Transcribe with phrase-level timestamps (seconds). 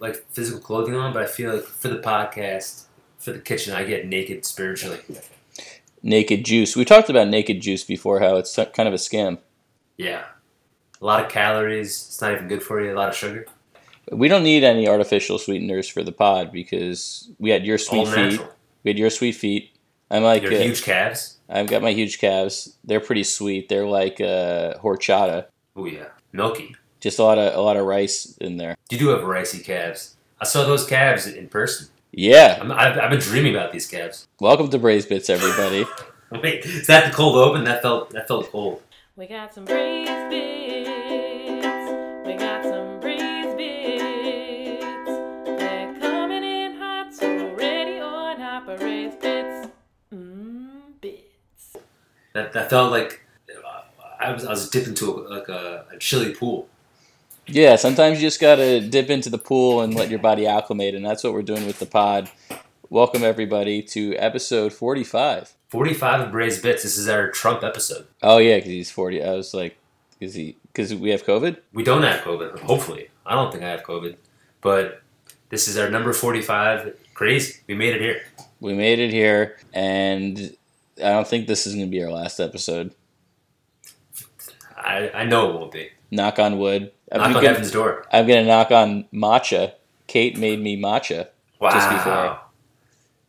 [0.00, 2.84] like physical clothing on, but I feel like for the podcast,
[3.18, 4.98] for the kitchen, I get naked spiritually.
[6.02, 6.76] Naked juice.
[6.76, 8.20] We talked about naked juice before.
[8.20, 9.38] How it's kind of a scam.
[9.96, 10.24] Yeah,
[11.00, 11.88] a lot of calories.
[11.90, 12.92] It's not even good for you.
[12.92, 13.46] A lot of sugar.
[14.12, 18.06] We don't need any artificial sweeteners for the pod because we had your sweet All
[18.06, 18.16] feet.
[18.32, 18.52] natural.
[18.84, 19.72] We had your sweet feet.
[20.10, 21.38] I'm like, Your uh, huge calves.
[21.48, 22.76] I've got my huge calves.
[22.84, 23.68] They're pretty sweet.
[23.68, 25.46] They're like uh, horchata.
[25.74, 26.76] Oh yeah, milky.
[27.06, 28.74] Just a lot of a lot of rice in there.
[28.90, 30.16] You do have ricey calves.
[30.40, 31.86] I saw those calves in person.
[32.10, 32.58] Yeah.
[32.60, 34.26] I'm, I've, I've been dreaming about these calves.
[34.40, 35.86] Welcome to Braised Bits, everybody.
[36.42, 37.62] Wait, is that the cold open?
[37.62, 38.82] That felt that felt cold.
[39.14, 40.88] We got some braised bits.
[42.26, 45.06] We got some braised bits.
[45.60, 49.68] They're coming in hot, so ready or not for braised bits.
[50.12, 51.76] Mmm, bits.
[52.32, 53.82] That that felt like uh,
[54.18, 56.68] I was I was dipped into a, like a, a chilly pool.
[57.46, 61.04] Yeah, sometimes you just gotta dip into the pool and let your body acclimate, and
[61.04, 62.30] that's what we're doing with the pod.
[62.90, 65.52] Welcome everybody to episode forty-five.
[65.68, 66.82] Forty five of braised bits.
[66.82, 68.06] This is our Trump episode.
[68.22, 69.22] Oh yeah, because he's forty.
[69.22, 69.76] I was like,
[70.20, 70.56] is he?
[70.68, 71.58] Because we have COVID.
[71.72, 72.60] We don't have COVID.
[72.60, 74.16] Hopefully, I don't think I have COVID,
[74.60, 75.02] but
[75.48, 76.96] this is our number forty five.
[77.14, 78.22] Crazy, we made it here.
[78.60, 80.56] We made it here, and
[80.98, 82.94] I don't think this is gonna be our last episode.
[84.76, 85.90] I I know it won't be.
[86.10, 86.92] Knock on wood.
[87.12, 88.04] I'm Knock on gonna, heaven's door.
[88.12, 89.74] I'm gonna knock on matcha.
[90.06, 91.28] Kate made me matcha.
[91.60, 91.70] Wow.
[91.70, 92.40] Just before.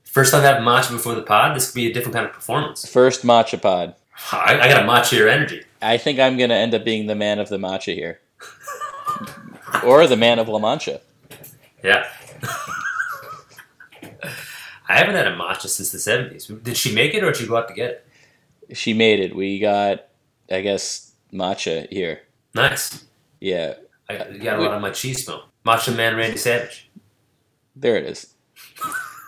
[0.04, 1.56] First time I have matcha before the pod.
[1.56, 2.88] This could be a different kind of performance.
[2.90, 3.94] First matcha pod.
[4.32, 5.64] I, I got a matcha your energy.
[5.82, 8.20] I think I'm gonna end up being the man of the matcha here,
[9.86, 11.02] or the man of La Mancha.
[11.84, 12.08] Yeah.
[14.90, 16.48] I haven't had a matcha since the seventies.
[16.48, 18.04] Did she make it, or did you go out to get
[18.70, 18.78] it?
[18.78, 19.36] She made it.
[19.36, 20.08] We got,
[20.50, 22.22] I guess, matcha here.
[22.56, 23.06] Nice.
[23.40, 23.76] Yeah,
[24.10, 25.50] I you got a lot of my cheese smell.
[25.66, 26.90] Matcha man, Randy Savage.
[27.76, 28.34] there it is.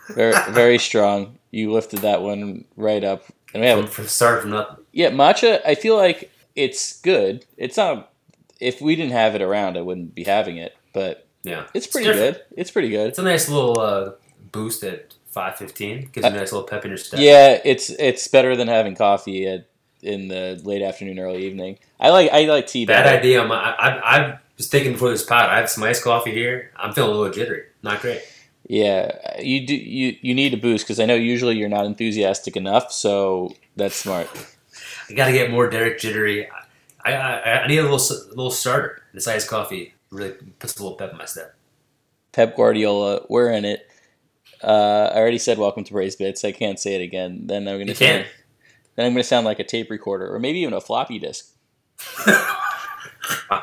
[0.10, 1.38] Very, very strong.
[1.52, 4.84] You lifted that one right up, and we have from start from nothing.
[4.92, 5.62] yeah matcha.
[5.66, 7.46] I feel like it's good.
[7.58, 8.12] It's not.
[8.60, 10.76] If we didn't have it around, I wouldn't be having it.
[10.94, 11.66] But Yeah.
[11.74, 12.38] it's pretty different.
[12.38, 12.46] good.
[12.58, 13.08] It's pretty good.
[13.10, 14.12] It's a nice little uh,
[14.52, 16.10] boost at five fifteen.
[16.12, 17.20] Gives you a nice little pep in your step.
[17.20, 19.68] Yeah, it's it's better than having coffee at,
[20.02, 21.80] in the late afternoon, early evening.
[22.00, 23.18] I like I like tea Bad better.
[23.18, 23.42] idea.
[23.42, 25.50] I'm, I, I, I was thinking before this pod.
[25.50, 26.72] I have some iced coffee here.
[26.76, 27.64] I'm feeling a little jittery.
[27.84, 28.22] Not great.
[28.68, 29.76] Yeah, you do.
[29.76, 32.92] You you need a boost because I know usually you're not enthusiastic enough.
[32.92, 34.30] So that's smart.
[35.10, 36.48] I got to get more Derek jittery.
[37.04, 37.98] I, I, I need a little
[38.30, 39.02] little starter.
[39.14, 41.56] This iced coffee really puts a little pep in my step.
[42.32, 43.88] Pep Guardiola, we're in it.
[44.64, 46.44] Uh, I already said welcome to Braised Bits.
[46.46, 47.48] I can't say it again.
[47.48, 48.26] Then I'm gonna You sound, can.
[49.00, 51.54] Then I'm gonna sound like a tape recorder or maybe even a floppy disk.
[52.28, 53.62] I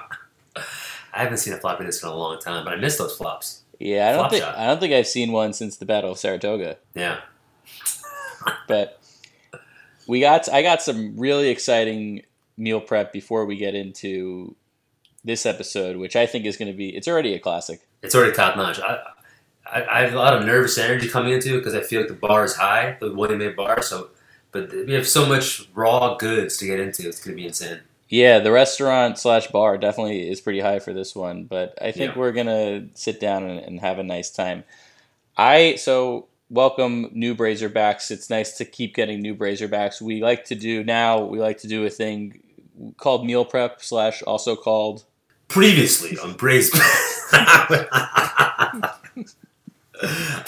[1.13, 3.63] haven't seen a floppy disk in a long time, but I miss those flops.
[3.79, 4.57] Yeah, I don't Flop think shot.
[4.57, 6.79] I don't think I've seen one since the Battle of Saratoga.
[6.95, 7.21] Yeah.
[8.67, 8.99] But
[10.07, 12.23] we got I got some really exciting
[12.57, 14.57] meal prep before we get into
[15.25, 17.81] this episode, which I think is going to be it's already a classic.
[18.03, 18.81] It's already top notch.
[18.81, 19.01] I,
[19.71, 22.09] I, I have a lot of nervous energy coming into it because I feel like
[22.09, 23.83] the bar is high, the William May bar.
[23.83, 24.11] So,
[24.65, 27.09] but we have so much raw goods to get into.
[27.09, 27.81] It's going to be insane.
[28.09, 32.15] Yeah, the restaurant slash bar definitely is pretty high for this one, but I think
[32.15, 32.19] Yeah.
[32.21, 34.63] we're gonna sit down and, and have a nice time.
[35.37, 38.13] I so welcome new Brazerbacks.
[38.13, 40.01] It's nice to keep getting new Brazerbacks.
[40.01, 41.25] We like to do now.
[41.25, 42.43] We like to do a thing
[42.97, 45.03] called meal prep slash also called
[45.49, 46.75] Previously on Braised.
[47.33, 48.91] I,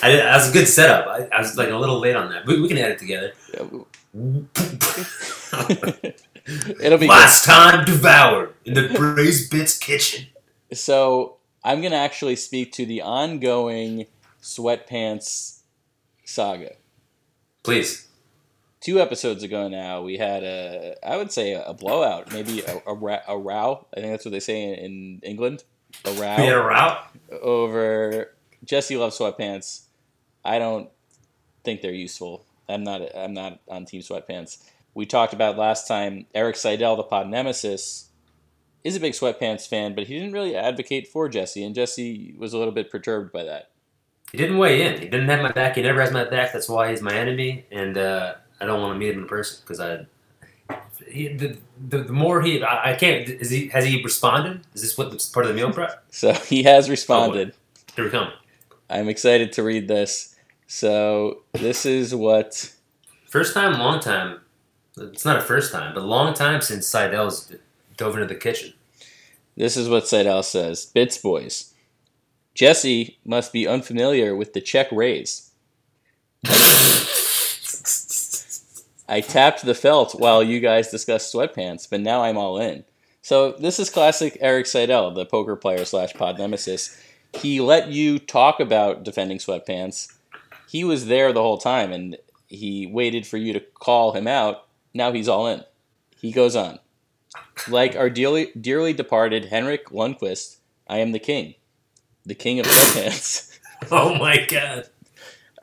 [0.03, 1.07] that was a good setup.
[1.09, 2.47] I, I was like a little late on that.
[2.47, 3.33] We, we can add it together.
[4.15, 4.49] it'll
[6.99, 7.09] be good.
[7.09, 10.27] Last time devoured in the Braised Bits kitchen.
[10.73, 14.07] So I'm gonna actually speak to the ongoing
[14.43, 15.61] sweatpants
[16.25, 16.73] saga.
[17.63, 18.09] Please.
[18.81, 23.23] two episodes ago now, we had a, I would say a, blowout, maybe a, a,
[23.29, 23.87] a row.
[23.95, 25.65] I think that's what they say in, in England.
[26.05, 26.99] A row We had a route.
[27.43, 28.33] over
[28.65, 29.83] Jesse loves sweatpants.
[30.45, 30.89] I don't
[31.65, 32.45] think they're useful.
[32.69, 33.03] I'm not.
[33.17, 34.63] I'm not on Team Sweatpants.
[34.95, 36.27] We talked about last time.
[36.35, 38.09] Eric Seidel, the pod nemesis,
[38.85, 42.53] is a big sweatpants fan, but he didn't really advocate for Jesse, and Jesse was
[42.53, 43.71] a little bit perturbed by that.
[44.33, 45.01] He didn't weigh in.
[45.01, 45.77] He didn't have my back.
[45.77, 46.53] He never has my back.
[46.53, 49.61] That's why he's my enemy, and uh, I don't want to meet him in person
[49.63, 50.07] because I.
[51.07, 51.57] He, the,
[51.89, 53.29] the, the more he, I, I can't.
[53.29, 53.69] Is he?
[53.69, 54.61] Has he responded?
[54.75, 56.05] Is this what part of the meal prep?
[56.11, 57.55] So he has responded.
[57.97, 58.33] Here we come.
[58.91, 60.35] I'm excited to read this.
[60.69, 62.73] So this is what
[63.27, 64.41] First time, long time.
[64.97, 67.53] It's not a first time, but long time since Seidel's
[67.97, 68.75] dove into the kitchen.
[69.57, 70.87] this is what Seidel says.
[70.87, 71.75] Bits boys.
[72.55, 75.51] Jesse must be unfamiliar with the check raise.
[79.11, 82.85] I tapped the felt while you guys discussed sweatpants, but now I'm all in.
[83.23, 87.01] So this is classic Eric Seidel, the poker player slash pod nemesis.
[87.35, 90.13] He let you talk about defending sweatpants.
[90.69, 92.17] He was there the whole time, and
[92.47, 94.67] he waited for you to call him out.
[94.95, 95.65] Now he's all in.
[96.17, 96.79] He goes on.
[97.69, 101.55] Like our dearly, dearly departed Henrik Lundqvist, I am the king.
[102.25, 103.59] The king of sweatpants.
[103.91, 104.89] oh my god.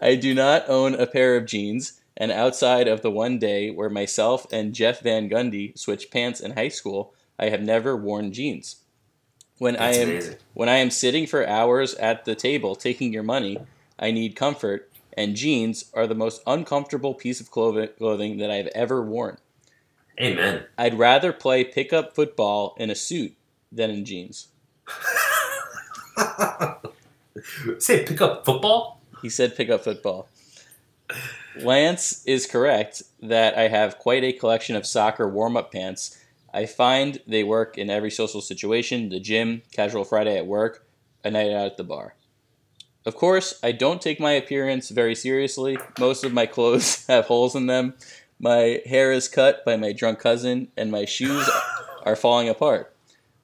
[0.02, 3.90] I do not own a pair of jeans, and outside of the one day where
[3.90, 8.78] myself and Jeff Van Gundy switched pants in high school, I have never worn jeans.
[9.58, 10.36] When That's I am amazing.
[10.54, 13.58] when I am sitting for hours at the table taking your money,
[13.98, 19.02] I need comfort, and jeans are the most uncomfortable piece of clothing that I've ever
[19.02, 19.38] worn.
[20.20, 20.66] Amen.
[20.78, 23.36] I'd rather play pickup football in a suit
[23.72, 24.50] than in jeans.
[27.80, 29.02] Say pick up football?
[29.22, 30.30] He said pick up football.
[31.60, 36.20] Lance is correct that I have quite a collection of soccer warm up pants.
[36.54, 40.88] I find they work in every social situation the gym, casual Friday at work,
[41.24, 42.16] a night out at the bar.
[43.06, 45.78] Of course, I don't take my appearance very seriously.
[46.00, 47.94] Most of my clothes have holes in them.
[48.40, 51.48] My hair is cut by my drunk cousin, and my shoes
[52.04, 52.94] are falling apart.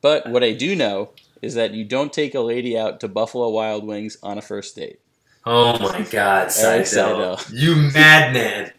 [0.02, 1.12] But what I do know
[1.42, 4.76] is that you don't take a lady out to Buffalo Wild Wings on a first
[4.76, 5.00] date.
[5.46, 7.38] Oh my god, Eric Seidel.
[7.38, 7.60] Seidel.
[7.60, 8.72] You madman.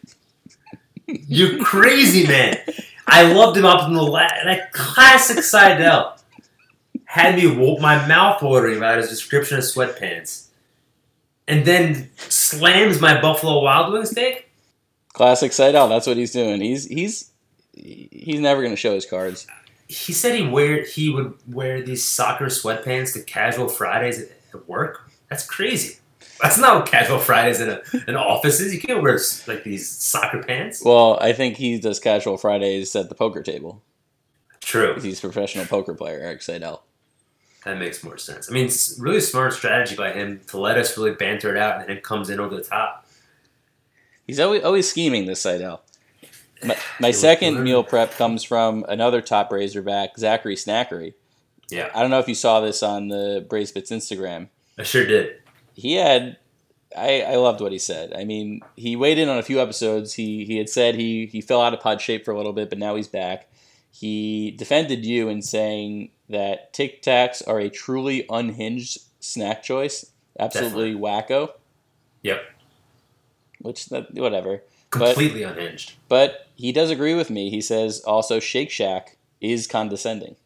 [1.06, 2.58] you crazy man.
[3.06, 6.16] I loved him up in the la- that classic Seidel.
[7.04, 10.48] Had me wa- my mouth watering about his description of sweatpants.
[11.48, 14.48] And then slams my Buffalo Wild Wings steak?
[15.12, 15.88] Classic Seidel.
[15.88, 16.60] That's what he's doing.
[16.60, 17.30] He's he's
[17.74, 19.46] he's never going to show his cards.
[19.88, 24.68] He said he wear he would wear these soccer sweatpants to casual Fridays at at
[24.68, 25.10] work.
[25.28, 25.98] That's crazy.
[26.40, 28.74] That's not what casual Fridays in a, an office is.
[28.74, 30.82] You can't wear like these soccer pants.
[30.84, 33.82] Well, I think he does casual Fridays at the poker table.
[34.60, 34.98] True.
[35.00, 36.84] He's a professional poker player, Eric Seidel.
[37.64, 38.50] That makes more sense.
[38.50, 41.80] I mean, it's really smart strategy by him to let us really banter it out,
[41.80, 43.06] and then it comes in over the top.
[44.26, 45.26] He's always always scheming.
[45.26, 45.82] This Seidel.
[46.64, 51.14] My, my second meal prep comes from another top Razorback, Zachary Snackery.
[51.70, 54.48] Yeah, I don't know if you saw this on the Braised Bits Instagram.
[54.78, 55.40] I sure did.
[55.74, 56.38] he had
[56.96, 58.12] I, I loved what he said.
[58.14, 60.14] I mean, he weighed in on a few episodes.
[60.14, 62.68] He he had said he he fell out of pod shape for a little bit,
[62.68, 63.48] but now he's back.
[63.90, 70.10] He defended you in saying that Tic Tacs are a truly unhinged snack choice.
[70.38, 71.52] Absolutely wacko.
[72.22, 72.42] Yep,
[73.60, 74.62] Which that whatever.
[74.90, 75.92] completely unhinged.
[76.08, 77.50] But he does agree with me.
[77.50, 80.36] He says also Shake Shack is condescending.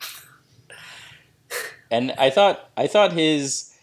[1.90, 3.74] And I thought I thought his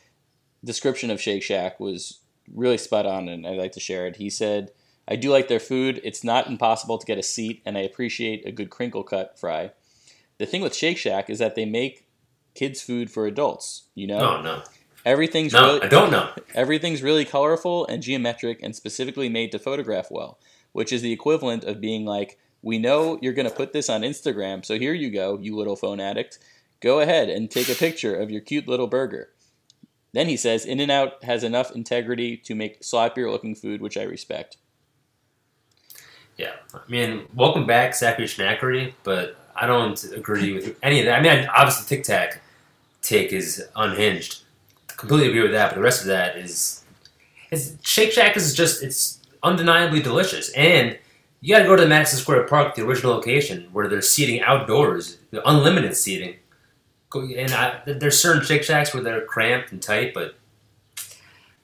[0.64, 2.20] description of Shake Shack was
[2.54, 4.18] really spot on and I'd like to share it.
[4.18, 4.70] He said,
[5.08, 6.00] I do like their food.
[6.04, 9.72] It's not impossible to get a seat and I appreciate a good crinkle cut fry.
[10.38, 12.08] The thing with Shake Shack is that they make
[12.54, 14.20] kids food for adults, you know?
[14.20, 14.64] No, no,
[15.06, 15.62] Everything's no.
[15.62, 16.32] really I don't know.
[16.56, 20.40] Everything's really colorful and geometric and specifically made to photograph well,
[20.72, 24.02] which is the equivalent of being like, we know you're going to put this on
[24.02, 26.40] Instagram, so here you go, you little phone addict.
[26.80, 29.30] Go ahead and take a picture of your cute little burger.
[30.14, 33.98] Then he says, In and Out has enough integrity to make sloppier looking food, which
[33.98, 34.58] I respect.
[36.38, 41.20] Yeah, I mean, welcome back, Zachary Schnackery, but I don't agree with any of that.
[41.20, 42.42] I mean, obviously, Tic Tac
[43.02, 44.44] take is unhinged.
[44.88, 46.84] Completely agree with that, but the rest of that is,
[47.52, 50.98] is Shake Shack is just it's undeniably delicious, and
[51.42, 54.42] you got to go to the Madison Square Park, the original location, where they're seating
[54.42, 56.36] outdoors, unlimited seating.
[57.14, 60.36] And I, there's certain Shake Shacks where they're cramped and tight, but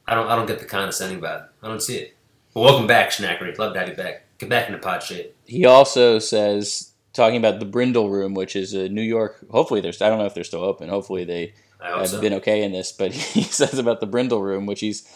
[0.07, 1.48] I don't I don't get the condescending about it.
[1.63, 2.15] I don't see it.
[2.53, 3.57] But welcome back, Schnackery.
[3.57, 4.24] Love to have you back.
[4.38, 5.36] Get back into pod shape.
[5.45, 10.01] He also says, talking about the Brindle Room, which is a New York, hopefully there's,
[10.01, 10.89] I don't know if they're still open.
[10.89, 12.22] Hopefully they have so.
[12.22, 15.08] been okay in this, but he says about the Brindle Room, which he's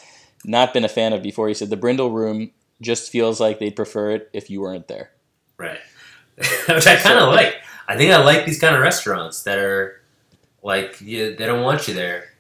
[0.44, 1.48] not been a fan of before.
[1.48, 5.12] He said the Brindle Room just feels like they'd prefer it if you weren't there.
[5.58, 5.80] Right.
[6.68, 7.56] Which I kind of like.
[7.88, 10.02] I think I like these kind of restaurants that are
[10.62, 12.34] like yeah, they don't want you there,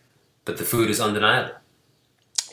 [0.43, 1.55] but the food is undeniable.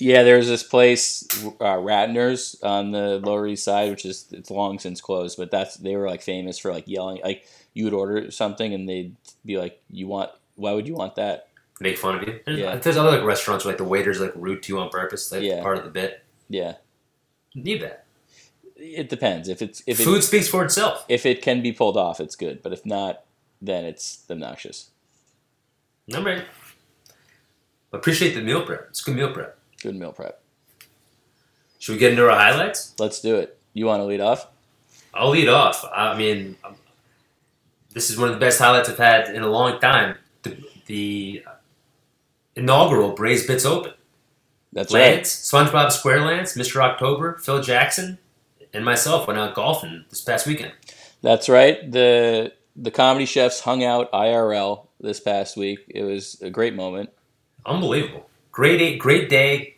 [0.03, 1.25] Yeah, there's this place,
[1.61, 5.77] uh, Ratner's on the Lower East Side, which is it's long since closed, but that's
[5.77, 9.15] they were like famous for like yelling, like you would order something and they'd
[9.47, 10.31] be like, "You want?
[10.57, 11.49] Why would you want that?"
[11.81, 12.41] Make fun of you.
[12.45, 12.77] There's, Yeah.
[12.77, 15.43] there's other like restaurants where like the waiters like rude to you on purpose, like
[15.43, 15.63] Yeah.
[15.63, 16.23] part of the bit.
[16.49, 16.75] Yeah,
[17.55, 18.05] Need that.
[18.77, 19.49] it depends.
[19.49, 21.05] If it's if it, food speaks for itself.
[21.09, 23.25] if it can be pulled off, it's good, but if not,
[23.61, 24.91] then it's obnoxious.
[26.13, 26.43] I'm ready.
[27.93, 28.87] Appreciate the meal prep.
[28.91, 29.59] It's good meal prep.
[29.83, 30.41] Good meal prep.
[31.79, 32.95] Should we get into our highlights?
[32.99, 33.59] Let's do it.
[33.73, 34.47] You want to lead off?
[35.13, 35.85] I'll lead off.
[35.93, 36.57] I mean,
[37.93, 40.17] this is one of the best highlights I've had in a long time.
[40.45, 41.45] The, the
[42.55, 43.93] inaugural Braised Bits Open.
[44.73, 45.17] That's right.
[45.17, 46.81] Lance, SpongeBob SquareLance, Mr.
[46.81, 48.19] October, Phil Jackson,
[48.73, 50.73] and myself went out golfing this past weekend.
[51.21, 51.91] That's right.
[51.91, 55.81] The the comedy chefs hung out IRL this past week.
[55.89, 57.11] It was a great moment.
[57.67, 58.29] Unbelievable.
[58.53, 59.75] Great day, great day.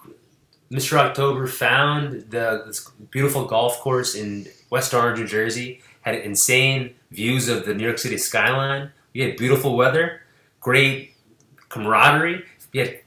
[0.71, 0.99] Mr.
[0.99, 5.81] October found the this beautiful golf course in West Orange, New Jersey.
[6.01, 8.91] Had insane views of the New York City skyline.
[9.15, 10.23] We had beautiful weather,
[10.61, 11.15] great
[11.69, 12.45] camaraderie.
[12.73, 13.01] We had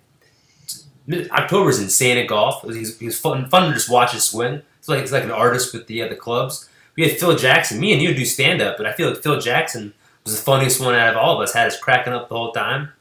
[1.32, 2.62] October's insane at golf.
[2.64, 4.62] He was, he was fun, fun to just watch his swing.
[4.80, 6.70] It's like it's like an artist with the uh, the clubs.
[6.96, 7.78] We had Phil Jackson.
[7.78, 9.94] Me and you do stand up, but I feel like Phil Jackson
[10.24, 11.54] was the funniest one out of all of us.
[11.54, 12.94] Had us cracking up the whole time.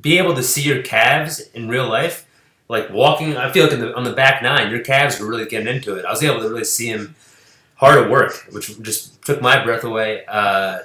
[0.00, 2.26] Be able to see your calves in real life,
[2.68, 3.36] like walking.
[3.36, 6.04] I feel like the, on the back nine, your calves were really getting into it.
[6.04, 7.14] I was able to really see him
[7.76, 10.24] hard at work, which just took my breath away.
[10.26, 10.80] Uh,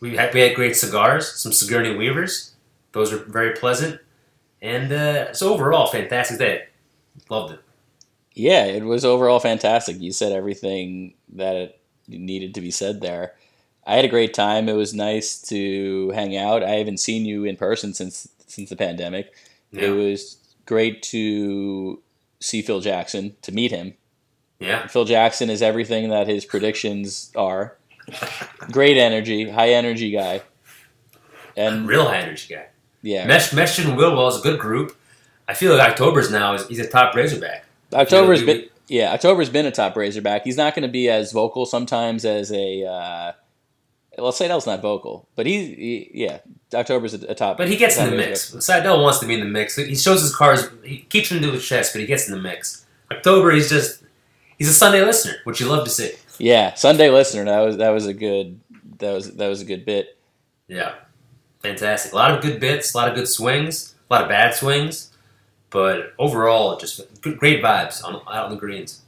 [0.00, 2.52] we had we had great cigars, some Sigourney Weavers.
[2.92, 4.00] Those were very pleasant,
[4.60, 6.64] and uh, so overall, fantastic day.
[7.30, 7.60] Loved it.
[8.34, 10.00] Yeah, it was overall fantastic.
[10.00, 11.78] You said everything that
[12.08, 13.34] needed to be said there.
[13.86, 14.68] I had a great time.
[14.68, 16.62] It was nice to hang out.
[16.62, 19.32] I haven't seen you in person since since the pandemic.
[19.72, 22.02] It was great to
[22.40, 23.94] see Phil Jackson, to meet him.
[24.60, 24.86] yeah.
[24.86, 27.76] Phil Jackson is everything that his predictions are.
[28.70, 30.42] Great energy, high energy guy.
[31.56, 32.66] And real high energy guy.
[33.02, 34.96] yeah, Mesh, Mesh and Willwell is a good group.
[35.48, 37.64] I feel like October's now is he's a top Razorback.
[37.92, 40.44] October's been yeah, October's been a top Razorback.
[40.44, 43.32] He's not going to be as vocal sometimes as a uh,
[44.18, 46.38] well, Seidel's not vocal, but he, he yeah,
[46.74, 47.56] October's a, a top.
[47.56, 48.54] But he gets in the mix.
[48.64, 49.76] Seidel wants to be in the mix.
[49.76, 50.68] He shows his cards.
[50.84, 52.84] He keeps them to his chest, but he gets in the mix.
[53.10, 54.02] October, he's just
[54.58, 56.12] he's a Sunday listener, which you love to see.
[56.38, 57.44] Yeah, Sunday listener.
[57.44, 58.60] That was that was a good
[58.98, 60.18] that was that was a good bit.
[60.68, 60.94] Yeah,
[61.60, 62.12] fantastic.
[62.12, 65.10] A lot of good bits, a lot of good swings, a lot of bad swings,
[65.70, 69.02] but overall, just great vibes on out on the greens.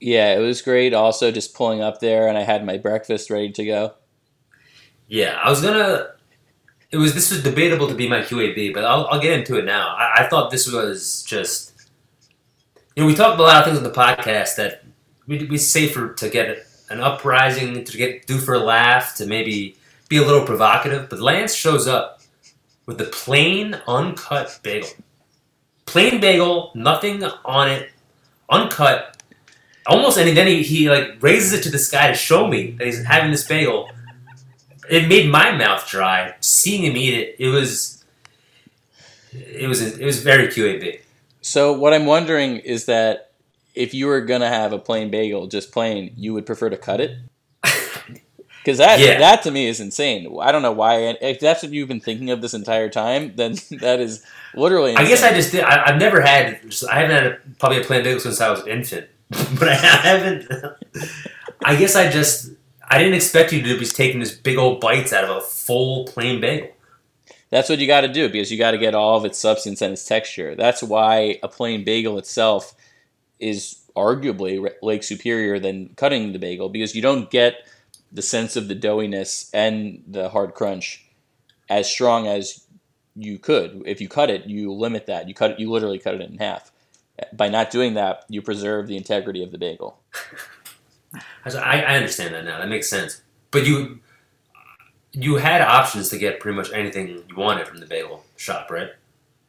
[0.00, 0.92] Yeah, it was great.
[0.92, 3.94] Also, just pulling up there, and I had my breakfast ready to go.
[5.08, 6.12] Yeah, I was gonna.
[6.90, 9.64] It was this was debatable to be my QAB, but I'll, I'll get into it
[9.64, 9.94] now.
[9.96, 11.72] I, I thought this was just.
[12.96, 14.84] You know, we talked about a lot of things on the podcast that
[15.26, 19.76] we we safer to get an uprising, to get do for a laugh, to maybe
[20.08, 21.08] be a little provocative.
[21.08, 22.20] But Lance shows up
[22.86, 24.88] with the plain, uncut bagel.
[25.86, 27.90] Plain bagel, nothing on it,
[28.50, 29.22] uncut.
[29.86, 32.86] Almost, and then he, he like raises it to the sky to show me that
[32.86, 33.90] he's having this bagel.
[34.90, 37.36] It made my mouth dry seeing him eat it.
[37.38, 38.04] It was,
[39.32, 41.00] it was, it was very QAB.
[41.40, 43.32] So what I'm wondering is that
[43.74, 47.00] if you were gonna have a plain bagel, just plain, you would prefer to cut
[47.00, 47.18] it?
[48.64, 49.18] Because that Yeah.
[49.18, 50.38] that to me is insane.
[50.40, 51.00] I don't know why.
[51.20, 54.24] If that's what you've been thinking of this entire time, then that is
[54.54, 54.96] literally.
[54.96, 55.64] I guess I just did.
[55.64, 56.62] I, I've never had.
[56.62, 59.06] Just, I haven't had a, probably a plain bagel since I was an infant,
[59.58, 60.50] but I haven't.
[61.62, 62.52] I guess I just.
[62.88, 66.04] I didn't expect you to be taking this big old bites out of a full
[66.04, 66.68] plain bagel.
[67.50, 69.80] That's what you got to do because you got to get all of its substance
[69.80, 70.54] and its texture.
[70.54, 72.74] That's why a plain bagel itself
[73.38, 77.66] is arguably like superior than cutting the bagel because you don't get
[78.10, 81.04] the sense of the doughiness and the hard crunch
[81.68, 82.66] as strong as
[83.16, 83.82] you could.
[83.86, 85.28] If you cut it, you limit that.
[85.28, 85.60] You cut it.
[85.60, 86.72] You literally cut it in half.
[87.32, 90.00] By not doing that, you preserve the integrity of the bagel.
[91.44, 92.58] I, was- I I understand that now.
[92.58, 93.20] That makes sense.
[93.50, 94.00] But you,
[95.12, 98.88] you had options to get pretty much anything you wanted from the bagel shop, right?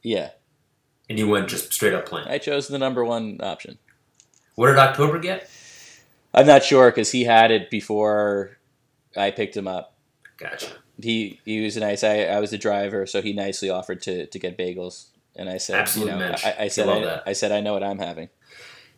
[0.04, 0.30] Yeah,
[1.10, 2.28] And you went just straight up plain.
[2.28, 3.80] I chose the number one option.
[4.54, 5.50] What did October get?
[6.36, 8.58] I'm not sure because he had it before
[9.18, 9.96] I picked him up.
[10.38, 10.68] Gotcha.
[11.02, 12.04] he he was nice.
[12.04, 15.58] I, I was the driver, so he nicely offered to, to get bagels, and I
[15.58, 16.36] said, Absolute you know.
[16.44, 17.22] I, I said, I.
[17.26, 18.30] I said, I know what I'm having.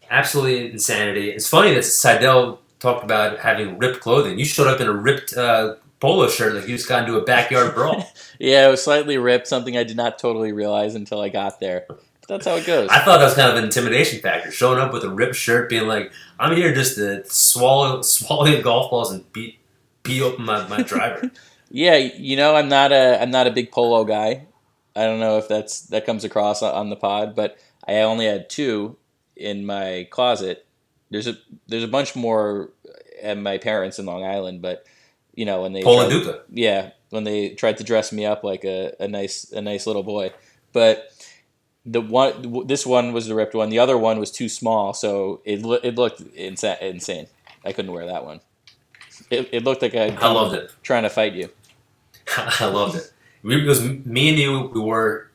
[0.09, 1.29] Absolutely insanity.
[1.31, 4.39] It's funny that Seidel talked about having ripped clothing.
[4.39, 7.23] You showed up in a ripped uh, polo shirt like you just got into a
[7.23, 8.11] backyard brawl.
[8.39, 11.85] Yeah, it was slightly ripped, something I did not totally realize until I got there.
[11.87, 12.87] But that's how it goes.
[12.89, 14.51] I thought that was kind of an intimidation factor.
[14.51, 18.91] Showing up with a ripped shirt, being like, "I'm here just to swallow swallow golf
[18.91, 19.57] balls and beat
[20.03, 21.31] beat up my, my driver."
[21.69, 24.45] Yeah, you know, I'm not a I'm not a big polo guy.
[24.95, 27.57] I don't know if that's that comes across on the pod, but
[27.87, 28.97] I only had two
[29.35, 30.65] in my closet.
[31.09, 31.37] There's a
[31.67, 32.71] there's a bunch more
[33.21, 34.85] at my parents in Long Island, but
[35.33, 36.41] you know when they tried- Duca.
[36.51, 40.03] yeah, when they tried to dress me up like a, a nice a nice little
[40.03, 40.31] boy.
[40.73, 41.11] But
[41.85, 43.69] the one this one was the ripped one.
[43.69, 47.27] The other one was too small, so it it looked insa- insane.
[47.63, 48.41] I couldn't wear that one.
[49.29, 50.71] It, it looked like I I loved it.
[50.83, 51.49] trying to fight you.
[52.37, 53.11] I loved it.
[53.43, 54.71] We, it was me and you.
[54.73, 55.31] We wore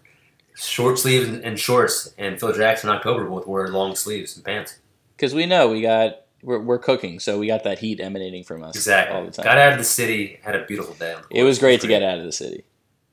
[0.55, 4.79] short sleeves and, shorts, and Phil Jackson October both wore long sleeves and pants.
[5.23, 8.65] Because we know we got we're, we're cooking, so we got that heat emanating from
[8.65, 9.17] us Exactly.
[9.17, 9.45] all the time.
[9.45, 10.41] Got out of the city.
[10.43, 11.15] Had a beautiful day.
[11.31, 12.65] It was great to get out of the city.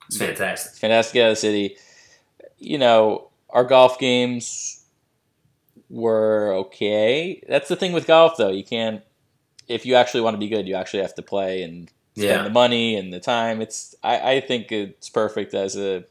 [0.08, 0.74] It's fantastic.
[0.80, 1.78] Fantastic to get out of the city.
[2.58, 4.84] You know, our golf games
[5.88, 7.44] were okay.
[7.48, 8.50] That's the thing with golf, though.
[8.50, 9.04] You can't.
[9.68, 12.42] If you actually want to be good, you actually have to play and spend Yeah.
[12.42, 13.62] the money and the time.
[13.62, 16.06] It's I, I think it's perfect as a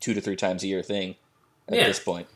[0.00, 1.14] two to three times a year thing
[1.66, 1.86] at Yeah.
[1.86, 2.26] this point.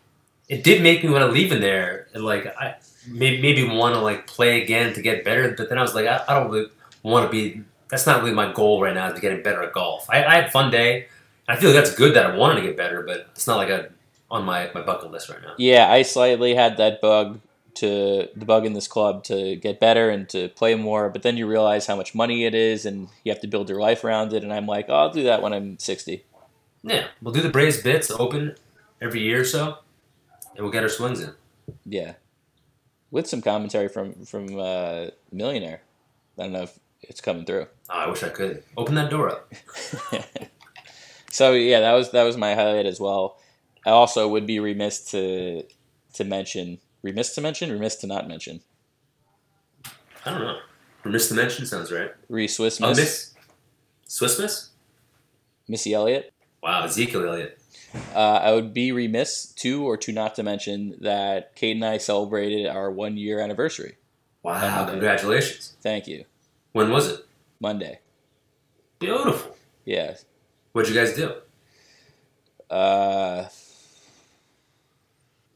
[0.48, 2.76] It did make me want to leave in there, and like I
[3.08, 5.54] maybe, maybe want to like play again to get better.
[5.56, 6.70] But then I was like, I, I don't really
[7.02, 7.62] want to be.
[7.88, 9.08] That's not really my goal right now.
[9.08, 10.08] Is to getting better at golf.
[10.10, 11.06] I, I had a fun day.
[11.48, 13.68] I feel like that's good that I wanted to get better, but it's not like
[13.68, 13.90] a
[14.32, 15.52] on my, my bucket list right now.
[15.58, 17.40] Yeah, I slightly had that bug
[17.74, 21.36] to the bug in this club to get better and to play more, but then
[21.36, 24.32] you realize how much money it is and you have to build your life around
[24.32, 24.42] it.
[24.42, 26.24] And I'm like, oh, I'll do that when I'm 60.
[26.82, 28.56] Yeah, we'll do the Braised bits open
[29.00, 29.78] every year or so,
[30.54, 31.32] and we'll get our swings in.
[31.84, 32.14] Yeah,
[33.10, 35.82] with some commentary from from uh, Millionaire.
[36.38, 37.66] I don't know if it's coming through.
[37.90, 39.52] Oh, I wish I could open that door up.
[41.30, 43.38] so yeah, that was that was my highlight as well.
[43.86, 45.64] I also would be remiss to
[46.14, 48.60] to mention remiss to mention remiss to not mention
[50.24, 50.58] I don't know.
[51.04, 52.12] Remiss to mention sounds right.
[52.28, 53.34] Reese Swiss Miss Miss
[54.06, 54.68] Swiss Miss.
[55.68, 56.32] Missy Elliott.
[56.62, 57.58] Wow, Ezekiel Elliott.
[58.14, 61.98] Uh, I would be remiss to or to not to mention that Kate and I
[61.98, 63.96] celebrated our one year anniversary.
[64.42, 64.92] Wow, Monday.
[64.92, 65.76] congratulations.
[65.80, 66.24] Thank you.
[66.72, 67.26] When was it?
[67.60, 68.00] Monday.
[68.98, 69.56] Beautiful.
[69.84, 70.16] Yeah.
[70.72, 71.34] What'd you guys do?
[72.70, 73.48] Uh.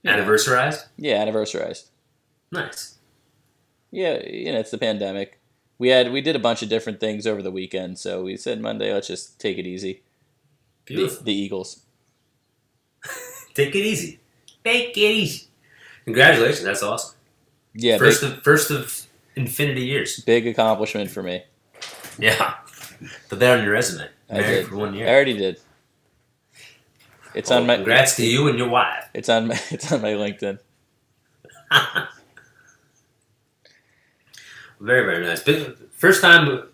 [0.05, 0.87] Anniversarized?
[0.97, 1.89] Yeah, anniversarized.
[2.53, 2.97] Nice.
[3.91, 5.41] Yeah, you know, it's the pandemic.
[5.79, 8.61] We had we did a bunch of different things over the weekend, so we said
[8.61, 10.03] Monday, let's just take it easy.
[10.87, 11.25] The, Beautiful.
[11.25, 11.86] the Eagles.
[13.57, 14.21] Take it easy.
[14.63, 15.47] Take it easy.
[16.05, 17.17] Congratulations, that's awesome.
[17.75, 20.21] Yeah, first big, of first of infinity years.
[20.21, 21.43] big accomplishment for me.
[22.19, 22.55] Yeah.
[23.29, 24.09] Put that on your resume.
[24.31, 24.67] I Married did.
[24.69, 25.07] for one year.
[25.07, 25.59] I already did.
[27.35, 29.09] It's Well, on my congrats to you and your wife.
[29.15, 30.59] it's on my it's on my LinkedIn.
[34.79, 35.43] Very, very nice.
[35.43, 36.69] But first time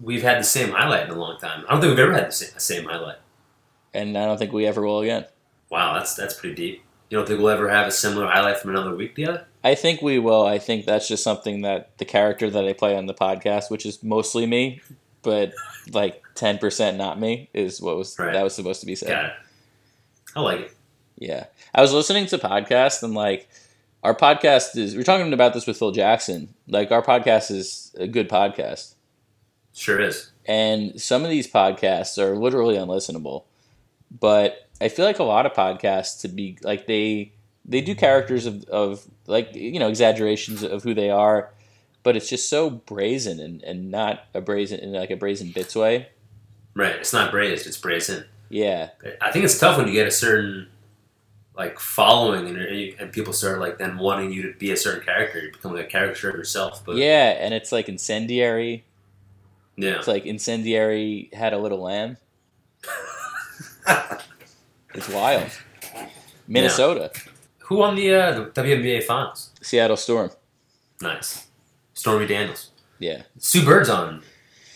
[0.00, 1.64] we've had the same highlight in a long time.
[1.68, 3.16] I don't think we've ever had the same, the same highlight.
[3.92, 5.24] And I don't think we ever will again.
[5.70, 6.82] Wow, that's that's pretty deep.
[7.10, 9.46] You don't think we'll ever have a similar highlight from another week together?
[9.64, 10.44] I think we will.
[10.46, 13.86] I think that's just something that the character that I play on the podcast, which
[13.86, 14.80] is mostly me,
[15.22, 15.52] but
[15.90, 18.32] like ten percent not me, is what was Right.
[18.34, 19.08] that was supposed to be said.
[19.08, 19.32] Got it.
[20.36, 20.74] I like it.
[21.16, 23.48] Yeah, I was listening to podcasts and like
[24.04, 24.94] our podcast is.
[24.94, 26.54] We are talking about this with Phil Jackson.
[26.68, 28.94] Like our podcast is a good podcast,
[29.74, 30.30] Sure is.
[30.46, 33.44] and some of these podcasts are literally unlistenable.
[34.10, 37.32] But I feel like a lot of podcasts to be like they
[37.64, 41.50] they do characters of, of like you know exaggerations of who they are,
[42.02, 45.74] but it's just so brazen and, and not a brazen in like a brazen bits
[45.76, 46.08] way.
[46.74, 46.94] Right.
[46.96, 48.24] It's not braised, it's brazen.
[48.48, 48.90] Yeah,
[49.20, 50.68] I think it's tough when you get a certain
[51.54, 52.56] like following and,
[53.00, 55.40] and people start like then wanting you to be a certain character.
[55.40, 56.82] You become like a character of yourself.
[56.84, 58.84] But yeah, and it's like incendiary.
[59.76, 59.98] yeah.
[59.98, 62.16] It's like incendiary had a little lamb.
[64.94, 65.50] It's wild.
[66.46, 67.12] Minnesota,
[67.60, 69.50] Who won the uh, the WNBA finals?
[69.60, 70.30] Seattle Storm.
[71.00, 71.46] Nice.
[71.94, 72.70] Stormy Daniels.
[72.98, 74.22] Yeah, Sue Bird's on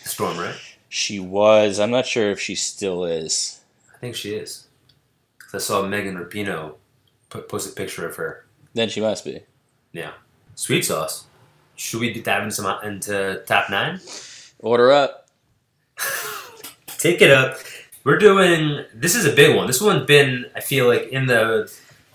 [0.05, 0.55] Storm, right?
[0.87, 1.79] she was.
[1.79, 3.61] I'm not sure if she still is.
[3.93, 4.67] I think she is.
[5.53, 6.75] I saw Megan Rapinoe
[7.29, 8.45] post a picture of her.
[8.75, 9.41] Then she must be.
[9.91, 10.11] Yeah.
[10.55, 11.25] Sweet sauce.
[11.75, 13.99] Should we dive into, some, into top nine?
[14.59, 15.27] Order up.
[16.87, 17.57] Take it up.
[18.03, 18.85] We're doing.
[18.93, 19.67] This is a big one.
[19.67, 21.71] This one's been, I feel like, in the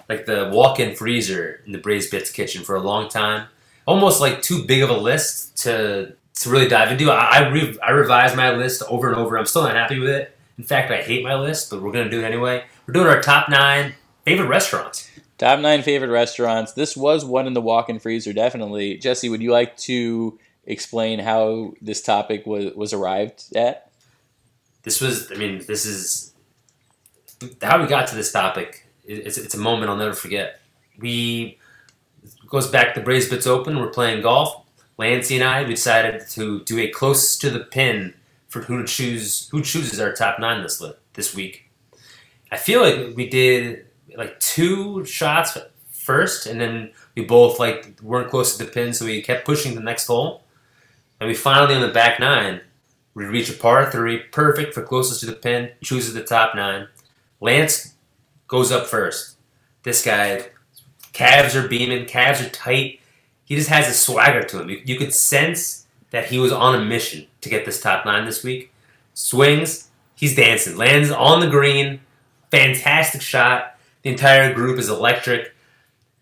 [0.09, 3.49] like the walk-in freezer in the Braised Bits kitchen for a long time.
[3.87, 7.11] Almost like too big of a list to to really dive into.
[7.11, 9.39] I I, re- I revised my list over and over.
[9.39, 10.37] I'm still not happy with it.
[10.59, 12.65] In fact, I hate my list, but we're gonna do it anyway.
[12.87, 15.09] We're doing our top nine favorite restaurants.
[15.39, 16.73] Top nine favorite restaurants.
[16.73, 18.99] This was one in the walk-in freezer, definitely.
[18.99, 23.88] Jesse, would you like to explain how this topic was was arrived at?
[24.89, 26.33] This was, I mean, this is
[27.61, 28.87] how we got to this topic.
[29.05, 30.63] It's, it's a moment I'll never forget.
[30.99, 31.59] We
[32.47, 33.79] goes back to Bits Open.
[33.79, 34.65] We're playing golf.
[34.97, 38.15] Lancy and I we decided to do a close to the pin
[38.49, 39.51] for who to choose.
[39.51, 41.71] Who chooses our top nine this this week?
[42.51, 43.85] I feel like we did
[44.17, 45.59] like two shots
[45.93, 49.75] first, and then we both like weren't close to the pin, so we kept pushing
[49.75, 50.45] the next hole,
[51.21, 52.63] and we finally on the back nine.
[53.19, 55.73] We reach a par three, perfect for closest to the pin.
[55.83, 56.87] Chooses the top nine.
[57.41, 57.95] Lance
[58.47, 59.37] goes up first.
[59.83, 60.51] This guy,
[61.13, 63.01] calves are beaming, calves are tight.
[63.45, 64.71] He just has a swagger to him.
[64.71, 68.25] You, you could sense that he was on a mission to get this top nine
[68.25, 68.73] this week.
[69.15, 71.99] Swings, he's dancing, lands on the green,
[72.53, 73.77] fantastic shot.
[74.03, 75.57] The entire group is electric.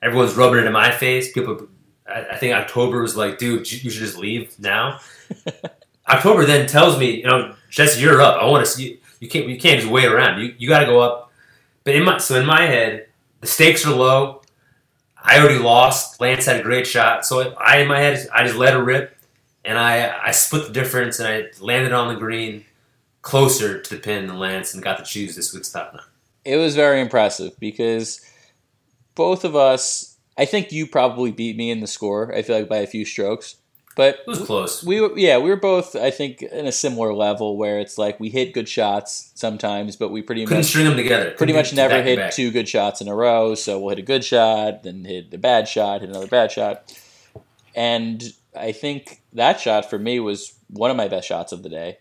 [0.00, 1.30] Everyone's rubbing it in my face.
[1.30, 1.68] People,
[2.08, 5.00] I, I think October was like, dude, you you should just leave now.
[6.08, 8.40] October then tells me, you know, Jesse, you're up.
[8.40, 8.98] I want to see you.
[9.18, 10.40] You can't, you can't just wait around.
[10.40, 11.32] You, you got to go up.
[11.84, 13.06] But in my, so in my head,
[13.40, 14.42] the stakes are low.
[15.26, 16.20] I already lost.
[16.20, 19.16] Lance had a great shot, so I in my head, I just let her rip,
[19.64, 22.64] and I I split the difference, and I landed on the green,
[23.22, 26.02] closer to the pin than Lance, and got to choose this week's top nine.
[26.44, 28.20] It was very impressive because
[29.14, 30.16] both of us.
[30.38, 32.32] I think you probably beat me in the score.
[32.34, 33.56] I feel like by a few strokes,
[33.96, 34.84] but It was close.
[34.84, 38.20] we were yeah we were both I think in a similar level where it's like
[38.20, 41.24] we hit good shots sometimes, but we pretty Couldn't much string them together.
[41.32, 42.32] pretty Couldn't much never back hit back.
[42.32, 43.54] two good shots in a row.
[43.56, 46.92] So we'll hit a good shot, then hit a bad shot, hit another bad shot,
[47.74, 48.22] and
[48.56, 51.98] I think that shot for me was one of my best shots of the day.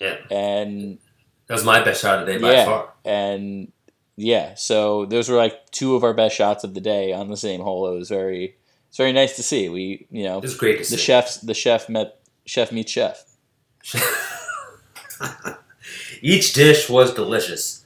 [0.00, 0.98] Yeah, And
[1.46, 2.64] that was my best shot of the day by Yeah.
[2.64, 2.92] far.
[3.04, 3.70] and
[4.16, 7.36] yeah, so those were like two of our best shots of the day on the
[7.36, 7.86] same hole.
[7.92, 8.56] It was very
[8.92, 9.70] it's very nice to see.
[9.70, 10.94] We you know It was great to see.
[10.96, 13.24] the chefs the chef met chef meets chef.
[16.20, 17.84] Each dish was delicious.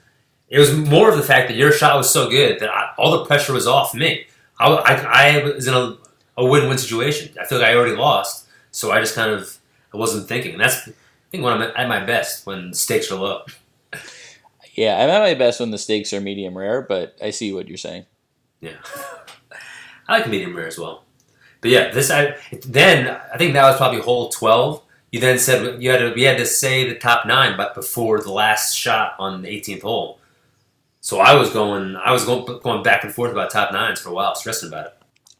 [0.48, 3.18] It was more of the fact that your shot was so good that I, all
[3.18, 4.26] the pressure was off me.
[4.58, 4.94] I, I,
[5.38, 5.96] I was in a,
[6.36, 7.34] a win-win situation.
[7.40, 9.58] I feel like I already lost, so I just kind of
[9.94, 10.52] I wasn't thinking.
[10.52, 10.92] And that's I
[11.30, 13.42] think when I'm at my best when the stakes are low.
[14.74, 17.68] Yeah, I'm at my best when the stakes are medium rare, but I see what
[17.68, 18.04] you're saying.
[18.60, 18.72] Yeah,
[20.08, 21.04] I like medium rare as well.
[21.60, 24.82] But yeah, this I then I think that was probably hole twelve.
[25.10, 28.20] You then said you had to we had to say the top nine, but before
[28.20, 30.20] the last shot on the 18th hole.
[31.00, 34.10] So I was going I was going going back and forth about top nines for
[34.10, 34.92] a while, stressing about it.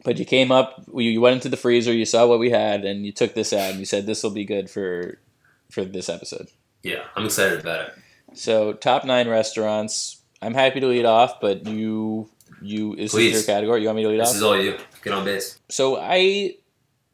[0.04, 3.04] But you came up, you went into the freezer, you saw what we had, and
[3.04, 5.18] you took this out, and you said this will be good for
[5.70, 6.48] for this episode.
[6.82, 7.94] Yeah, I'm excited about it.
[8.34, 10.20] So top nine restaurants.
[10.40, 12.30] I'm happy to lead off, but you
[12.62, 13.80] you is this your category?
[13.82, 14.36] You want me to lead This off?
[14.36, 14.76] is all you.
[15.02, 15.58] Get on base.
[15.68, 16.56] so I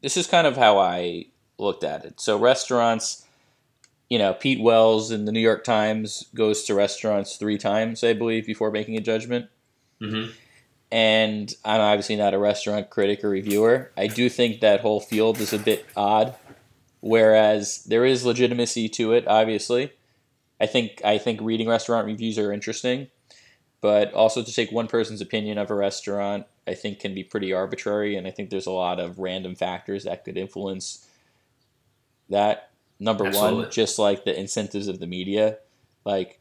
[0.01, 1.25] this is kind of how I
[1.57, 2.19] looked at it.
[2.19, 3.25] So restaurants,
[4.09, 8.13] you know, Pete Wells in the New York Times goes to restaurants three times, I
[8.13, 9.47] believe, before making a judgment.
[9.99, 10.25] hmm
[10.91, 13.91] And I'm obviously not a restaurant critic or reviewer.
[13.97, 16.35] I do think that whole field is a bit odd,
[16.99, 19.27] whereas there is legitimacy to it.
[19.27, 19.91] Obviously,
[20.59, 23.07] I think I think reading restaurant reviews are interesting,
[23.83, 27.51] but also to take one person's opinion of a restaurant, I think can be pretty
[27.51, 31.05] arbitrary, and I think there's a lot of random factors that could influence
[32.29, 32.69] that.
[32.99, 33.63] Number Absolutely.
[33.63, 35.57] one, just like the incentives of the media,
[36.05, 36.39] like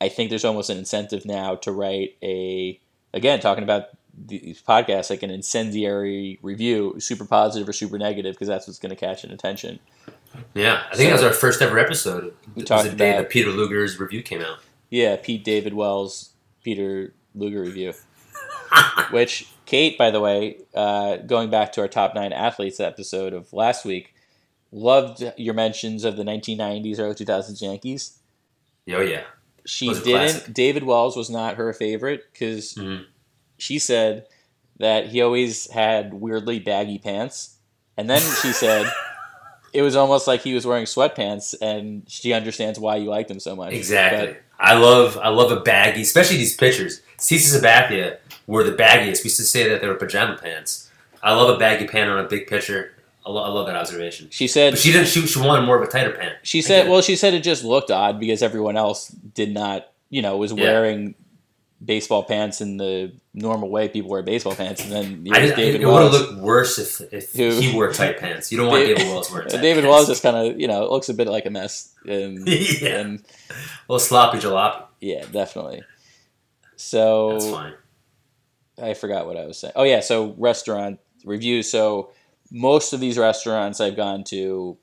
[0.00, 2.78] I think there's almost an incentive now to write a
[3.12, 8.46] again talking about these podcasts like an incendiary review, super positive or super negative, because
[8.46, 9.80] that's what's going to catch an attention.
[10.54, 12.24] Yeah, I think that was our first ever episode.
[12.24, 14.58] We it was talked the day about- that Peter Luger's review came out.
[14.90, 16.27] Yeah, Pete David Wells,
[16.62, 17.92] Peter Luger review.
[19.10, 23.52] Which Kate, by the way, uh, going back to our top nine athletes episode of
[23.52, 24.14] last week,
[24.72, 28.18] loved your mentions of the 1990s, early 2000s Yankees.
[28.90, 29.22] Oh yeah.
[29.66, 30.04] She didn't.
[30.04, 30.54] classic.
[30.54, 33.04] David Wells was not her favorite because Mhm.
[33.58, 34.26] she said
[34.78, 37.56] that he always had weirdly baggy pants,
[37.96, 38.90] and then she said
[39.74, 43.40] it was almost like he was wearing sweatpants, and she understands why you liked him
[43.40, 43.72] so much.
[43.74, 44.36] Exactly.
[44.58, 47.00] I love I love a baggy, especially these pictures.
[47.18, 49.22] CC Sabathia were the baggiest.
[49.22, 50.90] We used to say that they were pajama pants.
[51.22, 52.92] I love a baggy pant on a big picture.
[53.26, 54.28] I, lo- I love that observation.
[54.30, 55.08] She said But she didn't.
[55.08, 56.36] She, she wanted more of a tighter pant.
[56.42, 60.22] She said, well, she said it just looked odd because everyone else did not, you
[60.22, 60.64] know, was Yeah.
[61.84, 65.44] Baseball pants in the normal way people wear baseball pants, and then you I know,
[65.46, 68.50] just, David it would have looked worse if, if Who- he wore tight pants.
[68.50, 69.92] You don't want Dave- David Wells wearing tight David pants.
[69.94, 71.94] Wells just kind of, you know, looks a bit like a mess.
[72.06, 72.48] Um, and,
[72.80, 72.88] Yeah.
[72.98, 73.54] and a
[73.88, 74.84] little sloppy jalopy.
[75.00, 75.82] yeah, definitely.
[76.76, 77.74] So That's fine.
[78.80, 79.72] I forgot what I was saying.
[79.76, 81.70] Oh yeah, so restaurant reviews.
[81.70, 82.10] So
[82.50, 84.76] most of these restaurants I've gone to,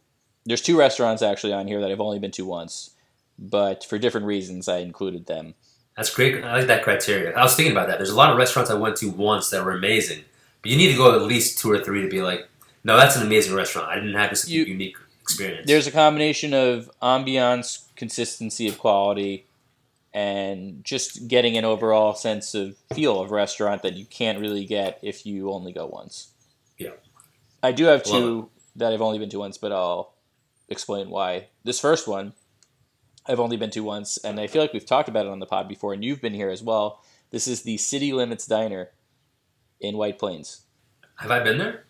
[0.46, 2.92] there's two restaurants actually on here that I've only been to once,
[3.40, 5.56] but for different reasons I included them.
[5.98, 6.44] That's great.
[6.44, 7.34] I like that criteria.
[7.36, 7.98] I was thinking about that.
[7.98, 10.24] There's a lot of restaurants I went to once that were amazing,
[10.62, 12.48] but you need to go at least two or three to be like,
[12.84, 13.88] no, that's an amazing restaurant.
[13.88, 15.68] I didn't have this You- unique experience.
[15.68, 19.46] There's a combination of ambiance, consistency of quality,
[20.14, 25.00] and just getting an overall sense of feel of restaurant that you can't really get
[25.02, 26.30] if you only go once.
[26.78, 26.92] Yeah.
[27.64, 30.14] I do have two that I've only been to once, but I'll
[30.70, 31.48] explain why.
[31.64, 32.34] This first one,
[33.28, 35.46] I've only been to once, and I feel like we've talked about it on the
[35.46, 37.04] pod before, and you've been here as well.
[37.32, 38.92] This is the City Limits Diner
[39.82, 40.62] in White Plains.
[41.16, 41.86] Have I been there?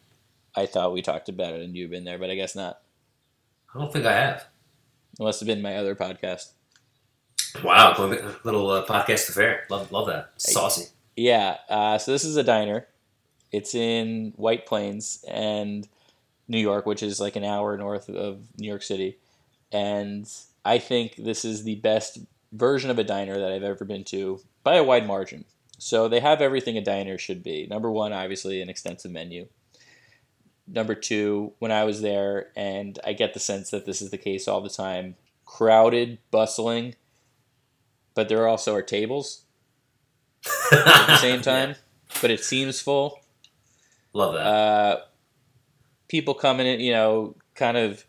[0.55, 2.81] I thought we talked about it and you've been there, but I guess not.
[3.73, 4.47] I don't think I have.
[5.19, 6.51] It must have been my other podcast.
[7.63, 7.95] Wow,
[8.43, 9.65] little uh, podcast affair.
[9.69, 10.31] Love, love that.
[10.37, 10.87] Saucy.
[11.15, 12.87] Yeah, uh, so this is a diner.
[13.51, 15.87] It's in White Plains and
[16.47, 19.17] New York, which is like an hour north of New York City.
[19.71, 20.29] And
[20.65, 22.17] I think this is the best
[22.51, 25.45] version of a diner that I've ever been to by a wide margin.
[25.77, 27.67] So they have everything a diner should be.
[27.67, 29.47] Number one, obviously, an extensive menu.
[30.67, 34.17] Number two, when I was there, and I get the sense that this is the
[34.17, 36.95] case all the time, crowded, bustling,
[38.15, 39.43] but there also are tables
[40.71, 41.75] at the same time,
[42.21, 43.19] but it seems full.
[44.13, 44.39] Love that.
[44.39, 45.01] Uh,
[46.07, 48.05] people coming in, you know, kind of,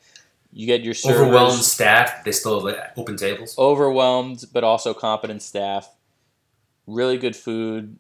[0.57, 2.25] you get your servers, Overwhelmed staff.
[2.25, 3.59] They still have like, open tables.
[3.59, 5.91] overwhelmed, but also competent staff.
[6.87, 7.99] Really good food,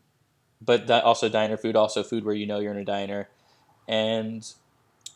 [0.62, 3.28] but that also diner food, also food where you know you're in a diner,
[3.86, 4.50] and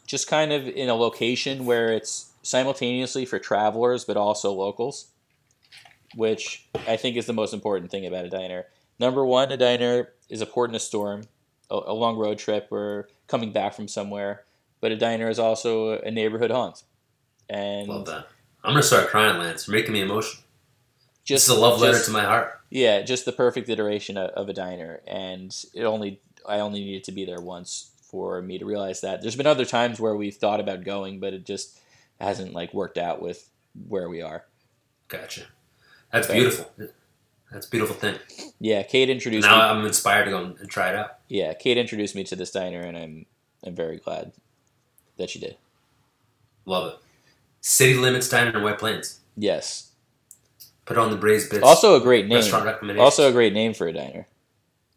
[0.07, 5.07] just kind of in a location where it's simultaneously for travelers but also locals,
[6.15, 8.67] which I think is the most important thing about a diner.
[8.99, 11.23] Number one, a diner is a port in a storm,
[11.71, 14.45] a long road trip or coming back from somewhere,
[14.83, 16.83] but a diner is also a neighborhood haunt.
[17.51, 18.29] And Love that.
[18.63, 19.67] I'm gonna start crying, Lance.
[19.67, 20.43] You're making me emotional.
[21.25, 22.57] just This is a love letter just- to my heart.
[22.71, 27.03] Yeah, just the perfect iteration of, of a diner, and it only I only needed
[27.05, 29.21] to be there once for me to realize that.
[29.23, 31.79] There's been other times where we've thought about going, but it just
[32.21, 33.51] hasn't like worked out with
[33.89, 34.45] where we are.
[35.09, 35.43] Gotcha.
[36.13, 36.71] That's beautiful.
[37.51, 38.17] That's a beautiful thing.
[38.61, 39.63] Yeah, Kate introduced Now me.
[39.81, 41.19] I'm inspired to go and try it out.
[41.29, 43.27] Yeah, Kate introduced me to this diner, and I'm
[43.67, 44.31] I'm very glad
[45.17, 45.57] that she did.
[46.67, 46.99] Love it.
[47.61, 49.21] City Limits Diner in White Plains.
[49.37, 49.93] Yes,
[50.87, 51.63] Put on the Braised Bits.
[51.63, 52.37] also a great name.
[52.37, 53.05] restaurant recommendations.
[53.05, 54.27] Also a great name for a diner.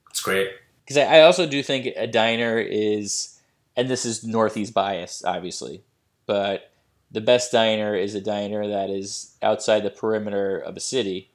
[0.10, 0.50] it's great.
[0.84, 3.38] because I, I also do think a diner is,
[3.76, 5.84] and this is Northeast bias, obviously,
[6.26, 6.72] but
[7.12, 11.30] the best diner is a diner that is outside the perimeter of a city,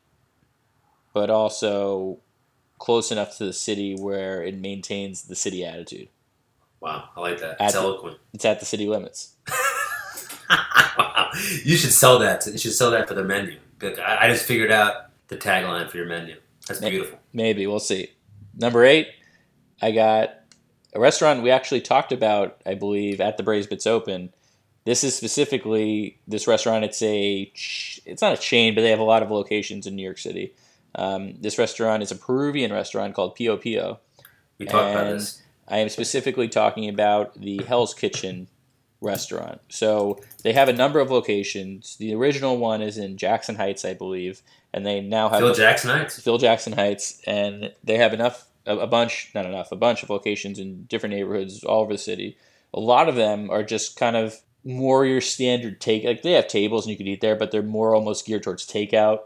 [1.14, 2.18] but also
[2.78, 6.08] close enough to the city where it maintains the city attitude.
[6.80, 7.60] Wow, I like that.
[7.60, 8.18] At It's the- eloquent.
[8.32, 9.34] It's at the city limits.
[11.64, 12.42] You should sell that.
[12.42, 13.58] To, you should sell that for the menu.
[13.82, 16.36] I, just figured out the tagline for your menu.
[16.66, 16.90] That's Yeah.
[16.90, 17.18] beautiful.
[17.32, 18.10] Maybe we'll see.
[18.56, 19.08] Number eight,
[19.80, 20.34] I got
[20.94, 24.32] a restaurant we actually talked about, I believe, at the Braised Bits Open.
[24.84, 26.84] This is specifically this restaurant.
[26.84, 27.52] It's a,
[28.06, 30.54] it's not a chain, but they have a lot of locations in New York City.
[30.94, 34.00] Um, this restaurant is a Peruvian restaurant called Pio Pio.
[34.58, 35.40] We talked about this.
[35.68, 38.48] I am specifically talking about the Hell's Kitchen
[39.00, 39.60] restaurant.
[39.68, 41.96] So they have a number of locations.
[41.96, 45.90] The original one is in Jackson Heights, I believe, and they now have Phil Jackson
[45.90, 46.20] Heights.
[46.20, 50.10] Phil Jackson Heights, and they have enough, a, a bunch, not enough, a bunch of
[50.10, 52.36] locations in different neighborhoods all over the city.
[52.74, 56.04] A lot of them are just kind of more your standard take.
[56.04, 58.66] Like they have tables and you could eat there, but they're more almost geared towards
[58.66, 59.20] takeout,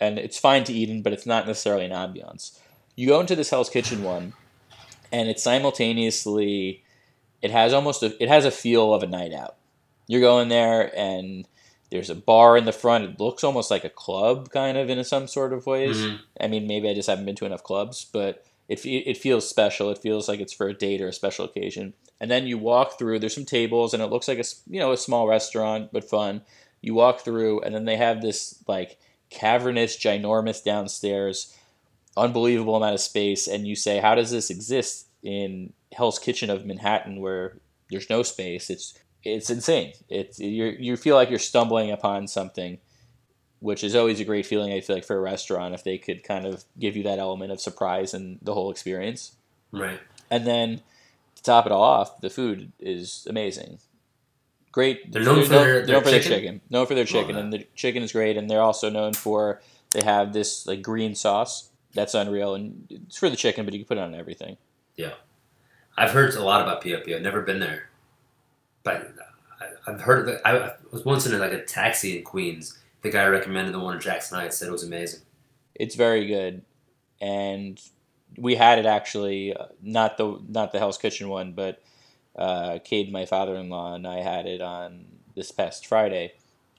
[0.00, 2.58] and it's fine to eat in, but it's not necessarily an ambiance.
[2.94, 4.32] You go into this Hell's Kitchen one,
[5.12, 6.82] and it's simultaneously,
[7.42, 9.56] it has almost a, it has a feel of a night out.
[10.06, 11.46] You're going there and
[11.90, 13.04] there's a bar in the front.
[13.04, 15.96] It looks almost like a club, kind of in some sort of ways.
[15.98, 16.18] Mhm.
[16.40, 19.90] I mean, maybe I just haven't been to enough clubs, but it it feels special.
[19.90, 21.94] It feels like it's for a date or a special occasion.
[22.20, 23.18] And then you walk through.
[23.18, 26.42] There's some tables, and it looks like a you know a small restaurant, but fun.
[26.82, 28.98] You walk through, and then they have this like
[29.30, 31.54] cavernous, ginormous downstairs,
[32.16, 36.64] unbelievable amount of space, and you say, how does this exist in Hell's Kitchen of
[36.66, 37.58] Manhattan, where
[37.90, 38.70] there's no space?
[38.70, 39.92] It's it's insane.
[40.08, 42.78] It's you you feel like you're stumbling upon something
[43.60, 44.72] which is always a great feeling.
[44.72, 47.50] I feel like for a restaurant, if they could kind of give you that element
[47.50, 49.32] of surprise and the whole experience.
[49.72, 49.98] Right.
[50.30, 50.80] And then
[51.34, 53.80] to top it all off, the food is amazing.
[54.70, 55.10] Great.
[55.10, 56.38] They're known for known- their- they're their known for their chicken?
[56.38, 56.60] chicken.
[56.70, 58.36] Known for their chicken, and the chicken is great.
[58.36, 63.18] And they're also known for they have this like green sauce that's unreal, and it's
[63.18, 64.56] for the chicken, but you can put it on everything.
[65.96, 67.08] I've heard a lot about POP.
[67.08, 67.88] I've never been there,
[68.84, 69.14] but
[69.86, 70.28] I've heard.
[70.28, 72.78] That, I I was once in like a taxi in Queens.
[73.02, 74.58] The guy recommended the one in Jackson Heights.
[74.58, 75.20] Said it was amazing.
[75.74, 76.62] It's very good,
[77.20, 77.80] and
[78.36, 81.82] we had it actually uh, not the not the Hell's Kitchen one, but
[82.36, 86.34] uh, Kate, my father-in-law, and I had it on this past Friday,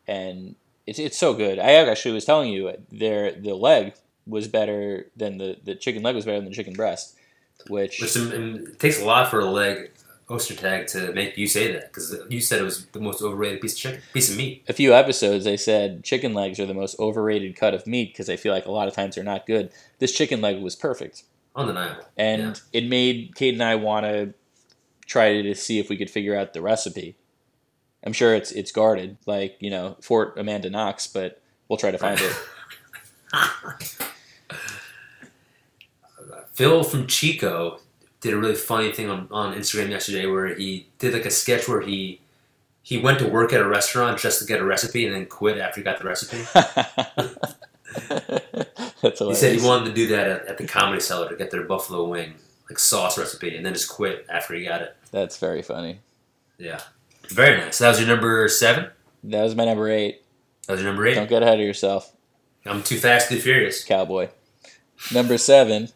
[0.07, 0.55] and
[0.87, 1.59] It's it's so good.
[1.59, 3.93] I actually was telling you their the leg
[4.25, 7.15] was better than the the chicken leg was better than the chicken breast,
[7.67, 8.31] which Which um,
[8.67, 9.91] it takes a lot for a leg
[10.31, 13.61] oyster tag to make you say that because you said it was the most overrated
[13.61, 14.63] piece of chicken, piece of meat.
[14.69, 18.29] a few episodes I said chicken legs are the most overrated cut of meat because
[18.29, 19.71] I feel like a lot of times they're not good.
[19.97, 21.23] This chicken leg was perfect,
[21.55, 22.03] Undeniable.
[22.15, 22.53] and Yeah.
[22.81, 24.33] it made Kate and I want to
[25.07, 27.15] try to see if we could figure out the recipe.
[28.03, 31.97] I'm sure it's it's guarded, like you know Fort Amanda Knox, but we'll try to
[31.97, 32.33] find it.
[36.59, 37.79] Phil from Chico
[38.19, 41.69] did a really funny thing on, on Instagram yesterday where he did like a sketch
[41.69, 42.19] where he
[42.81, 45.57] he went to work at a restaurant just to get a recipe and then quit
[45.57, 46.39] after he got the recipe.
[49.01, 51.49] That's He said he wanted to do that at, at the Comedy Cellar to get
[51.49, 52.33] their buffalo wing
[52.69, 54.97] like sauce recipe and then just quit after he got it.
[55.11, 55.99] That's very funny.
[56.57, 56.81] Yeah,
[57.29, 57.77] very nice.
[57.77, 58.89] So that was your number seven.
[59.23, 60.23] That was my number eight.
[60.67, 61.13] That was your number eight.
[61.13, 62.13] Don't get ahead of yourself,
[62.65, 63.85] I'm too fast, too furious.
[63.85, 64.27] cowboy.
[65.13, 65.93] Number seven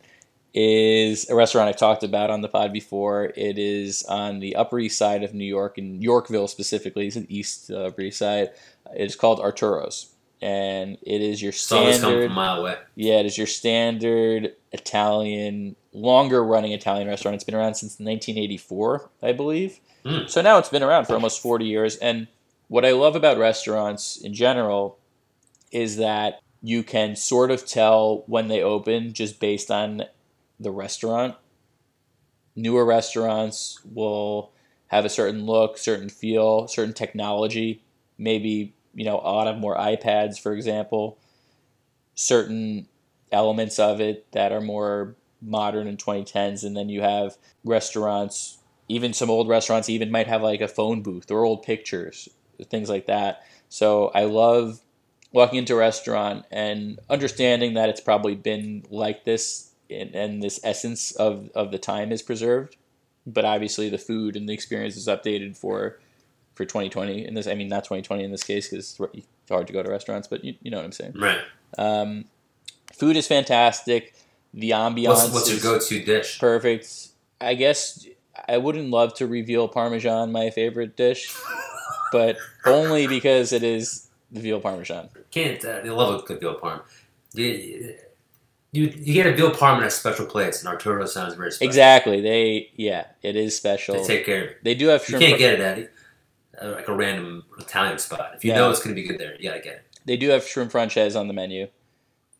[0.54, 3.32] is a restaurant I've talked about on the pod before.
[3.36, 7.08] It is on the Upper East Side of New York, in Yorkville specifically.
[7.08, 8.52] It's the East uh, Upper East Side.
[8.94, 12.24] It's called Arturo's, and it is your Saw this come standard.
[12.26, 12.78] from a mile away.
[12.96, 17.36] Yeah, it is your standard Italian, longer running Italian restaurant.
[17.36, 19.80] It's been around since 1984, I believe.
[20.06, 20.30] Mm.
[20.30, 21.96] So now it's been around for almost 40 years.
[21.98, 22.28] And
[22.68, 25.00] what I love about restaurants in general
[25.72, 30.04] is that you can sort of tell when they open just based on
[30.60, 31.36] the restaurant.
[32.56, 34.52] Newer restaurants will
[34.88, 37.84] have a certain look, certain feel, certain technology.
[38.18, 41.18] Maybe, you know, a lot of more iPads, for example.
[42.16, 42.88] Certain
[43.32, 46.64] elements of it that are more modern in 2010s.
[46.64, 51.02] And then you have restaurants, even some old restaurants, even might have like a phone
[51.02, 52.30] booth or old pictures,
[52.70, 53.44] things like that.
[53.70, 54.80] So I love
[55.32, 60.60] walking into a restaurant and understanding that it's probably been like this and, and this
[60.64, 62.76] essence of, of the time is preserved.
[63.26, 66.00] But obviously, the food and the experience is updated for
[66.56, 67.26] for 2020.
[67.26, 69.90] In this, I mean, not 2020 in this case because it's hard to go to
[69.90, 71.14] restaurants, but you, you know what I'm saying.
[71.16, 71.40] Right.
[71.78, 72.26] Um,
[72.92, 74.14] food is fantastic.
[74.54, 76.40] The ambiance What's, what's your go-to dish?
[76.40, 77.10] perfect.
[77.42, 78.06] I guess
[78.48, 81.36] I wouldn't love to reveal Parmesan my favorite dish,
[82.12, 85.10] but only because it is the veal Parmesan.
[85.32, 85.64] Can't.
[85.64, 86.82] Uh, they love a good veal parm.
[88.74, 91.70] You, you, get a veal parm in a special place, and Arturo sounds very special.
[91.70, 92.22] Exactly.
[92.22, 93.96] They yeah, it is special.
[93.96, 94.64] They take care of it.
[94.64, 98.32] They do have You can't get it at uh, like a random Italian spot.
[98.36, 98.58] If you Yeah.
[98.58, 99.86] know it's going to be good there, you gotta get it.
[100.06, 101.68] They do have shrimp franchise on the menu.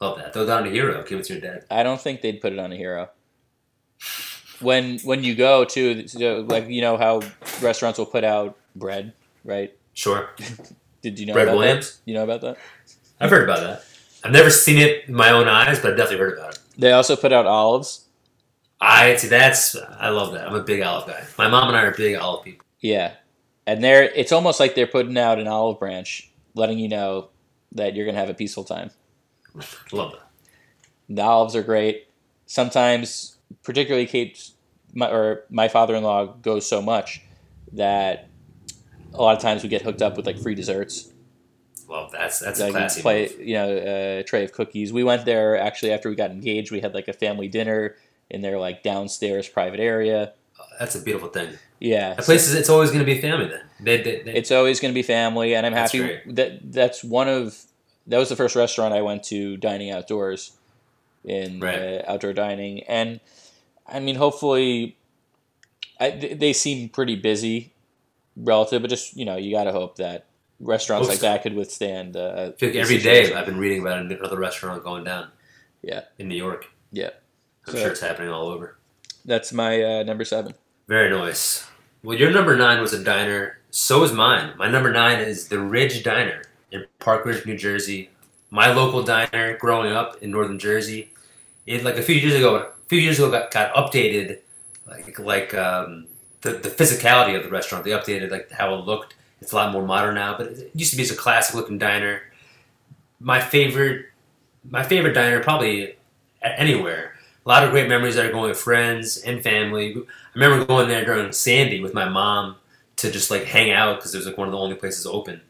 [0.02, 0.34] Love that.
[0.34, 1.04] Throw down a hero.
[1.04, 1.66] Give it to your dad.
[1.70, 3.10] I don't think they'd put it on a hero.
[4.60, 6.06] When when you go to
[6.48, 7.22] like you know how
[7.62, 9.14] restaurants will put out bread,
[9.46, 9.72] right?
[9.94, 10.32] Sure.
[11.04, 11.98] Did you know about Williams.
[11.98, 12.02] that?
[12.06, 12.58] You know about that?
[13.20, 13.86] I've heard about that.
[14.24, 16.60] I've never seen it in my own eyes, but I've definitely heard about it.
[16.78, 18.06] They also put out olives.
[18.80, 19.28] I see.
[19.28, 20.48] That's I love that.
[20.48, 21.24] I'm a big olive guy.
[21.38, 22.66] My mom and I are big olive people.
[22.80, 23.14] Yeah,
[23.66, 27.30] and they're it's almost like they're putting out an olive branch, letting you know
[27.74, 28.92] that you're gonna have a peaceful time.
[29.92, 30.28] Love that.
[31.10, 32.08] The olives are great.
[32.46, 34.54] Sometimes, particularly Kate's,
[34.94, 37.22] my, or my father-in-law goes so much
[37.72, 38.30] that
[39.14, 41.13] a lot of times we get hooked up with like free desserts.
[41.88, 42.20] Love that.
[42.22, 43.02] That's that's a like classy.
[43.02, 43.48] play, move.
[43.48, 43.70] you know,
[44.20, 44.92] a tray of cookies.
[44.94, 46.72] We went there actually after we got engaged.
[46.72, 47.96] We had like a family dinner
[48.30, 50.34] in their like downstairs private area.
[50.80, 51.50] That's a beautiful thing.
[51.80, 52.56] Yeah, That place is.
[52.56, 53.48] It's always going to be family.
[53.48, 56.36] Then they, they, they, it's always going to be family, and I'm happy great.
[56.36, 57.62] that that's one of
[58.08, 60.54] that was the first restaurant I went to dining outdoors
[61.26, 61.78] in Right.
[61.78, 63.20] uh, outdoor dining, and
[63.86, 64.96] I mean, hopefully,
[66.00, 67.74] I, they seem pretty busy
[68.38, 70.26] relative, but just you know, you got to hope that
[70.64, 72.16] restaurants Hope like that could withstand.
[72.16, 75.30] Uh, like every day I've been reading about another restaurant going down.
[75.82, 76.02] Yeah.
[76.18, 76.68] In New York.
[76.92, 77.10] Yeah.
[77.68, 78.78] I'm So- sure it's happening all over.
[79.26, 80.54] That's my uh, number seven.
[80.88, 81.66] Very nice.
[82.04, 83.60] Well, your number nine was a diner.
[83.72, 84.54] So is mine.
[84.58, 88.10] My number nine is the Ridge Diner in Park Ridge, New Jersey.
[88.50, 91.10] My local diner growing up in northern Jersey.
[91.66, 92.56] It like a few years ago.
[92.58, 94.40] A few years ago, got, got updated.
[94.86, 96.08] Like like um,
[96.42, 97.86] the the physicality of the restaurant.
[97.86, 99.16] They updated like how it looked.
[99.44, 101.78] It's a lot more modern now, but it used to be just a classic looking
[101.78, 102.22] diner.
[103.20, 104.06] My favorite,
[104.70, 105.96] my favorite diner probably
[106.42, 107.14] anywhere.
[107.46, 109.96] A lot of great memories that are going with friends and family.
[109.98, 110.02] I
[110.34, 112.56] remember going there during Sandy with my mom
[112.98, 115.42] to just like hang out because it was like one of the only places open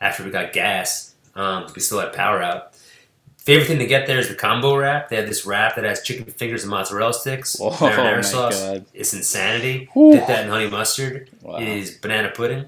[0.00, 1.14] after we got gas.
[1.34, 2.74] Um, we still had power out.
[3.36, 5.08] Favorite thing to get there is the combo wrap.
[5.08, 8.60] They have this wrap that has chicken fingers and mozzarella sticks, Oh, marinara my sauce.
[8.60, 8.86] God.
[8.94, 9.88] It's insanity.
[9.92, 10.12] Whew.
[10.12, 11.28] Dip that in honey mustard.
[11.42, 11.56] Wow.
[11.56, 12.66] It is banana pudding.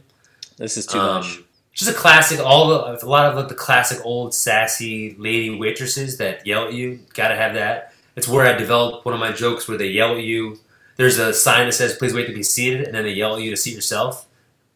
[0.57, 1.39] This is too Um, much.
[1.73, 2.41] just a classic.
[2.41, 6.73] All the a lot of like, the classic old sassy lady waitresses that yell at
[6.73, 7.01] you.
[7.15, 7.93] Gotta have that.
[8.17, 10.59] It's where I developed one of my jokes where they yell at you.
[10.97, 13.43] There's a sign that says "Please wait to be seated," and then they yell at
[13.43, 14.27] you to seat yourself.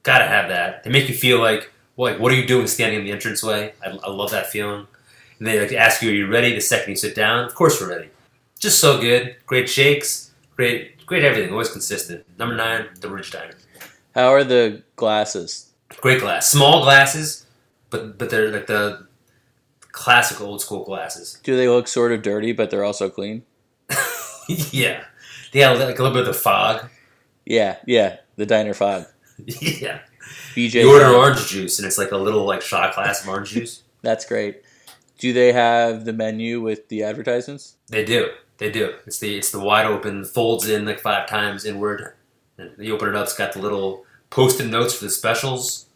[0.02, 0.82] Gotta have that.
[0.82, 3.74] They make you feel like, well, like, what are you doing standing in the entranceway?
[3.84, 4.86] I, I love that feeling.
[5.38, 7.80] And they like ask you, "Are you ready?" The second you sit down, of course
[7.80, 8.08] we're ready.
[8.58, 9.36] Just so good.
[9.46, 10.32] Great shakes.
[10.56, 11.52] Great, great everything.
[11.52, 12.24] Always consistent.
[12.36, 13.54] Number nine, the Ridge Diner.
[14.16, 15.67] How are the glasses?
[16.00, 16.48] Great glass.
[16.48, 17.46] Small glasses,
[17.90, 19.06] but but they're like the
[19.92, 21.40] classic old school glasses.
[21.42, 23.42] Do they look sort of dirty, but they're also clean?
[24.48, 25.04] yeah.
[25.52, 26.88] They have like a little bit of the fog.
[27.44, 28.18] Yeah, yeah.
[28.36, 29.06] The diner fog.
[29.46, 30.00] yeah.
[30.54, 30.82] BJ.
[30.82, 33.82] You order orange juice and it's like a little like shot glass of orange juice.
[34.02, 34.62] That's great.
[35.18, 37.76] Do they have the menu with the advertisements?
[37.88, 38.30] They do.
[38.58, 38.94] They do.
[39.06, 42.12] It's the it's the wide open, folds in like five times inward.
[42.56, 45.86] And you open it up, it's got the little post-it notes for the specials.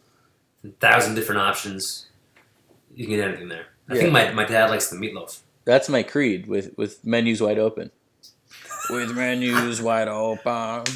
[0.63, 2.07] A thousand different options.
[2.95, 3.65] You can get anything there.
[3.89, 4.01] I Yeah.
[4.01, 5.39] think my, my dad likes the meatloaf.
[5.65, 7.91] That's my creed with with menus wide open.
[8.89, 10.83] with menus wide open.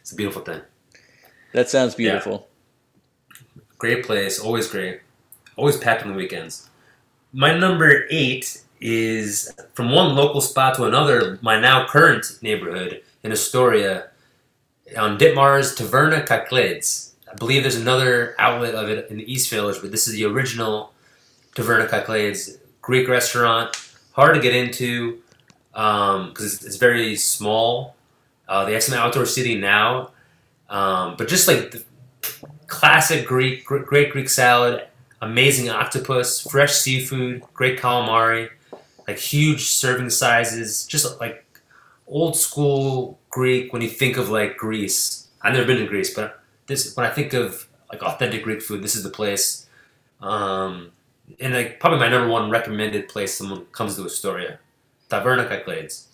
[0.00, 0.60] It's a beautiful thing.
[1.52, 2.46] That sounds beautiful.
[3.76, 5.00] Great place, always great.
[5.56, 6.70] Always packed on the weekends.
[7.32, 13.32] My number eight is from one local spot to another, my now current neighborhood in
[13.32, 14.10] Astoria
[14.96, 17.10] on Ditmars Taverna Kyclades.
[17.30, 20.24] I believe there's another outlet of it in the East Village, but this is the
[20.24, 20.92] original
[21.54, 23.76] Taverna Kyclades Greek restaurant.
[24.12, 25.18] Hard to get into
[25.72, 27.96] because it's, it's very small.
[28.48, 30.10] Uh, they have some outdoor seating now,
[30.70, 31.74] um, but just like
[32.68, 34.86] classic Greek, great Greek salad,
[35.20, 38.50] amazing octopus, fresh seafood, great calamari,
[39.08, 41.44] like huge serving sizes, just like
[42.06, 43.72] old school Greek.
[43.72, 47.10] When you think of like Greece, I've never been to Greece, but this when I
[47.10, 49.66] think of like authentic Greek food, this is the place.
[50.20, 50.92] Um,
[51.40, 54.58] and like probably my number one recommended place someone comes to Astoria,
[55.10, 56.06] Taverna Kyclades.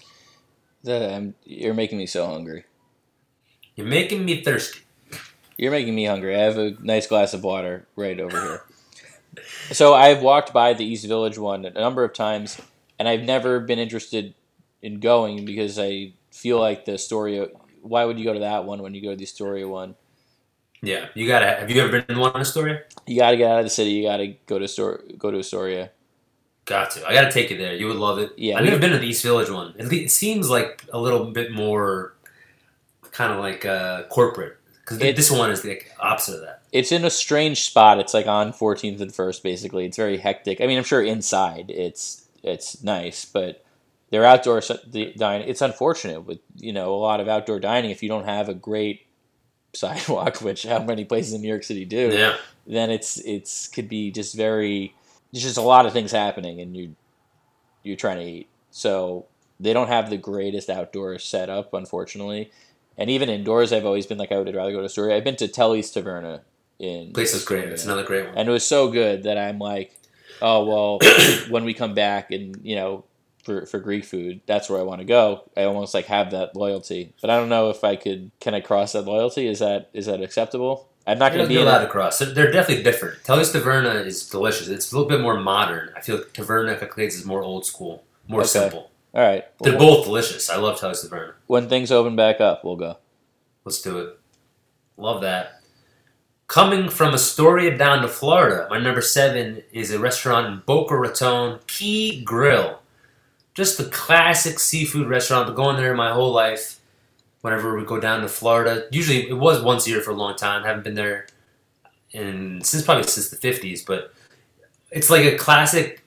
[0.84, 2.64] That, um, you're making me so hungry.
[3.76, 4.80] You're making me thirsty.
[5.56, 6.34] You're making me hungry.
[6.34, 8.62] I have a nice glass of water right over here.
[9.70, 12.60] So I've walked by the East Village one a number of times,
[12.98, 14.34] and I've never been interested
[14.82, 17.46] in going because I feel like the Astoria.
[17.80, 19.94] Why would you go to that one when you go to the Astoria one?
[20.82, 21.46] Yeah, you gotta.
[21.46, 22.82] Have you ever been to one in Astoria?
[23.06, 23.90] You got to get out of the city.
[23.92, 25.90] You got to go to Astor- go to Astoria.
[26.64, 27.06] Got to.
[27.06, 27.74] I gotta take you there.
[27.74, 28.32] You would love it.
[28.36, 29.74] Yeah, I've never been to the East Village one.
[29.78, 32.14] It, it seems like a little bit more,
[33.12, 34.58] kind of like uh, corporate.
[34.80, 36.62] Because this one is the opposite of that.
[36.72, 38.00] It's in a strange spot.
[38.00, 39.86] It's like on 14th and First, basically.
[39.86, 40.60] It's very hectic.
[40.60, 43.64] I mean, I'm sure inside it's it's nice, but
[44.10, 44.60] their outdoor
[45.16, 45.48] dining.
[45.48, 47.90] It's unfortunate with you know a lot of outdoor dining.
[47.90, 49.06] If you don't have a great
[49.74, 52.36] sidewalk, which how many places in New York City do, Yeah.
[52.66, 54.94] then it's it's could be just very.
[55.32, 56.94] There's just a lot of things happening, and you
[57.82, 58.48] you're trying to eat.
[58.70, 59.26] So
[59.58, 62.50] they don't have the greatest outdoor setup, unfortunately.
[62.98, 65.16] And even indoors, I've always been like I would rather go to Astoria.
[65.16, 66.40] I've been to Telly's Taverna
[66.78, 67.64] in Place is great.
[67.68, 68.36] It's another great one.
[68.36, 69.92] and it was so good that I'm like,
[70.42, 70.98] oh well,
[71.48, 73.04] when we come back and you know
[73.42, 75.50] for for Greek food, that's where I want to go.
[75.56, 78.30] I almost like have that loyalty, but I don't know if I could.
[78.40, 79.46] Can I cross that loyalty?
[79.46, 80.88] Is that is that acceptable?
[81.06, 82.20] I'm not going to be allowed to cross.
[82.20, 83.24] They're, definitely different.
[83.24, 84.68] Telly's Taverna is delicious.
[84.68, 85.90] It's a little bit more modern.
[85.96, 88.48] I feel like Taverna Kyclades is more old school, more Okay.
[88.50, 88.88] simple.
[89.12, 90.48] All right, They're Well, both delicious.
[90.48, 91.32] I love Telly's Taverna.
[91.48, 92.98] when things open back up, we'll go.
[93.64, 94.16] Let's do it.
[94.96, 95.60] Love that.
[96.46, 101.58] Coming from Astoria down to Florida, my number seven is a restaurant in Boca Raton,
[101.66, 102.78] Ke'e Grill.
[103.54, 105.42] Just the classic seafood restaurant.
[105.42, 106.78] I've been going there my whole life.
[107.42, 110.36] Whenever we go down to Florida, usually it was once a year for a long
[110.36, 110.62] time.
[110.62, 111.26] haven't been there
[112.12, 114.14] in since probably since the fifties, but
[114.90, 116.04] it's like a classic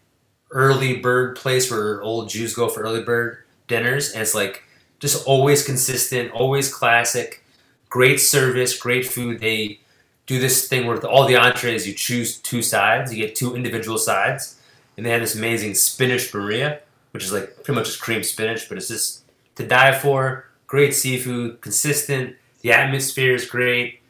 [0.51, 4.63] early bird place where old Jews go for early bird dinners, and it's like
[4.99, 7.43] just always consistent, always classic,
[7.89, 9.41] great service, great food.
[9.41, 9.81] They
[10.25, 13.97] do this thing where all the entrees you choose two sides, you get two individual
[13.97, 14.59] sides,
[14.95, 16.79] and they have this amazing spinach Maria,
[17.15, 19.23] which is like pretty much just cream spinach, but it's just
[19.55, 20.49] to die for.
[20.67, 22.35] Great seafood, consistent.
[22.59, 24.01] The atmosphere is great.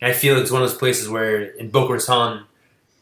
[0.00, 2.44] And I feel it's one of those places where in Boca Raton,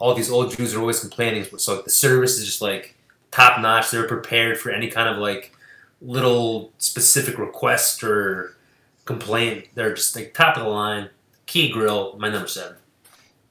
[0.00, 1.44] all these old Jews are always complaining.
[1.58, 2.96] So like the service is just like
[3.30, 3.92] top notch.
[3.92, 5.54] They're prepared for any kind of like
[6.00, 8.56] little specific request or
[9.04, 9.68] complaint.
[9.76, 11.10] They're just like top of the line.
[11.46, 12.78] Ke'e Grill, my number seven.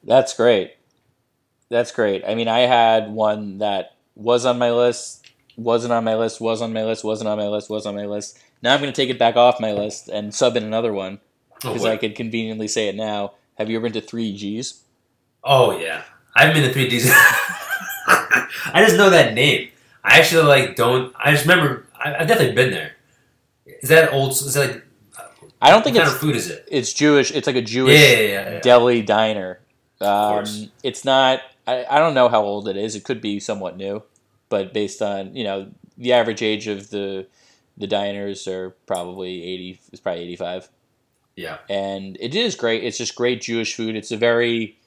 [0.04, 0.74] That's great.
[1.70, 2.26] That's great.
[2.28, 5.21] I mean, I had one that was on my list,
[5.56, 8.06] wasn't on my list, was on my list, wasn't on my list, was on my
[8.06, 8.40] list.
[8.62, 11.20] Now I'm going to take it back off my list and sub in another one
[11.56, 11.92] because boy.
[11.92, 13.34] I could conveniently say it now.
[13.58, 14.84] Have you ever been to Three Gs?
[15.44, 16.04] Oh yeah,
[16.36, 17.10] I haven't been to Three Gs.
[18.74, 19.70] I just know that name.
[20.04, 21.14] I actually like don't.
[21.20, 21.88] I just remember.
[21.96, 22.94] I, I've definitely been there.
[23.66, 24.32] Is that old?
[24.32, 24.86] Is that like
[25.62, 26.68] I don't what think kind it's of food is it?
[26.72, 27.32] it's Jewish.
[27.32, 28.52] It's like a Jewish yeah, yeah.
[28.52, 28.60] yeah.
[28.62, 29.60] deli diner.
[30.00, 30.46] Um,
[30.84, 31.42] it's not.
[31.68, 32.96] I, I don't know how old it is.
[32.96, 34.02] It could be somewhat new,
[34.52, 37.26] but based on you know the average age of the
[37.78, 39.80] the diners are probably eighty.
[39.92, 40.70] It's probably eighty five.
[41.38, 41.58] Yeah.
[41.70, 42.84] and it is great.
[42.84, 43.96] It's just great Jewish food.
[43.96, 44.78] It's a very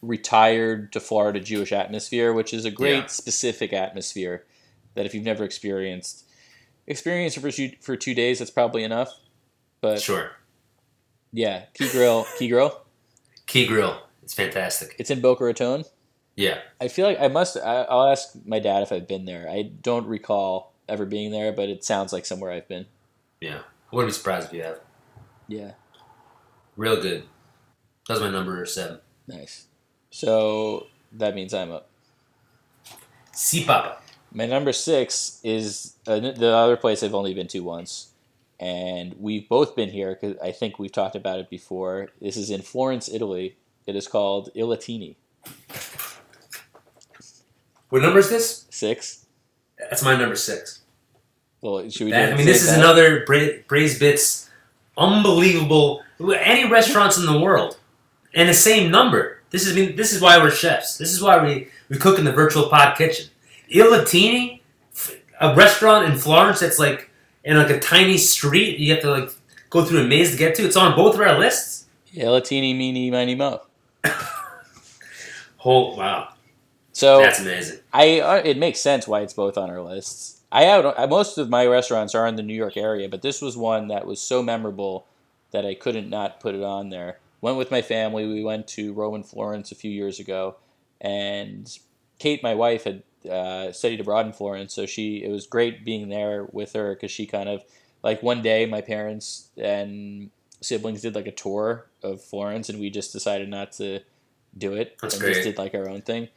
[0.00, 3.06] retired to Florida Jewish atmosphere, which is a great Yeah.
[3.06, 4.44] specific atmosphere
[4.94, 6.24] that if you've never experienced,
[6.86, 8.38] experience for two, for two days.
[8.38, 9.10] That's probably enough.
[9.80, 10.32] But Sure.
[11.32, 12.80] yeah, Ke'e Grill, Ke'e Grill.
[13.46, 14.00] Ke'e Grill.
[14.22, 14.94] It's fantastic.
[14.98, 15.84] It's in Boca Raton.
[16.36, 16.58] Yeah.
[16.80, 17.56] I feel like I must.
[17.56, 19.48] I, I'll ask my dad if I've been there.
[19.48, 22.86] I don't recall ever being there, but it sounds like somewhere I've been.
[23.40, 23.58] Yeah.
[23.92, 24.80] I wouldn't be surprised if you have.
[25.46, 25.72] Yeah,
[26.76, 27.24] Real good.
[28.08, 28.98] That's my number seven.
[29.28, 29.66] nice.
[30.10, 31.88] So that means I'm up.
[33.32, 33.98] Si Papa.
[34.32, 38.08] My number six is uh, the other place I've only been to once,
[38.58, 42.08] and we've both been here because I think we've talked about it before.
[42.20, 43.56] This is in Florence, Italy.
[43.86, 45.16] It is called Il Latini.
[47.94, 48.66] What number is this?
[48.70, 49.24] Six.
[49.78, 50.80] That's my number six.
[51.60, 52.10] Well, should we?
[52.10, 52.80] That- I mean, this is that?
[52.80, 54.50] another Bra- Bits
[54.98, 56.02] unbelievable.
[56.20, 57.76] Any restaurants in the world,
[58.34, 59.38] and the same number.
[59.50, 60.98] This is I mean, this is why we're chefs.
[60.98, 63.26] This is why we, we cook in the virtual pod kitchen.
[63.68, 64.60] Il Latini,
[65.40, 67.10] a restaurant in Florence that's like
[67.44, 68.80] in like a tiny street.
[68.80, 69.30] You have to like
[69.70, 70.64] go through a maze to get to.
[70.66, 71.86] It's on both of our lists.
[72.12, 73.62] Il Latini, meeny, miny, mo.
[75.66, 76.33] Oh wow,
[76.94, 77.80] So that's amazing.
[77.92, 80.40] I uh, it makes sense why it's both on our lists.
[80.50, 83.56] I have most of my restaurants are in the New York area, but this was
[83.56, 85.06] one that was so memorable
[85.50, 87.18] that I couldn't not put it on there.
[87.40, 88.26] Went with my family.
[88.26, 90.56] We went to Rome and Florence a few years ago,
[91.00, 91.68] and
[92.20, 96.08] Kate, my wife, had uh, studied abroad in Florence, so she it was great being
[96.08, 97.64] there with her because she kind of
[98.04, 100.30] like one day my parents and
[100.60, 104.00] siblings did like a tour of Florence, and we just decided not to
[104.56, 105.34] do it That's and great.
[105.34, 106.28] just did like our own thing.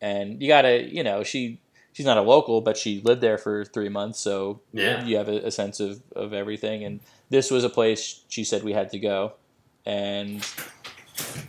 [0.00, 1.60] And you gotta, you know, she
[1.92, 5.28] she's not a local, but she lived there for three months, so Yeah, you have
[5.28, 6.84] a, a sense of, of everything.
[6.84, 9.34] And this was a place she said we had to go.
[9.84, 10.44] And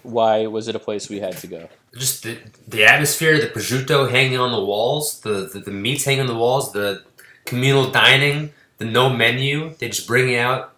[0.03, 1.69] why was it a place we had to go?
[1.95, 2.37] just the,
[2.67, 6.35] the atmosphere, the prosciutto hanging on the walls, the, the the meats hanging on the
[6.35, 7.03] walls, the
[7.45, 9.73] communal dining, the no menu.
[9.75, 10.73] They just bring out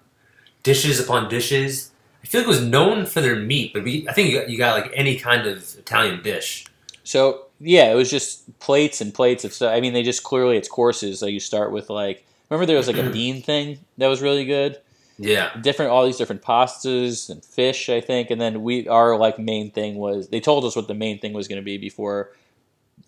[0.64, 1.92] dishes upon dishes.
[2.24, 4.50] I feel like it was known for their meat, but we, I think you got,
[4.50, 6.66] you got like any kind of Italian dish.
[7.04, 9.74] So yeah, it was just plates and plates of stuff.
[9.74, 11.20] I mean, they just clearly it's courses.
[11.20, 14.46] So you start with like remember there was like a bean thing that was really
[14.46, 14.80] good.
[15.18, 19.40] Yeah, Different all these different pastas and fish, I think, and then we our like
[19.40, 22.32] main thing was they told us what the main thing was going to be before,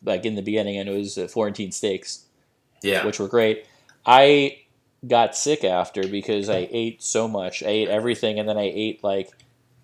[0.04, 2.26] like in the beginning, and it was uh, Florentine steaks.
[2.82, 3.06] yeah.
[3.06, 3.66] which were great.
[4.06, 4.60] I
[5.06, 7.64] got sick after because I ate so much.
[7.64, 9.32] I ate everything, and then I ate like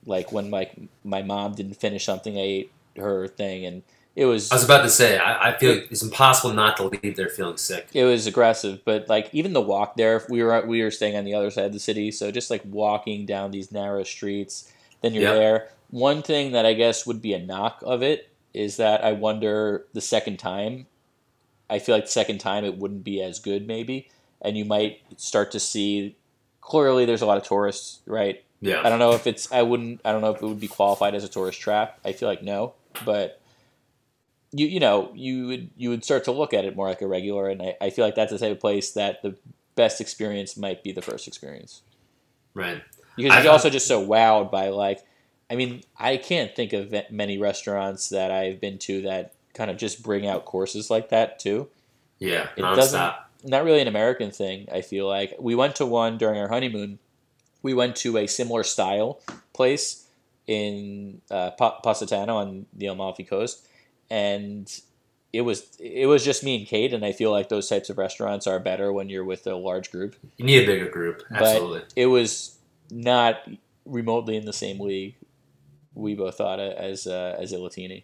[0.05, 0.69] like when my
[1.03, 3.81] my mom didn't finish something, I ate her thing, and
[4.15, 7.15] it was I was about to say, I, I feel it's impossible not to leave
[7.15, 7.87] there feeling sick.
[7.93, 8.83] it was aggressive.
[8.83, 11.65] But like even the walk there, we were we were staying on the other side
[11.65, 15.35] of the city, so just like walking down these narrow streets, then you're Yep.
[15.35, 15.69] there.
[15.89, 19.85] One thing that I guess would be a knock of it is that I wonder
[19.93, 20.87] the second time.
[21.69, 24.09] I feel like the second time it wouldn't be as good, maybe,
[24.41, 26.15] and you might start to see.
[26.59, 28.43] Clearly, there's a lot of tourists, right?
[28.61, 28.81] Yeah.
[28.85, 29.51] I don't know if it's.
[29.51, 29.99] I wouldn't.
[30.05, 31.99] I don't know if it would be qualified as a tourist trap.
[32.05, 33.40] I feel like no, but
[34.51, 37.07] you you know you would you would start to look at it more like a
[37.07, 39.35] regular, and I, I feel like that's the type of place that the
[39.75, 41.81] best experience might be the first experience
[42.53, 42.81] right.
[43.15, 44.99] because I've- you're also just so wowed by like.
[45.49, 49.75] I mean, I can't think of many restaurants that I've been to that kind of
[49.75, 51.67] just bring out courses like that too
[52.19, 54.69] Yeah, It doesn't- not really an American thing.
[54.71, 56.99] I feel like we went to one during our honeymoon.
[57.63, 59.19] We went to a similar style
[59.51, 60.05] place
[60.47, 63.67] in uh, Positano on the Amalfi Coast,
[64.11, 64.81] and
[65.33, 66.93] it was it was just me and Kate.
[66.93, 69.89] And I feel like those types of restaurants are better when you're with a large
[69.91, 70.15] group.
[70.37, 71.23] You need a bigger group.
[71.31, 71.81] But- Absolutely.
[71.95, 72.57] It was
[72.91, 73.37] not
[73.85, 75.15] remotely in the same league.
[75.95, 78.03] We both thought as uh, as Il Latini.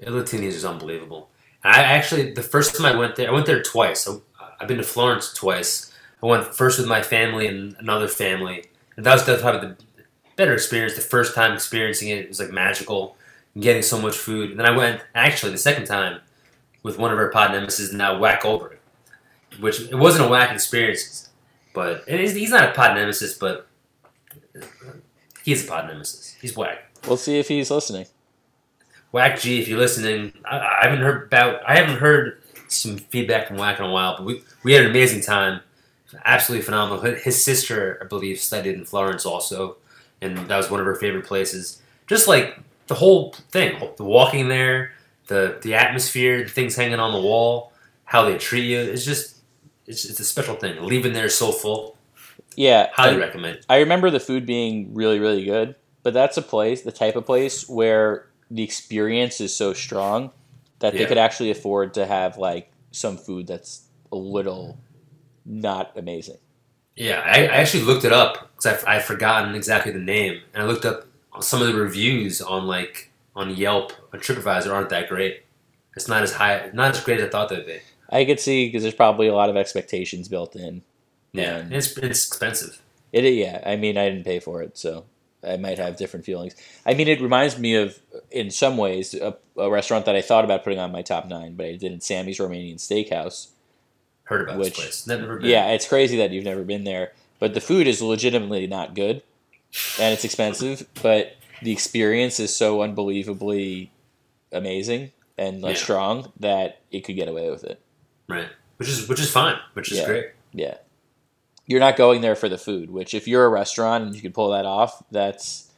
[0.00, 1.30] Latini's is unbelievable.
[1.64, 4.00] I actually, the first time I went there, I went there twice.
[4.00, 4.22] So
[4.60, 5.92] I've been to Florence twice.
[6.22, 8.64] I went first with my family and another family,
[8.96, 9.76] and that was probably the
[10.36, 10.94] better experience.
[10.96, 13.21] The first time experiencing it, it was like magical, and
[13.58, 14.50] getting so much food.
[14.50, 16.20] And then I went actually the second time
[16.82, 18.80] with one of her pod nemesis, and now whack over it,
[19.60, 21.28] which it wasn't a whack experience,
[21.74, 23.68] but it is, he's not a pod nemesis, but
[25.44, 26.36] He's a pod nemesis.
[26.40, 26.84] He's whack.
[27.06, 28.06] We'll see if he's listening.
[29.10, 31.60] Whack G, if you're listening, I, I haven't heard about.
[31.68, 34.90] I haven't heard some feedback from Whack in a while, but we we had an
[34.90, 35.60] amazing time.
[36.24, 37.00] Absolutely phenomenal.
[37.16, 39.76] His sister, I believe, studied in Florence also,
[40.20, 41.82] and that was one of her favorite places.
[42.06, 42.58] Just like
[42.92, 44.92] the whole thing, the walking there,
[45.28, 47.72] the the atmosphere, the things hanging on the wall,
[48.04, 48.78] how they treat you.
[48.78, 49.38] It's just
[49.86, 50.82] it's, it's a special thing.
[50.82, 51.96] Leaving there so full.
[52.54, 53.60] Yeah, Highly I- recommend.
[53.70, 57.24] I remember the food being really, really good, but that's a place, the type of
[57.24, 60.30] place where the experience is so strong
[60.80, 64.76] that they could actually afford to have like some food that's a little
[65.46, 66.36] not amazing.
[66.94, 70.66] Yeah, I, I actually looked it up because I've forgotten exactly the name, and I
[70.66, 71.06] looked up
[71.40, 75.42] some of the reviews on like on Yelp or TripAdvisor aren't that great.
[75.96, 77.78] It's not as high, not as great as I thought they'd be.
[78.10, 80.82] I could see because there's probably a lot of expectations built in.
[81.32, 82.80] Yeah, And- it's it's expensive.
[83.12, 85.04] It, yeah, I mean, I didn't pay for it, so
[85.46, 86.54] I might have different feelings.
[86.86, 87.98] I mean, it reminds me of,
[88.30, 91.54] in some ways, a, a restaurant that I thought about putting on my top nine,
[91.54, 92.02] but I didn't.
[92.02, 93.48] Sammy's Romanian Steakhouse.
[94.24, 95.06] Heard about Which- this place?
[95.06, 95.50] Never been.
[95.50, 99.22] Yeah, it's crazy that you've never been there, but the food is legitimately not good,
[100.00, 100.86] and it's expensive.
[101.02, 103.90] But the experience is so unbelievably
[104.52, 105.82] amazing and like Yeah.
[105.82, 107.80] strong that it could get away with it.
[108.28, 108.48] right.
[108.78, 109.56] Which is which is fine.
[109.74, 110.06] Which is Yeah.
[110.06, 110.26] great.
[110.54, 110.74] Yeah,
[111.66, 112.90] you're not going there for the food.
[112.90, 115.68] Which, if you're a restaurant and you can pull that off, that's.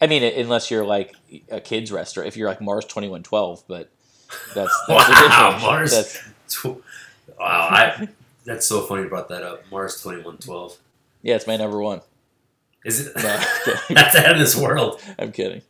[0.00, 1.14] I mean, unless you're like
[1.50, 3.90] a kids restaurant, if you're like Mars Twenty One Twelve, but
[4.54, 5.90] that's, that's Wow, Mars.
[5.92, 6.18] That's,
[6.50, 6.82] Tw-
[7.38, 8.08] Wow, I
[8.44, 9.62] that's so funny you brought that up.
[9.70, 10.76] Mars twenty one twelve.
[11.22, 12.00] yeah, it's my number one.
[12.86, 13.16] Is it?
[13.16, 13.22] No,
[13.90, 15.02] that's out of this world.
[15.18, 15.62] I'm kidding.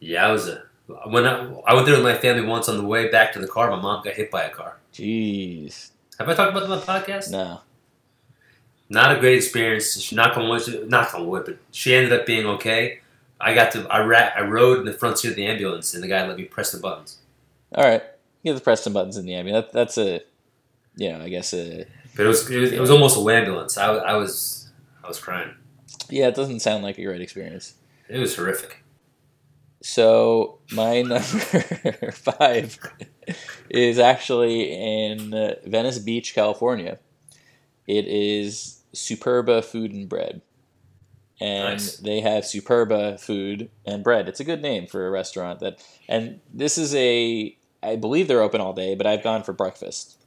[0.00, 0.62] Yeah, I was a.
[1.06, 3.46] When I, I went there with my family once on the way back to the
[3.48, 4.76] car, my mom got hit by a car.
[4.92, 7.30] Jeez, Have I talked about that on the podcast?
[7.30, 7.60] no.
[8.90, 9.98] Not a great experience.
[9.98, 13.00] She knock on wood, knock on wood, but she ended up being okay.
[13.40, 16.02] I got to, I, ra- I rode in the front seat of the ambulance, and
[16.02, 17.16] the guy let me press the buttons.
[17.74, 18.02] All right,
[18.44, 19.68] get the Preston buttons in the ambulance.
[19.68, 20.20] That, that's a,
[20.96, 21.86] you know, I guess a.
[22.14, 23.78] But it was, it was, it was almost a ambulance.
[23.78, 24.68] I, I was,
[25.02, 25.54] I was crying.
[26.12, 27.74] Yeah, it doesn't sound like a great experience.
[28.08, 28.84] It was horrific.
[29.82, 32.78] So my number five
[33.70, 36.98] is actually in Venice Beach, California.
[37.86, 40.42] It is Superba Food and Bread,
[41.40, 41.96] and Nice.
[41.96, 44.28] they have Superba food and bread.
[44.28, 45.82] It's a good name for a restaurant that.
[46.08, 50.18] And this is a, I believe they're open all day, but I've gone for breakfast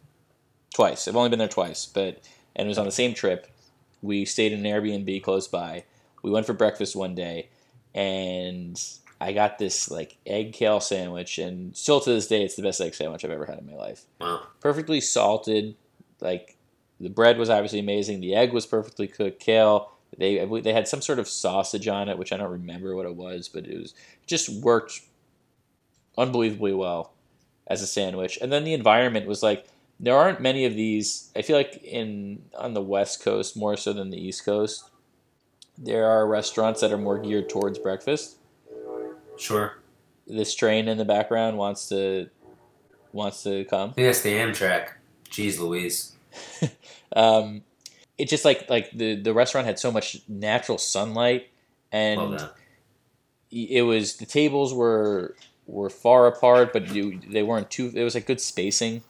[0.74, 1.08] twice.
[1.08, 2.22] I've only been there twice, but
[2.56, 3.48] and it was on the same trip.
[4.02, 5.84] We stayed in an Airbnb close by.
[6.22, 7.50] We went for breakfast one day,
[7.94, 8.82] and
[9.22, 12.82] I got this like egg kale sandwich, and still to this day, it's the best
[12.82, 14.06] egg sandwich I've ever had in my life.
[14.20, 14.48] Wow.
[14.60, 15.76] Perfectly salted,
[16.22, 16.58] like
[17.00, 18.22] the bread was obviously amazing.
[18.22, 19.40] The egg was perfectly cooked.
[19.40, 23.06] Kale, they they had some sort of sausage on it, which I don't remember what
[23.06, 23.94] it was, but it was
[24.26, 25.02] just worked
[26.18, 27.14] unbelievably well
[27.68, 28.38] as a sandwich.
[28.42, 29.68] And then the environment was like
[30.00, 31.32] there aren't many of these.
[31.36, 34.90] I feel like in on the West Coast more so than the East Coast.
[35.78, 38.38] There are restaurants that are more geared towards breakfast
[39.38, 39.78] Sure.
[40.26, 42.30] this train in the background wants to
[43.12, 43.94] wants to come.
[43.98, 44.92] That's the Amtrak.
[45.30, 46.14] Jeez Louise.
[47.16, 47.62] Um,
[48.18, 51.48] it just like like the the restaurant had so much natural sunlight,
[51.94, 52.50] and
[53.52, 55.36] it was the tables were
[55.66, 57.90] were far apart, but you, they weren't too.
[57.96, 59.02] It was like good spacing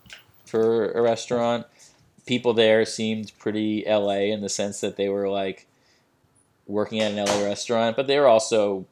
[0.55, 1.65] for a restaurant.
[2.25, 5.67] People there seemed pretty LA in the sense that they were like
[6.65, 8.85] working at an LA restaurant, but they were also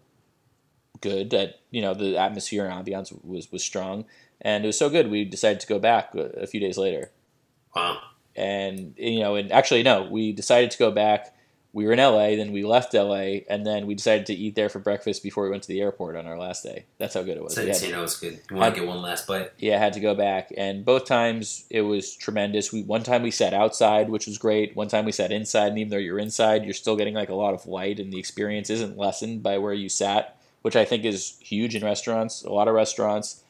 [1.01, 4.05] good at you know the atmosphere and ambiance was was strong,
[4.41, 7.11] and it was so good we decided to go back a, a few days later
[7.75, 7.99] Wow.
[8.35, 11.32] and you know, and actually no, we decided to go back.
[11.75, 14.69] We were in LA, then we left LA, and then we decided to eat there
[14.69, 16.85] for breakfast before we went to the airport on our last day.
[16.99, 17.55] That's how good it was.
[17.55, 18.39] So, We had- so you know it's good.
[18.51, 19.51] You want to get one last bite?
[19.57, 22.71] yeah, had to go back, and both times it was tremendous.
[22.71, 24.75] We one time we sat outside, which was great.
[24.75, 27.35] One time we sat inside, and even though you're inside, you're still getting like a
[27.35, 31.03] lot of light, and the experience isn't lessened by where you sat, which I think
[31.05, 32.43] is huge in restaurants.
[32.43, 33.41] A lot of restaurants,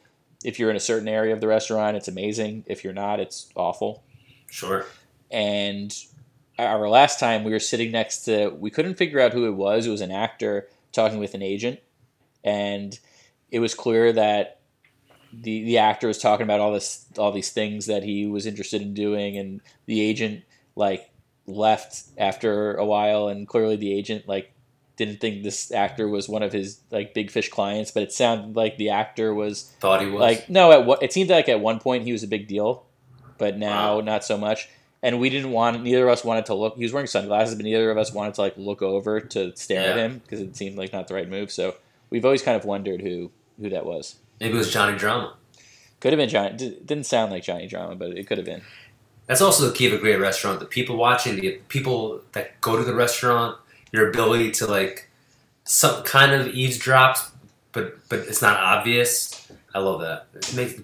[0.42, 2.64] if you're in a certain area of the restaurant, it's amazing.
[2.66, 4.02] If you're not, it's awful
[4.50, 4.86] Sure.
[5.30, 5.94] and
[6.58, 9.86] our last time we were sitting next to we couldn't figure out who it was
[9.86, 11.80] it was an actor talking with an agent
[12.44, 12.98] and
[13.50, 14.60] it was clear that
[15.32, 18.80] the the actor was talking about all this all these things that he was interested
[18.82, 20.44] in doing and the agent
[20.76, 21.10] like
[21.46, 24.52] left after a while and clearly the agent like
[24.96, 28.54] didn't think this actor was one of his like big fish clients but it sounded
[28.54, 30.20] like the actor was Thought he was.
[30.20, 32.86] like no, at what it seemed like at one point he was a big deal,
[33.36, 34.00] but now Wow.
[34.02, 34.68] not so much.
[35.04, 36.76] And we didn't want neither of us wanted to look.
[36.76, 39.82] He was wearing sunglasses, but neither of us wanted to like look over to stare
[39.92, 41.52] at him because it seemed like not the right move.
[41.52, 41.76] So
[42.10, 43.30] we've always kind of wondered who
[43.60, 44.16] who that was.
[44.40, 45.34] Maybe it was Johnny Drama.
[46.00, 46.56] Could have been Johnny.
[46.56, 48.62] d- Didn't sound like Johnny Drama, but it could have been.
[49.26, 50.60] That's also the key of a great restaurant.
[50.60, 53.56] The people watching, the people that go to the restaurant,
[53.92, 55.08] your ability to like
[55.64, 57.16] some kind of eavesdrop,
[57.72, 59.33] but but it's not obvious.
[59.74, 60.28] I love that.
[60.34, 60.80] It makes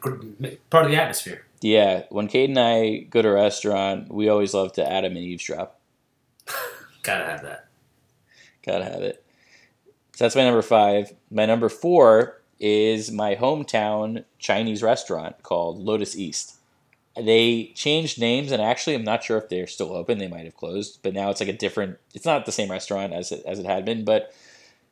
[0.68, 1.44] part of the atmosphere.
[1.60, 5.24] Yeah, when Kate and I go to a restaurant, we always love to Adam and
[5.24, 5.78] eavesdrop.
[7.02, 7.68] Gotta have that.
[8.64, 9.24] Gotta have it.
[10.16, 11.12] So that's my number five.
[11.30, 16.56] My number four is my hometown Chinese restaurant called Lotus East.
[17.16, 20.18] They changed names, and actually, I'm not sure if they're still open.
[20.18, 21.98] They might have closed, but now it's like a different.
[22.14, 24.34] It's not the same restaurant as it as it had been, but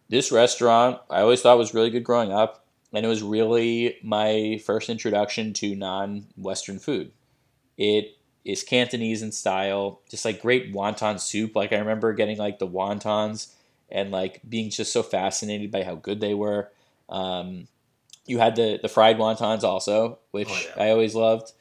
[0.09, 4.61] this restaurant I always thought was really good growing up, and it was really my
[4.65, 7.13] first introduction to non-Western food.
[7.77, 11.55] It is Cantonese in style, just like great wonton soup.
[11.55, 13.53] Like I remember getting like the wontons
[13.91, 16.71] and like being just so fascinated by how good they were.
[17.09, 17.69] Um,
[18.27, 20.83] you had the the fried wontons also, which Oh, yeah.
[20.85, 21.53] I always loved.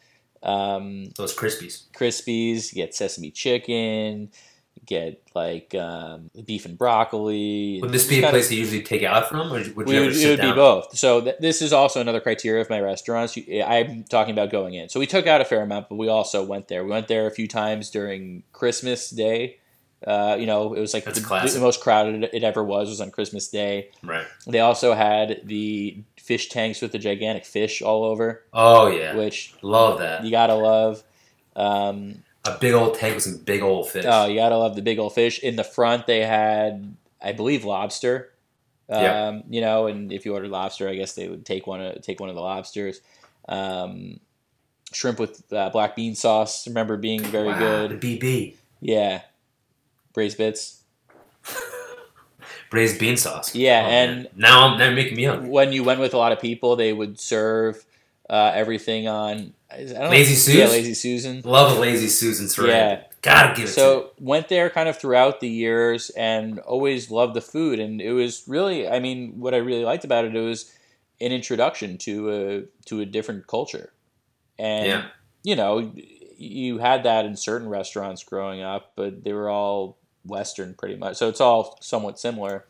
[0.43, 1.83] Um, Those crispies.
[1.93, 4.29] Crispies, you get sesame chicken,
[4.85, 7.79] get like um, beef and broccoli.
[7.81, 10.05] Would this be a place you usually take out from, or would you we ever
[10.07, 10.51] would, sit it would down?
[10.53, 10.97] be both.
[10.97, 13.35] So th- this is also another criteria of my restaurants.
[13.37, 14.89] You- I'm talking about going in.
[14.89, 16.83] So we took out a fair amount, but we also went there.
[16.83, 19.57] We went there a few times during Christmas Day.
[20.05, 23.09] Uh, you know, it was like the, the most crowded it ever was was on
[23.09, 23.89] Christmas Day.
[24.03, 24.27] Right.
[24.45, 29.15] They also had the fish tanks with the gigantic fish all over, Oh yeah.
[29.15, 30.23] which Love that.
[30.23, 31.03] you gotta love.
[31.55, 34.05] Um, A big old tank with some big old fish.
[34.07, 35.39] Oh, you gotta love the big old fish.
[35.39, 38.31] In the front, they had, I believe, lobster.
[38.89, 39.41] Um, Yeah.
[39.49, 41.81] You know, and if you ordered lobster, I guess they would take one.
[41.81, 43.01] Of, take one of the lobsters.
[43.49, 44.19] Um,
[44.93, 46.67] shrimp with uh, black bean sauce.
[46.67, 47.99] Remember being very Wow, good.
[48.01, 49.21] The BB Yeah,
[50.13, 50.81] braised bits.
[52.69, 53.53] braised bean sauce.
[53.55, 54.27] Yeah, Oh, and- man.
[54.35, 55.49] now I'm now making me hungry.
[55.49, 57.85] When you went with a lot of people, they would serve
[58.29, 59.53] uh, everything on.
[59.77, 61.41] I don't know, Lazy Yeah, lazy Susan.
[61.45, 62.67] Love a lazy Susan Sarandon.
[62.69, 63.03] Yeah.
[63.21, 67.33] Gotta give it to so went there kind of throughout the years and always loved
[67.33, 70.39] the food and it was really i mean what i really liked about it it
[70.39, 70.71] was
[71.19, 73.91] an introduction to a to a different culture
[74.59, 75.05] and Yeah.
[75.43, 75.91] you know
[76.37, 81.17] you had that in certain restaurants growing up but they were all western pretty much
[81.17, 82.65] so it's all somewhat similar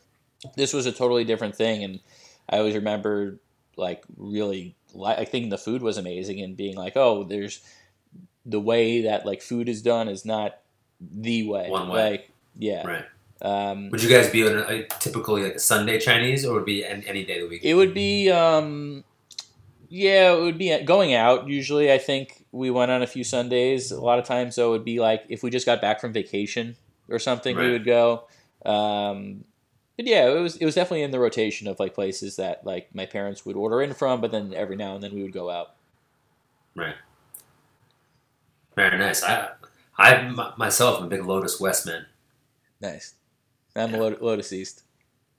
[0.56, 2.00] this was a totally different thing and
[2.48, 3.38] i always remember
[3.76, 7.62] like really li- i think the food was amazing and being like oh there's
[8.48, 10.58] the way that like food is done is not
[11.00, 11.68] the way.
[11.68, 12.10] One way.
[12.10, 12.86] Like yeah.
[12.86, 13.04] Right.
[13.40, 16.62] Um, Would you guys be on a, a typically like a Sunday Chinese, or would
[16.62, 17.60] it be any, any day of the week?
[17.62, 19.04] it would be um,
[19.88, 21.46] yeah, it would be going out.
[21.46, 23.92] Usually, I think we went on a few Sundays.
[23.92, 26.12] A lot of times, though, it would be like if we just got back from
[26.12, 26.76] vacation
[27.08, 28.24] or something, we would go.
[28.66, 29.44] Um,
[29.98, 32.94] but yeah, it was it was definitely in the rotation of like places that like
[32.94, 35.50] my parents would order in from, but then every now and then we would go
[35.50, 35.74] out.
[36.74, 36.94] Right.
[38.76, 39.22] Very nice.
[39.24, 39.50] I
[39.98, 42.06] I myself am a big Lotus West man.
[42.80, 43.14] Nice.
[43.74, 43.96] I'm Yeah.
[43.96, 44.84] a Lot- Lotus East.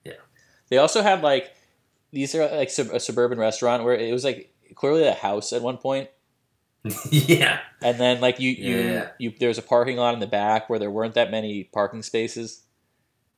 [0.04, 0.12] Yeah.
[0.68, 1.54] They also had like
[2.12, 5.62] these are like sub- a suburban restaurant where it was like clearly a house at
[5.62, 6.10] one point,
[7.10, 7.60] yeah.
[7.82, 9.08] and then like you you Yeah.
[9.18, 12.64] you there's a parking lot in the back where there weren't that many parking spaces.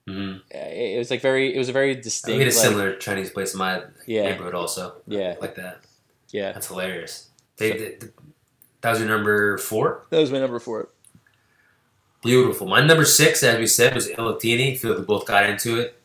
[0.06, 2.38] Hmm Uh, It was like very it was a very I distinct.
[2.38, 4.22] made a like- similar Chinese place in my Yeah.
[4.24, 4.96] neighborhood also.
[5.06, 5.36] Yeah.
[5.40, 5.80] Like that.
[6.30, 7.28] Yeah, That's hilarious.
[7.56, 7.98] They, So- they-
[8.80, 10.06] that was your number four?
[10.10, 10.88] that was my number four.
[12.24, 12.66] Beautiful.
[12.68, 14.76] My number six, as we said, was Il Latini.
[14.78, 15.98] Feel like we both got into it.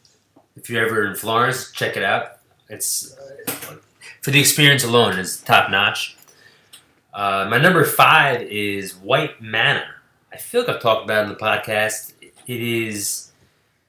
[0.56, 2.40] If you're ever in Florence, check it out.
[2.70, 3.76] It's uh,
[4.22, 6.18] for the experience alone is top notch.
[7.14, 9.86] Uh, my number five is White Manna.
[10.34, 12.14] I feel like I've talked about it in the podcast.
[12.22, 13.32] It is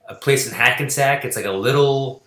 [0.08, 1.24] a place in Hackensack.
[1.24, 2.24] It's like a little.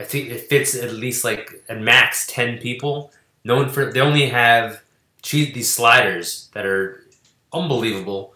[0.00, 3.12] I think it fits at least like at max ten people.
[3.44, 4.82] Known for they only have
[5.22, 7.04] cheese these sliders that are
[7.52, 8.34] unbelievable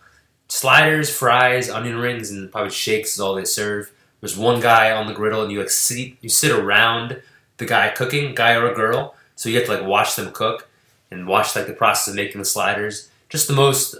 [0.48, 3.92] sliders, fries, onion rings, and probably shakes is all they serve.
[4.20, 7.20] There's one guy on the griddle, and you like sit you sit around
[7.58, 9.14] the guy cooking, guy or a girl.
[9.34, 10.68] So you have to like watch them cook
[11.10, 13.10] and watch like the process of making the sliders.
[13.28, 13.96] Just the most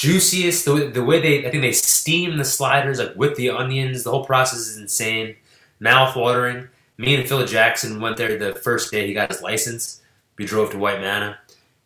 [0.00, 0.64] juiciest.
[0.64, 4.02] The, way- the way they I think they steam the sliders like with the onions.
[4.02, 5.36] The whole process is insane,
[5.78, 6.68] mouth watering.
[6.96, 10.00] Me and Phil Jackson went there the first day he got his license.
[10.38, 11.38] We drove to White Manna.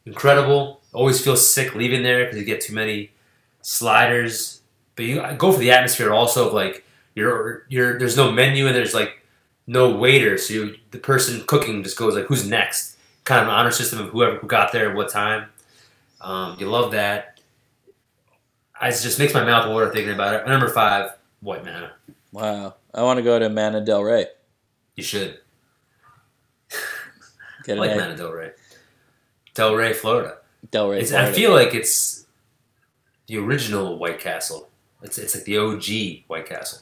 [0.07, 0.81] Incredible.
[0.93, 3.11] Always feel sick leaving there because you get too many
[3.63, 4.61] sliders.
[4.95, 6.85] But you go for the atmosphere also of like
[7.17, 9.23] you're you're there's no menu and there's like
[9.67, 13.55] no waiter, so you, the person cooking just goes like who's next, kind of an
[13.55, 15.49] honor system of whoever who got there at what time.
[16.21, 17.34] Um, you love that.
[18.81, 20.49] I, it just makes my mouth water thinking about it.
[20.49, 21.93] Number five, White Manna.
[22.33, 22.75] Wow.
[22.93, 24.27] I want to go to Mana Del Rey.
[24.97, 25.39] You should.
[27.65, 27.97] Get I like egg.
[27.97, 28.51] Manna Del Rey.
[29.55, 30.39] Del Rey, Florida.
[30.71, 31.01] Del Rey.
[31.01, 32.27] It's, I feel like it's
[33.27, 34.69] the original White Castle.
[35.03, 36.81] It's it's like the OG White Castle.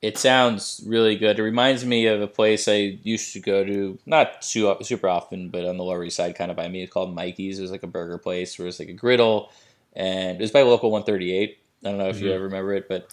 [0.00, 1.38] It sounds really good.
[1.38, 5.48] It reminds me of a place I used to go to, not too, super often,
[5.48, 6.82] but on the Lower East Side, kind of by me.
[6.82, 7.58] It's called Mikey's.
[7.58, 9.50] It was like a burger place where it's like a griddle,
[9.94, 11.58] and it was by Local 138.
[11.84, 12.34] I don't know if you Mhm.
[12.34, 13.08] ever remember it, but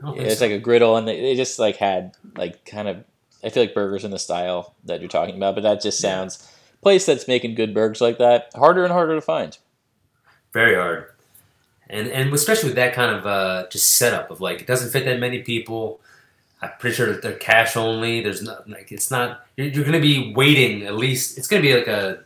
[0.00, 0.46] I don't think it's so.
[0.46, 3.04] like a griddle, and they, they just like had like kind of.
[3.42, 6.10] I feel like burgers in the style that you're talking about, but that just Yeah.
[6.10, 6.50] sounds
[6.82, 9.56] place that's making good burgers like that harder and harder to find.
[10.52, 11.10] very hard,
[11.90, 15.04] and and especially with that kind of uh, just setup of like it doesn't fit
[15.04, 16.00] that many people.
[16.62, 18.22] I'm pretty sure that they're cash only.
[18.22, 19.46] There's not like it's not.
[19.56, 21.36] You're, you're going to be waiting at least.
[21.36, 22.20] It's going to be like a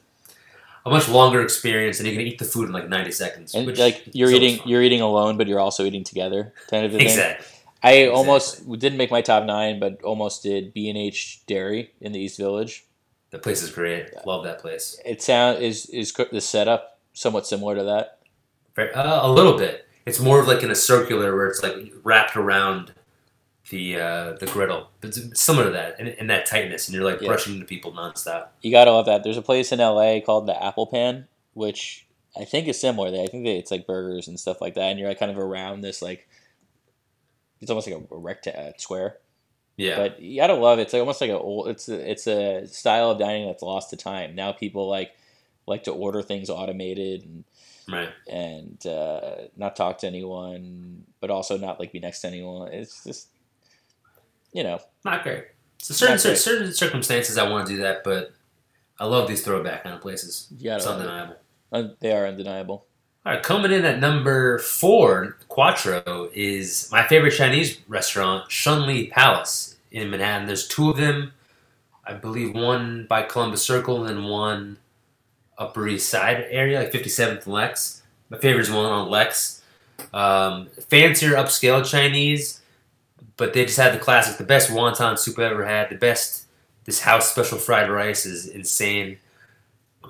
[0.88, 3.54] a much longer experience, and you can eat the food in like 90 seconds.
[3.54, 6.94] And which like you're eating, you're eating alone, but you're also eating together, kind of
[6.94, 7.06] a thing.
[7.06, 7.46] exactly.
[7.80, 8.08] I Exactly.
[8.16, 12.18] almost didn't make my top nine, but almost did B and H Dairy in the
[12.18, 12.84] East Village.
[13.30, 14.10] The place is great.
[14.26, 15.00] Love that place.
[15.04, 18.18] It sound is is the setup somewhat similar to that.
[18.78, 19.86] Uh, a little bit.
[20.06, 22.94] It's more of like in a circular where it's like wrapped around
[23.70, 24.88] the uh, the griddle.
[25.02, 27.28] It's similar to that, and, in that tightness, and you're like Yeah.
[27.28, 28.48] brushing into people nonstop.
[28.62, 29.22] You gotta love that.
[29.22, 32.06] There's a place in LA called the Apple Pan, which
[32.38, 33.08] I think is similar.
[33.08, 35.38] I think that it's like burgers and stuff like that, and you're like kind of
[35.38, 36.28] around this like
[37.60, 39.18] it's almost like a, a rectangle square.
[39.76, 40.82] Yeah, But you gotta love it.
[40.82, 41.68] It's like almost like a old.
[41.68, 44.34] It's a, it's a style of dining that's lost to time.
[44.34, 45.12] Now people like
[45.66, 47.44] like to order things automated and
[47.88, 48.08] right.
[48.28, 52.72] and uh, not talk to anyone, but also not like be next to anyone.
[52.72, 53.28] It's just,
[54.58, 55.44] you know, Not great.
[55.78, 56.36] So certain great.
[56.36, 58.32] certain circumstances, I want to do that, but
[58.98, 60.48] I love these throwback kind of places.
[60.58, 61.36] you It's undeniable.
[61.72, 62.84] Uh, they are undeniable.
[63.24, 69.10] All right, coming in at number four, Quattro is my favorite Chinese restaurant, Shun Lee
[69.10, 70.48] Palace in Manhattan.
[70.48, 71.32] There's two of them,
[72.04, 74.78] I believe, one by Columbus Circle and one
[75.56, 78.02] Upper East Side area, like 57th and Lex.
[78.28, 79.62] My favorite is one on Lex.
[80.12, 82.57] Um, fancier, upscale Chinese,
[83.38, 86.44] but they just had the classic, the best wonton soup I've ever had, the best.
[86.84, 89.18] This house special fried rice is insane.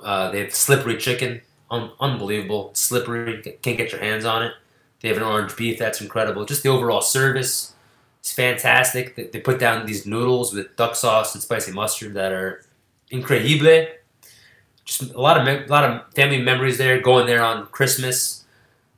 [0.03, 3.43] Uh, they have slippery chicken un- unbelievable, slippery.
[3.63, 4.53] Can't get your hands on it.
[5.01, 6.45] They have an orange beef that's incredible.
[6.45, 7.75] Just the overall service
[8.23, 9.17] is fantastic.
[9.17, 12.65] They, they put down these noodles with duck sauce and spicy mustard that are
[13.11, 13.87] incredible.
[14.85, 17.01] Just a lot of me- a lot of family memories there.
[17.01, 18.45] Going there on Christmas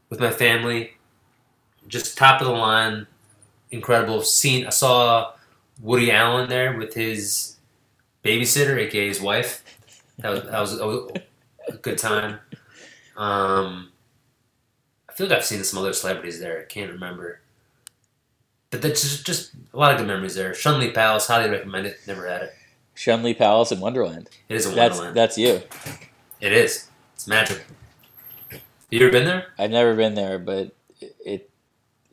[0.09, 0.95] with my family.
[1.89, 3.07] Just top of the line,
[3.71, 4.66] incredible scene.
[4.66, 5.33] I saw
[5.81, 7.57] Woody Allen there with his
[8.25, 9.64] babysitter, aka his wife.
[10.18, 11.11] That was that was, that was
[11.68, 12.39] a good time.
[13.16, 13.91] Um,
[15.09, 16.61] I feel like I've seen some other celebrities there.
[16.61, 17.41] I can't remember.
[18.71, 20.55] But that's just, just a lot of good memories there.
[20.55, 21.99] Shun Lee Palace, highly recommend it.
[22.07, 22.55] Never had it.
[22.95, 24.29] Shun Lee Palace in Wonderland.
[24.49, 25.16] It is a That's wonderland.
[25.16, 25.62] that's you.
[26.41, 26.89] It is.
[27.14, 27.64] It's magic.
[28.91, 29.47] You ever been there?
[29.59, 30.75] I've never been there, but
[31.25, 31.51] it,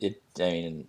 [0.00, 0.88] it I mean,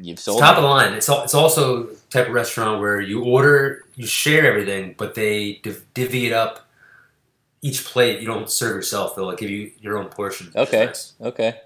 [0.00, 0.58] you've It's sold top me.
[0.58, 0.92] of the line.
[0.94, 5.60] It's al- it's also type of restaurant where you order, you share everything, but they
[5.62, 6.68] div- divvy it up.
[7.62, 9.14] Each plate you don't serve yourself.
[9.14, 10.50] They'll like give you your own portion.
[10.56, 10.86] Okay.
[10.86, 11.12] nice.
[11.20, 11.60] Okay.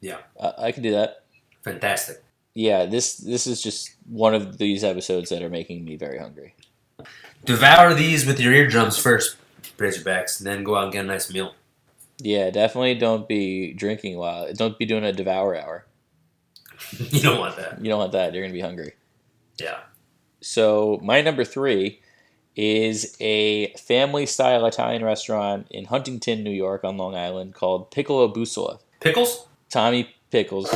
[0.00, 0.18] Yeah.
[0.40, 1.24] I, I can do that.
[1.64, 2.22] Fantastic.
[2.54, 6.54] Yeah, this this is just one of these episodes that are making me very hungry.
[7.44, 9.36] Devour these with your eardrums first,
[9.76, 11.54] Razorbacks, and then go out and get a nice meal.
[12.18, 15.84] Yeah, definitely don't be drinking while don't be doing a devour hour.
[17.10, 17.82] you don't want that.
[17.82, 18.34] You don't want that.
[18.34, 18.94] You're gonna be hungry.
[19.58, 19.78] Yeah.
[20.40, 22.00] So my number three
[22.54, 28.32] is a family style Italian restaurant in Huntington, New York, on Long Island called Piccolo
[28.32, 28.80] Bussola.
[29.00, 29.46] Pickles?
[29.70, 30.70] Tommy Pickles.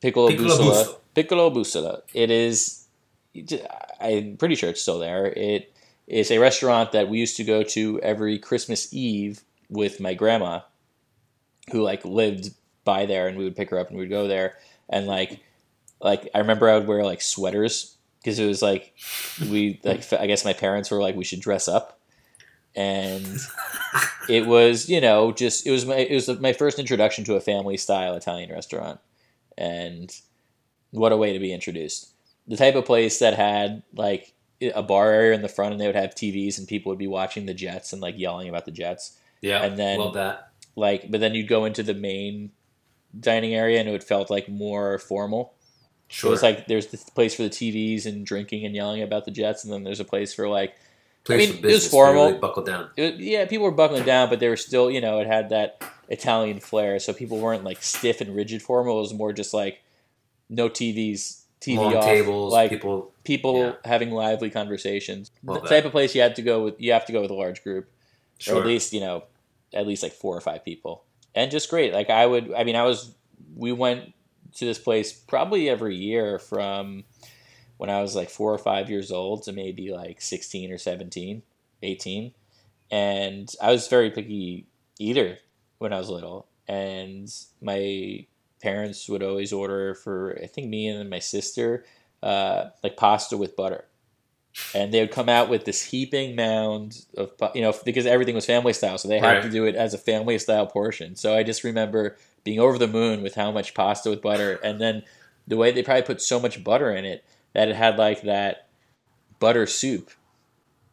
[0.00, 0.98] Piccolo, Piccolo Bussola.
[1.14, 2.02] Piccolo Bussola.
[2.12, 2.86] It is.
[4.00, 5.26] I'm pretty sure it's still there.
[5.26, 5.72] It
[6.06, 10.60] is a restaurant that we used to go to every Christmas Eve with my grandma,
[11.72, 14.56] who like lived by there, and we would pick her up and we'd go there.
[14.88, 15.40] And like,
[16.00, 18.94] like I remember I would wear like sweaters because it was like
[19.40, 21.98] we like I guess my parents were like we should dress up,
[22.74, 23.38] and
[24.28, 27.40] it was you know just it was my it was my first introduction to a
[27.40, 29.00] family style Italian restaurant,
[29.56, 30.14] and
[30.90, 32.10] what a way to be introduced.
[32.48, 34.32] The type of place that had like
[34.74, 37.06] a bar area in the front, and they would have TVs, and people would be
[37.06, 39.18] watching the Jets and like yelling about the Jets.
[39.40, 39.62] Yeah.
[39.62, 40.50] And then- love that.
[40.78, 42.50] Like, but then you'd go into the main
[43.20, 45.54] dining area, and it felt like more formal.
[46.08, 46.28] Sure.
[46.28, 49.30] it was like there's this place for the TVs and drinking and yelling about the
[49.30, 50.76] Jets, and then there's a place for like
[51.26, 52.26] Place I mean, it was business, where you formal.
[52.26, 52.90] Really buckle down.
[52.96, 56.60] yeah, people were buckling down, but they were still, you know, it had that Italian
[56.60, 58.98] flair, so people weren't like stiff and rigid formal.
[58.98, 59.82] It was more just like
[60.48, 63.12] no TVs, TV Long off, tables, like people.
[63.24, 63.72] people yeah.
[63.84, 65.32] having lively conversations.
[65.42, 65.68] Love the that.
[65.68, 66.80] type of place you have to go with.
[66.80, 67.90] You have to go with a large group,
[68.48, 69.24] or at least you know,
[69.74, 71.02] at least like four or five people,
[71.36, 71.92] and just great.
[71.92, 72.52] Like I would.
[72.54, 73.14] I mean, I was.
[73.54, 74.12] We went
[74.54, 77.04] to this place probably every year from
[77.76, 81.42] when I was like four or five years old to maybe like 16 or 17,
[81.82, 82.32] 18.
[82.90, 84.66] And I was very picky
[84.98, 85.38] eater
[85.78, 86.46] when I was little.
[86.66, 88.26] And my
[88.62, 91.84] parents would always order for, I think, me and my sister,
[92.22, 93.84] uh, like pasta with butter.
[94.74, 98.46] And they would come out with this heaping mound of, you know, because everything was
[98.46, 98.96] family style.
[98.98, 99.42] So they had Right.
[99.42, 101.14] to do it as a family style portion.
[101.16, 104.58] So I just remember being over the moon with how much pasta with butter.
[104.62, 105.02] And then
[105.46, 108.68] the way they probably put so much butter in it that it had like that
[109.40, 110.10] butter soup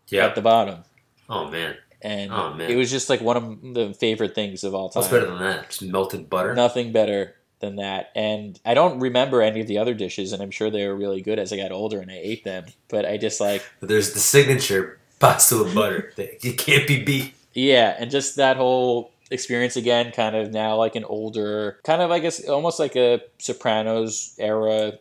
[0.10, 0.26] Yeah.
[0.26, 0.84] at the bottom.
[1.30, 2.70] oh man, And Oh, man.
[2.70, 5.02] it was just like one of the favorite things of all time.
[5.02, 5.70] what's better than that?
[5.70, 6.54] Just melted butter.
[6.54, 8.12] Nothing better than that.
[8.16, 11.22] And I don't remember any of the other dishes, and I'm sure they were really
[11.22, 12.66] good as I got older and I ate them.
[12.90, 16.12] But I just like, there's the signature pasta with butter
[16.42, 17.34] you can't be beat.
[17.54, 22.12] yeah, and just that whole experience again, kind of now like an older, kind of,
[22.12, 24.94] I guess, almost like a Sopranos era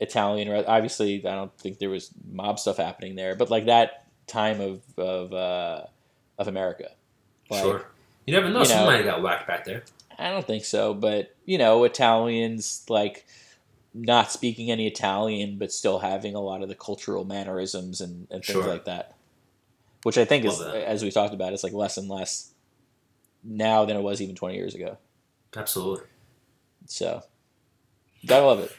[0.00, 0.48] Italian.
[0.66, 4.80] Obviously, I don't think there was mob stuff happening there, but like that time of,
[4.98, 5.84] of, uh,
[6.38, 6.90] of America.
[7.50, 7.86] Like, sure.
[8.26, 8.62] You never know.
[8.62, 9.82] you know- Somebody got whacked back there.
[10.20, 13.26] I don't think so, but you know, Italians like
[13.94, 18.44] not speaking any Italian, but still having a lot of the cultural mannerisms and, and
[18.44, 18.66] things Sure.
[18.66, 19.16] like that.
[20.04, 20.74] Which I think is, that.
[20.86, 22.52] as we talked about, it's like less and less
[23.42, 24.96] now than it was even 20 years ago.
[25.56, 26.06] Absolutely.
[26.86, 27.22] So,
[28.26, 28.72] gotta love it.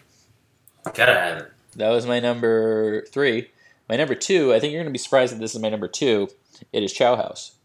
[0.93, 1.51] Gotta have it.
[1.75, 3.49] That was my number three.
[3.89, 6.29] My number two, I think you're gonna be surprised that this is my number two.
[6.71, 7.55] It is Chow House.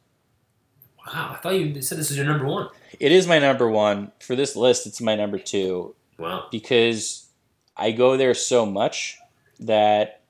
[1.07, 1.33] Wow.
[1.33, 2.69] I thought you said this was your number one.
[2.99, 4.87] It is my number one for this list.
[4.87, 5.95] It's my number two.
[6.19, 6.47] Wow.
[6.51, 7.29] because
[7.77, 9.19] I go there so much
[9.61, 10.23] that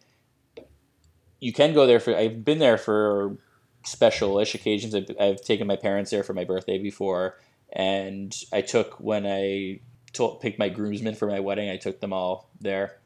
[1.40, 2.16] you can go there for.
[2.16, 3.36] I've been there for
[3.84, 4.94] special-ish occasions.
[4.96, 7.38] I've, I've taken my parents there for my birthday before,
[7.72, 9.78] and I took when I
[10.12, 11.70] told, picked my groomsmen for my wedding.
[11.70, 12.98] I took them all there.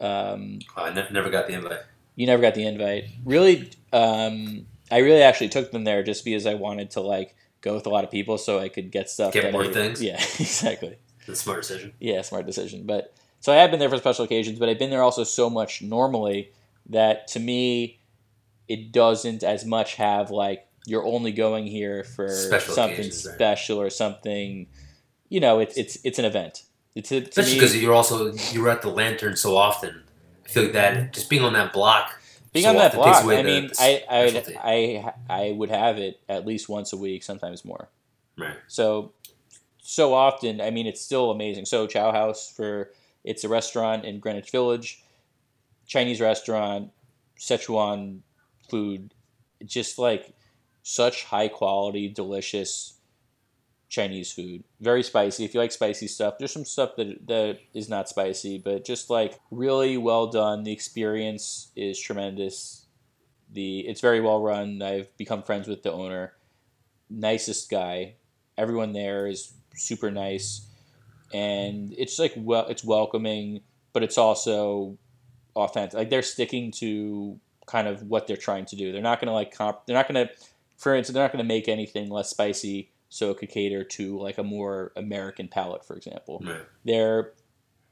[0.00, 1.80] Um, Oh, I ne- never got the invite.
[2.14, 3.06] you never got the invite.
[3.24, 7.74] Really, um, I really actually took them there just because I wanted to like go
[7.74, 9.32] with a lot of people so I could get stuff.
[9.32, 10.02] Get more I- things?
[10.02, 10.96] Yeah, exactly.
[11.26, 11.92] That's smart decision.
[12.00, 12.84] Yeah, smart decision.
[12.86, 15.50] But so I have been there for special occasions, but I've been there also so
[15.50, 16.50] much normally
[16.88, 18.00] that to me,
[18.66, 23.34] it doesn't as much have like you're only going here for Special something occasions, right.
[23.34, 24.66] special or something.
[25.28, 26.62] You know, it's it's it's an event.
[26.94, 30.02] It's to Especially because you're also you're at the lantern so often.
[30.46, 32.17] I feel like that just being on that block.
[32.52, 33.24] Being so on that block.
[33.24, 34.56] I mean, I I would.
[34.62, 37.88] I I would have it at least once a week, sometimes more.
[38.36, 38.56] Right.
[38.66, 39.12] So
[39.78, 41.64] so often, I mean, it's still amazing.
[41.64, 42.90] So Chow House for
[43.24, 45.02] it's a restaurant in Greenwich Village,
[45.86, 46.90] Chinese restaurant,
[47.38, 48.20] Szechuan
[48.68, 49.14] food,
[49.64, 50.34] just like
[50.82, 52.97] such high quality, delicious
[53.88, 54.64] Chinese food.
[54.80, 55.44] Very spicy.
[55.44, 59.08] If you like spicy stuff, there's some stuff that that is not spicy, but just
[59.08, 60.64] like really well done.
[60.64, 62.86] The experience is tremendous.
[63.50, 64.82] The it's very well run.
[64.82, 66.34] I've become friends with the owner.
[67.08, 68.16] Nicest guy.
[68.58, 70.66] Everyone there is super nice,
[71.32, 73.62] and it's like well, it's welcoming,
[73.94, 74.98] but it's also
[75.56, 75.94] authentic.
[75.94, 78.92] Like they're sticking to kind of what they're trying to do.
[78.92, 79.86] They're not gonna like comp.
[79.86, 80.28] They're not gonna,
[80.76, 84.38] for instance, they're not gonna make anything less spicy so it could cater to like
[84.38, 86.42] a more American palate, for example.
[86.44, 86.60] Right.
[86.84, 87.32] Their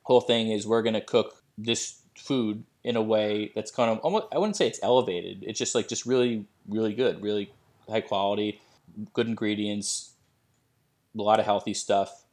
[0.02, 4.26] whole thing is we're gonna cook this food in a way that's kind of almost
[4.32, 5.42] I wouldn't say it's elevated.
[5.46, 7.50] It's just like just really really good, really
[7.88, 8.60] high quality,
[9.12, 10.12] good ingredients,
[11.16, 12.24] a lot of healthy stuff,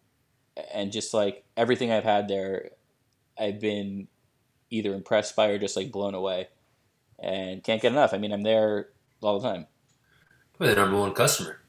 [0.74, 2.72] and just like everything I've had there,
[3.40, 4.08] I've been
[4.70, 6.50] either impressed by or just like blown away,
[7.20, 8.14] and can't get enough.
[8.14, 8.90] I mean, I'm there
[9.22, 9.68] all the time.
[10.58, 11.63] Probably the number one customer.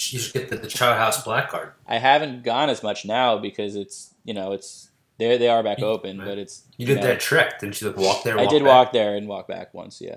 [0.00, 1.72] You should get the, the Chow House Black Card.
[1.86, 5.78] I haven't gone as much now because it's you know it's there they are back
[5.80, 7.88] You- open, but it's You did know, that trek, didn't you?
[7.88, 8.38] Like walk there.
[8.38, 8.68] I Walk did back?
[8.72, 10.00] walk there and walk back once.
[10.00, 10.16] Yeah,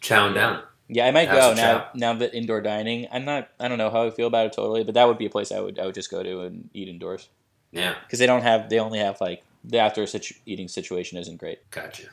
[0.00, 0.62] chowing down.
[0.88, 1.06] yeah.
[1.06, 1.78] I might House go now.
[1.78, 1.90] Chow.
[1.94, 3.48] Now that indoor dining, I'm not.
[3.60, 5.52] I don't know how I feel about it totally, but that would be a place
[5.52, 7.28] I would I would just go to and eat indoors
[7.72, 11.36] Yeah, because they don't have they only have like the outdoor situ- eating situation isn't
[11.38, 11.58] great.
[11.70, 12.04] gotcha.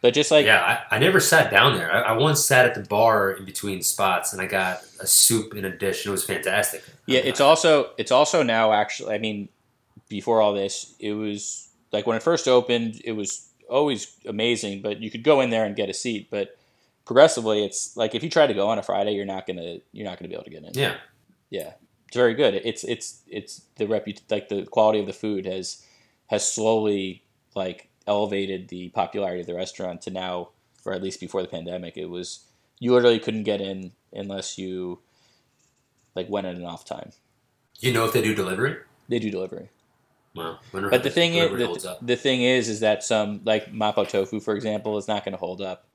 [0.00, 1.92] But just like yeah, I, I never sat down there.
[1.92, 5.54] I, I once sat at the bar in between spots, and I got a soup
[5.54, 6.04] in a dish.
[6.06, 6.82] and It was fantastic.
[7.06, 9.14] Yeah, it's also it's also now actually.
[9.14, 9.50] I mean,
[10.08, 14.80] before all this, it was like when it first opened, it was always amazing.
[14.80, 16.28] But you could go in there and get a seat.
[16.30, 16.56] But
[17.04, 20.06] progressively, it's like if you try to go on a Friday, you're not gonna you're
[20.06, 20.70] not gonna be able to get in.
[20.74, 20.94] yeah.
[21.50, 21.72] Yeah,
[22.06, 22.54] it's very good.
[22.54, 25.84] It's it's it's the reput like the quality of the food has
[26.28, 27.24] has slowly
[27.54, 30.50] like elevated the popularity of the restaurant to now,
[30.84, 32.40] or at least before the pandemic, it was
[32.80, 34.98] you literally couldn't get in unless you
[36.16, 37.12] like went at an off time.
[37.78, 38.76] You know if they do delivery?
[39.08, 39.68] They do delivery.
[40.34, 40.58] Wow.
[40.72, 44.54] But the thing is, the, the thing is, is that some like mapo tofu, for
[44.54, 45.86] example, is not going to hold up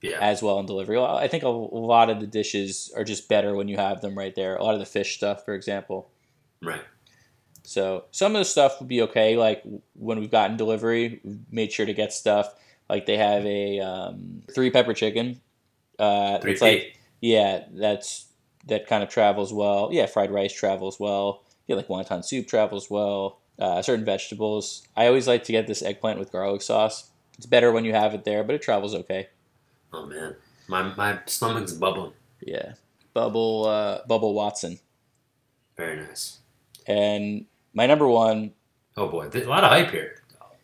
[0.00, 0.18] Yeah.
[0.20, 0.96] as well in delivery.
[0.96, 4.00] Well, I think a, a lot of the dishes are just better when you have
[4.00, 4.56] them right there.
[4.56, 6.10] A lot of the fish stuff, for example.
[6.62, 6.82] Right.
[7.64, 9.36] So some of the stuff would be okay.
[9.36, 9.62] Like
[9.94, 12.54] when we've gotten delivery, we've made sure to get stuff.
[12.88, 15.40] Like they have a um, three pepper chicken.
[15.98, 16.96] Uh, Three it's like feet.
[17.20, 18.26] yeah, that's
[18.66, 19.90] that kind of travels well.
[19.92, 21.42] Yeah, fried rice travels well.
[21.66, 23.38] Yeah, like wonton soup travels well.
[23.58, 24.86] Uh, certain vegetables.
[24.96, 27.10] I always like to get this eggplant with garlic sauce.
[27.36, 29.28] It's better when you have it there, but it travels okay.
[29.92, 30.34] Oh man.
[30.68, 32.12] My my stomach's bubbling.
[32.40, 32.74] Yeah,
[33.14, 34.78] Bubble uh, Bubble Watson,
[35.76, 36.38] Very nice.
[36.86, 38.52] and my number one.
[38.96, 39.28] Oh boy.
[39.32, 40.16] A lot of hype here.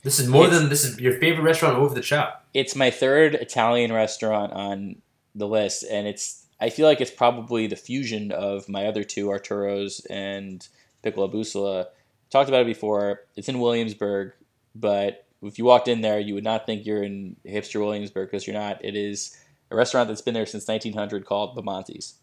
[0.02, 2.46] This is more than this is your favorite restaurant over the chop.
[2.54, 5.02] It's my third Italian restaurant on
[5.34, 6.46] the list, and it's.
[6.60, 10.66] I feel like it's probably the fusion of my other two, Arturo's and
[11.02, 11.86] Piccola Bussola.
[12.30, 13.20] Talked about it before.
[13.36, 14.32] It's in Williamsburg,
[14.74, 18.46] but if you walked in there, you would not think you're in hipster Williamsburg because
[18.46, 18.84] you're not.
[18.84, 19.36] It is
[19.70, 22.14] a restaurant that's been there since 1900 called Bamonte's.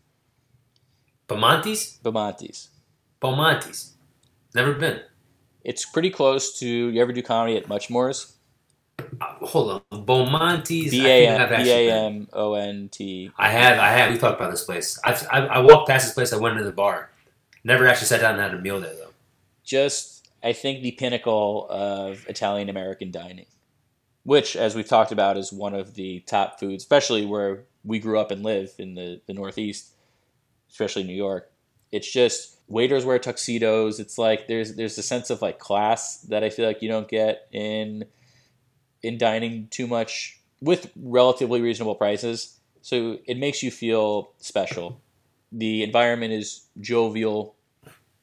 [1.27, 1.99] Bamontes?
[2.01, 2.69] Bamonte's.
[3.21, 3.94] Beaumontes.
[4.55, 5.01] Never been.
[5.63, 6.67] It's pretty close to.
[6.67, 8.37] You ever do comedy at Muchmore's?
[8.99, 10.05] Uh, hold on.
[10.05, 10.91] Beaumontes.
[10.91, 11.91] B I A M B A.
[11.91, 13.31] M O N T.
[13.37, 13.77] I have.
[13.79, 14.11] I have.
[14.11, 14.99] We talked about this place.
[15.03, 16.31] I've, I I walked past this place.
[16.31, 17.09] I went into the bar.
[17.63, 19.11] Never actually sat down and had a meal there though.
[19.63, 23.47] just I think the pinnacle of Italian American dining,
[24.23, 28.19] which, as we've talked about, is one of the top foods, especially where we grew
[28.19, 29.93] up and live in the, the Northeast,
[30.69, 31.51] especially New York.
[31.91, 33.99] It's just waiters wear tuxedos.
[33.99, 37.07] It's like there's there's a sense of like class that I feel like you don't
[37.07, 38.05] get in
[39.03, 42.59] in dining too much with relatively reasonable prices.
[42.81, 45.01] So it makes you feel special.
[45.51, 47.55] The environment is jovial,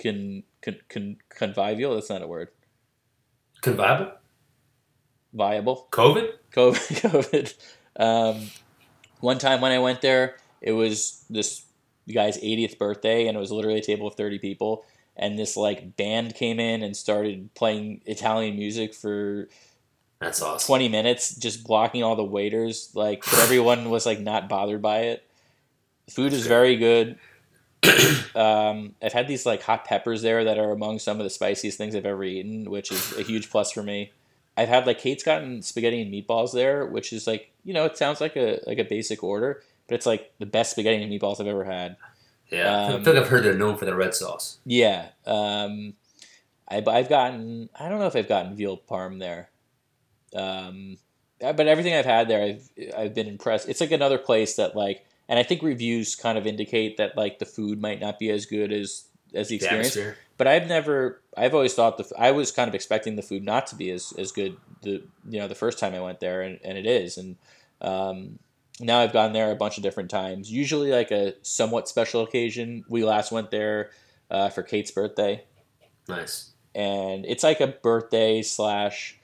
[0.01, 1.95] con, con, con, convivial.
[1.95, 2.49] That's not a word.
[3.61, 4.13] Convivial?
[5.33, 5.89] Viable.
[5.91, 6.31] COVID?
[6.53, 6.75] COVID.
[7.11, 7.55] COVID.
[7.97, 8.51] Um,
[9.21, 11.65] one time when I went there, it was this
[12.11, 14.85] guy's 80th birthday, and it was literally a table of 30 people.
[15.17, 19.49] And this like band came in and started playing Italian music for
[20.21, 20.67] That's awesome.
[20.67, 22.91] 20 minutes, just blocking all the waiters.
[22.95, 25.29] Like, everyone was like not bothered by it.
[26.11, 27.19] Food is very good.
[28.35, 31.79] um, I've had these like hot peppers there that are among some of the spiciest
[31.79, 34.13] things I've ever eaten, which is a huge plus for me.
[34.57, 37.97] I've had like Kate's gotten spaghetti and meatballs there, which is like you know it
[37.97, 41.41] sounds like a like a basic order, but it's like the best spaghetti and meatballs
[41.41, 41.97] I've ever had.
[42.51, 42.87] Yeah.
[42.89, 44.59] I Um, feel like I've heard they're known for their red sauce.
[44.67, 45.95] Yeah, um,
[46.69, 49.51] I, I've gotten I don't know if I've gotten veal parm there,
[50.35, 50.99] um,
[51.41, 53.69] but everything I've had there, I've I've been impressed.
[53.69, 57.39] It's like another place that like, and I think reviews kind of indicate that like
[57.39, 59.97] the food might not be as good as as the The experience.
[59.97, 60.17] atmosphere.
[60.39, 63.67] But I've never, I've always thought the I was kind of expecting the food not
[63.69, 66.59] to be as as good the you know the first time I went there, and,
[66.65, 67.37] and it is, and
[67.81, 68.39] um,
[68.81, 70.51] now I've gone there a bunch of different times.
[70.51, 72.85] Usually like a somewhat special occasion.
[72.89, 73.91] We last went there
[74.31, 75.45] uh, for Kate's birthday,
[76.09, 76.51] Nice.
[76.75, 79.19] and it's like a birthday slash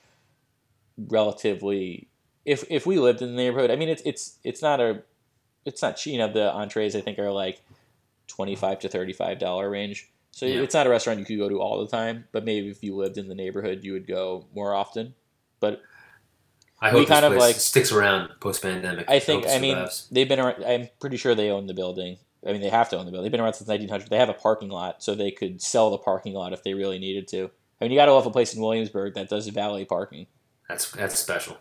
[0.96, 2.08] relatively.
[2.44, 5.02] If if we lived in the neighborhood, I mean it's it's it's not a,
[5.64, 6.12] it's not cheap.
[6.12, 7.60] You know the entrees I think are like
[8.26, 10.10] twenty five to thirty five dollar range.
[10.30, 10.60] So Yeah.
[10.60, 12.94] it's not a restaurant you could go to all the time, but maybe if you
[12.94, 15.14] lived in the neighborhood, you would go more often.
[15.58, 15.82] But
[16.80, 19.06] I hope kind this of, like- sticks around post pandemic.
[19.08, 20.64] I think I mean they've been around.
[20.64, 22.18] I'm pretty sure they own the building.
[22.46, 23.24] I mean they have to own the building.
[23.24, 24.08] They've been around since 1900.
[24.10, 26.98] They have a parking lot, so they could sell the parking lot if they really
[26.98, 27.50] needed to.
[27.80, 30.26] I mean you got to love a place in Williamsburg that does valet parking.
[30.68, 31.58] that's that's special.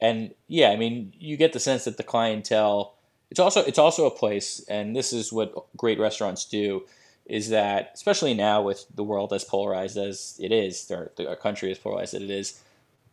[0.00, 2.94] and yeah, I mean, you get the sense that the clientele.
[3.30, 6.84] It's also it's also a place, and this is what great restaurants do,
[7.26, 11.34] is that especially now with the world as polarized as it is, or the, our
[11.36, 12.62] country as polarized as it is,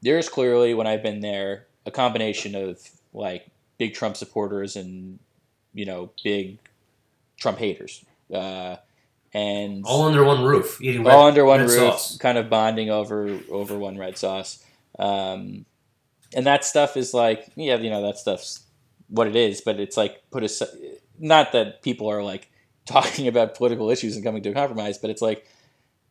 [0.03, 2.79] there is clearly when I've been there a combination of
[3.13, 3.47] like
[3.77, 5.17] big Trump supporters and
[5.73, 6.59] you know big
[7.37, 8.75] Trump haters, uh,
[9.33, 10.79] and All under one roof.
[10.81, 12.17] Eating all red- under one roof, sauce.
[12.17, 14.63] kind of bonding over over one red sauce.
[14.99, 15.65] Um,
[16.35, 18.63] and that stuff is like, yeah, you know, that stuff's
[19.07, 19.61] what it is.
[19.61, 20.67] But it's like put a
[21.19, 22.49] not that people are like
[22.85, 25.47] talking about political issues and coming to a compromise, but it's like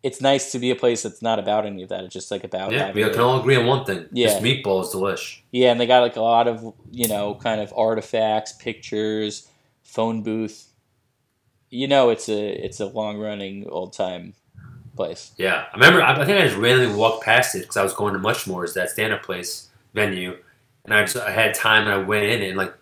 [0.02, 2.04] it's nice to be a place that's not about any of that.
[2.04, 4.06] It's just like about Yeah, we can all agree on one thing.
[4.12, 4.28] Yeah.
[4.28, 5.40] This meatball is delish.
[5.52, 9.48] yeah, and they got like a lot of you know kind of artifacts, pictures,
[9.82, 10.68] phone booth.
[11.70, 14.34] you know it's a it's a long running old time
[14.96, 15.32] place.
[15.36, 16.02] Yeah, I remember.
[16.02, 18.74] I I think I just randomly walked past it because I was going to Muchmore's,
[18.74, 20.36] that stand-up place venue,
[20.84, 22.74] and I just I had time and I went in and like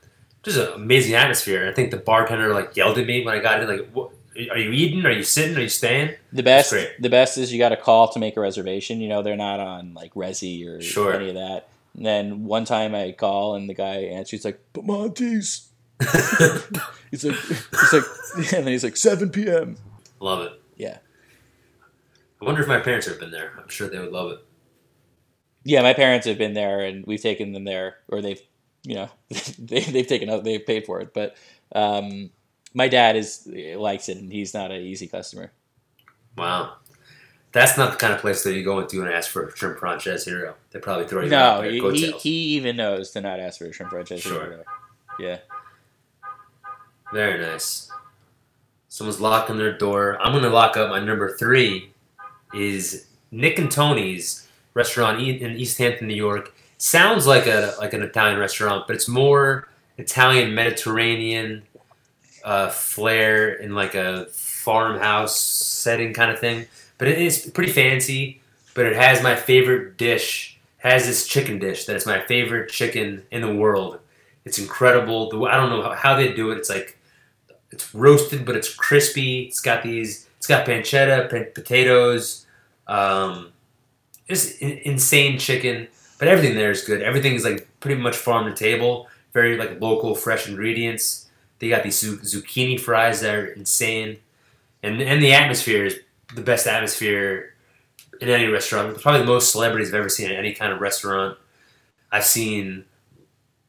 [0.42, 1.60] just an amazing atmosphere.
[1.62, 4.10] And I think the bartender like yelled at me when I got in, like, what,
[4.48, 5.04] "Are you eating?
[5.06, 5.56] Are you sitting?
[5.56, 8.40] Are you staying?" The best the best is you got to call to make a
[8.40, 9.00] reservation.
[9.00, 11.12] You know they're not on like Resy or Sure.
[11.14, 11.68] any of that.
[11.96, 14.30] And then one time I call and the guy answers.
[14.30, 15.66] He's like, "But Monty's."
[17.10, 18.04] He's like, he's like,
[18.36, 19.76] and then he's like, 7 p.m.
[20.20, 20.52] love it.
[20.76, 20.98] Yeah.
[22.40, 23.52] I wonder if my parents have been there.
[23.60, 24.38] I'm sure they would love it.
[25.64, 28.40] Yeah, my parents have been there, and we've taken them there, or they've,
[28.84, 29.10] you know,
[29.58, 31.12] they they've taken they've paid for it.
[31.12, 31.36] But
[31.74, 32.30] um,
[32.74, 35.52] my dad is likes it, and he's not an easy customer.
[36.36, 36.74] Wow.
[37.52, 39.78] That's not the kind of place that you go into and ask for a shrimp
[39.80, 40.54] francese hero.
[40.70, 43.66] They probably throw you out No, he, he he even knows to not ask for
[43.66, 44.20] a shrimp francese.
[44.20, 44.64] Sure.
[45.18, 45.38] Yeah.
[47.12, 47.90] Very nice.
[48.88, 50.20] Someone's locking their door.
[50.20, 51.92] I'm gonna lock up my number three.
[52.54, 56.54] Is Nick and Tony's restaurant in East Hampton, New York.
[56.78, 59.68] Sounds like a like an Italian restaurant, but it's more
[59.98, 61.62] Italian Mediterranean
[62.44, 66.66] uh, flair in like a farmhouse setting kind of thing.
[66.98, 68.40] But it is pretty fancy.
[68.74, 70.58] But it has my favorite dish.
[70.78, 73.98] Has this chicken dish that is my favorite chicken in the world.
[74.44, 75.28] It's incredible.
[75.28, 76.58] The, I don't know how, they do it.
[76.58, 76.96] It's like
[77.70, 79.42] it's roasted, but it's crispy.
[79.42, 80.26] It's got these.
[80.38, 82.46] It's got pancetta, pa- potatoes.
[82.86, 83.52] Um,
[84.28, 85.88] just in, insane chicken.
[86.18, 87.02] But everything there is good.
[87.02, 89.08] Everything is like pretty much farm to table.
[89.32, 91.29] Very like local, fresh ingredients.
[91.60, 94.18] They got these zucchini fries that are insane,
[94.82, 96.00] and and the atmosphere is
[96.34, 97.54] the best atmosphere
[98.20, 99.00] in any restaurant.
[99.00, 101.38] Probably the most celebrities I've ever seen in any kind of restaurant.
[102.10, 102.86] I've seen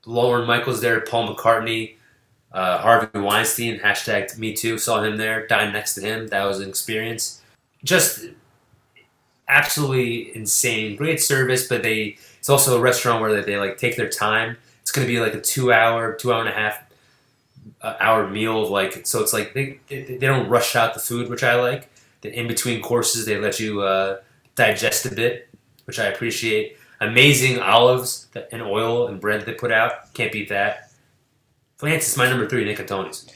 [0.06, 1.96] Lorne Michaels there, Paul McCartney,
[2.52, 6.28] uh, Harvey Weinstein, hashtag Me Too, saw him there, dined next to him.
[6.30, 7.42] That was an experience.
[7.84, 8.26] Just
[9.48, 10.96] absolutely insane.
[10.96, 14.58] Great service, but they it's also a restaurant where they, they like take their time.
[14.82, 16.80] It's going to be like a two hour, two hour and a half
[17.82, 18.64] uh, hour meal.
[18.64, 21.56] Of like so, it's like they, they they don't rush out the food, which I
[21.56, 21.90] like.
[22.22, 24.20] The in between courses, they let you uh,
[24.56, 25.50] digest a bit,
[25.86, 26.78] which I appreciate.
[27.00, 30.14] Amazing olives that- and oil and bread they put out.
[30.14, 30.92] Can't beat that.
[31.82, 33.28] Lance is my number three, Tony's.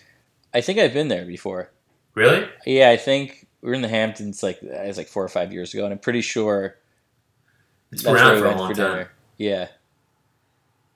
[0.54, 1.72] I think I've been there before.
[2.14, 2.48] Really?
[2.66, 5.52] Yeah, I think we were in the Hamptons like it was like four or five
[5.52, 6.78] years ago, and I'm pretty sure
[7.92, 9.08] It's been around we for a long for time.
[9.38, 9.68] Yeah.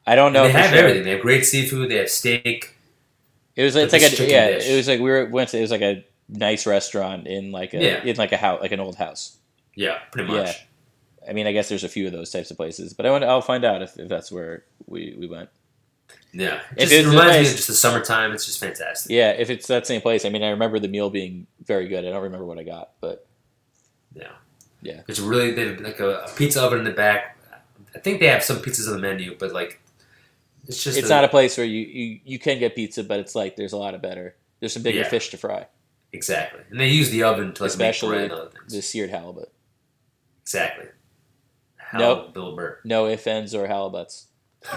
[0.06, 0.44] I don't know.
[0.44, 0.80] they have sure.
[0.80, 1.04] everything.
[1.04, 1.90] They have great seafood.
[1.90, 2.76] They have steak.
[3.60, 4.48] It was it's Like a yeah.
[4.52, 4.70] dish.
[4.70, 7.74] It was like we were went to it was like a nice restaurant in like
[7.74, 8.04] a Yeah.
[8.04, 9.38] in like a house like an old house.
[9.76, 10.48] Yeah, pretty much.
[10.48, 11.30] Yeah.
[11.30, 13.24] I mean, I guess there's a few of those types of places, but I want
[13.26, 15.50] I'll find out if, if that's where we, we went.
[16.32, 18.32] Yeah, just, it reminds me of just the summertime.
[18.32, 19.12] It's just fantastic.
[19.12, 22.06] Yeah, if it's that same place, I mean, I remember the meal being very good.
[22.06, 23.28] I don't remember what I got, but
[24.16, 24.32] Yeah,
[24.82, 25.02] Yeah.
[25.08, 27.38] It's really they have like a, a pizza oven in the back.
[27.96, 29.82] I think they have some pizzas on the menu, but like
[30.70, 33.20] it's just it's a- not a place where you, you you can get pizza, but
[33.20, 34.36] it's like there's a lot of better.
[34.62, 35.10] There's some bigger Yeah.
[35.10, 35.68] fish to fry.
[36.14, 36.62] exactly.
[36.72, 38.74] And they use the oven to like Especially make bread and other things.
[38.74, 39.52] The seared halibut.
[40.42, 40.86] exactly.
[41.78, 42.34] How Nope.
[42.34, 42.80] Bill Burr.
[42.86, 44.26] No ifs, ends, or halibuts.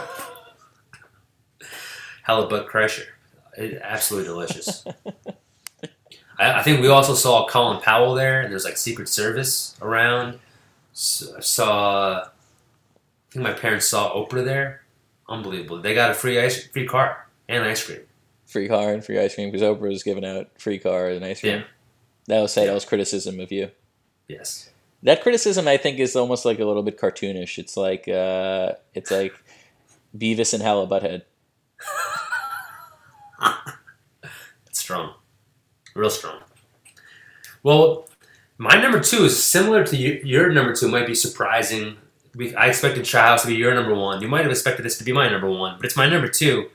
[2.22, 3.06] Halibut Crusher.
[3.58, 4.84] Absolutely delicious.
[6.38, 10.34] I, I think we also saw Colin Powell there, and there's like Secret Service around.
[10.34, 12.28] I saw, I
[13.30, 14.81] think my parents saw Oprah there.
[15.32, 15.80] Unbelievable.
[15.80, 18.00] They got a free ice, free car and ice cream.
[18.46, 21.40] Free car and free ice cream because Oprah was giving out free car and ice
[21.40, 21.60] cream.
[21.60, 21.64] Yeah.
[22.26, 22.66] That was say Yeah.
[22.68, 23.70] that was criticism of you.
[24.28, 24.70] Yes.
[25.02, 27.58] That criticism, I think, is almost like a little bit cartoonish.
[27.58, 29.32] It's like uh, it's like
[30.16, 31.22] Beavis and Hella Butthead.
[34.66, 35.14] It's strong.
[35.94, 36.40] Real strong.
[37.62, 38.08] Well,
[38.58, 40.88] my number two is similar to you, your number two.
[40.88, 41.96] Might be surprising.
[42.34, 44.22] We, I expected House to be your number one.
[44.22, 46.70] You might have expected this to be my number one, but it's my number two.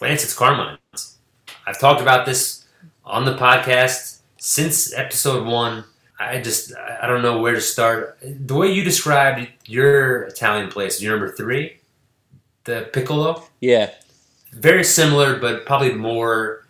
[0.00, 1.18] Lance, it's Carmine's.
[1.66, 2.66] I've talked about this
[3.04, 5.84] on the podcast since episode one.
[6.18, 8.18] I just I I don't know where to start.
[8.22, 11.78] The way you described your Italian place, your number three,
[12.64, 13.90] the Piccolo Yeah,
[14.52, 16.66] very similar, but probably more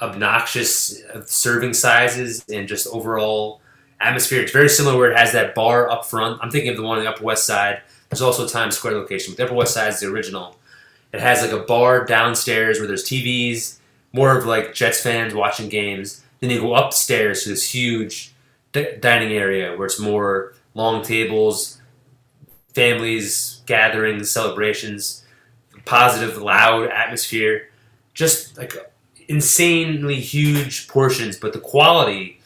[0.00, 3.59] obnoxious uh, serving sizes and just overall
[4.00, 4.42] atmosphere.
[4.42, 6.40] It's very similar where it has that bar up front.
[6.42, 7.82] I'm thinking of the one on the Upper West Side.
[8.08, 10.56] There's also a Times Square location, but the Upper West Side is the original.
[11.12, 13.78] It has like a bar downstairs where there's TVs,
[14.12, 16.24] more of like Jets fans watching games.
[16.40, 18.32] Then you go upstairs to this huge
[18.72, 21.80] d- dining area where it's more long tables,
[22.74, 25.24] families, gatherings, celebrations
[25.84, 27.68] positive, loud atmosphere.
[28.14, 28.74] Just like
[29.28, 32.39] insanely huge portions, but the quality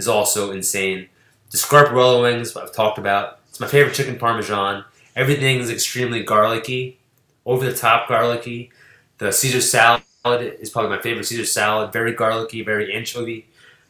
[0.00, 1.08] is also insane.
[1.50, 3.38] The Scarpariello wings I've talked about.
[3.48, 4.84] It's my favorite chicken parmesan.
[5.14, 6.98] Everything is extremely garlicky,
[7.44, 8.72] over the top garlicky.
[9.18, 11.92] The Caesar salad is probably my favorite Caesar salad.
[11.92, 13.46] Very garlicky, very anchovy.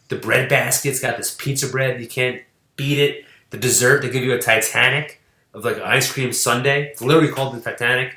[0.09, 2.01] The bread basket's got this pizza bread.
[2.01, 2.43] You can't
[2.77, 3.25] beat it.
[3.51, 5.21] The dessert, they give you a Titanic
[5.55, 6.91] of like an ice cream sundae.
[6.91, 8.17] It's literally called the Titanic.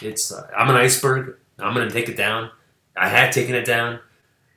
[0.00, 1.36] It's uh, I'm an iceberg.
[1.58, 2.50] I'm gonna take it down.
[2.96, 4.00] I have taken it down.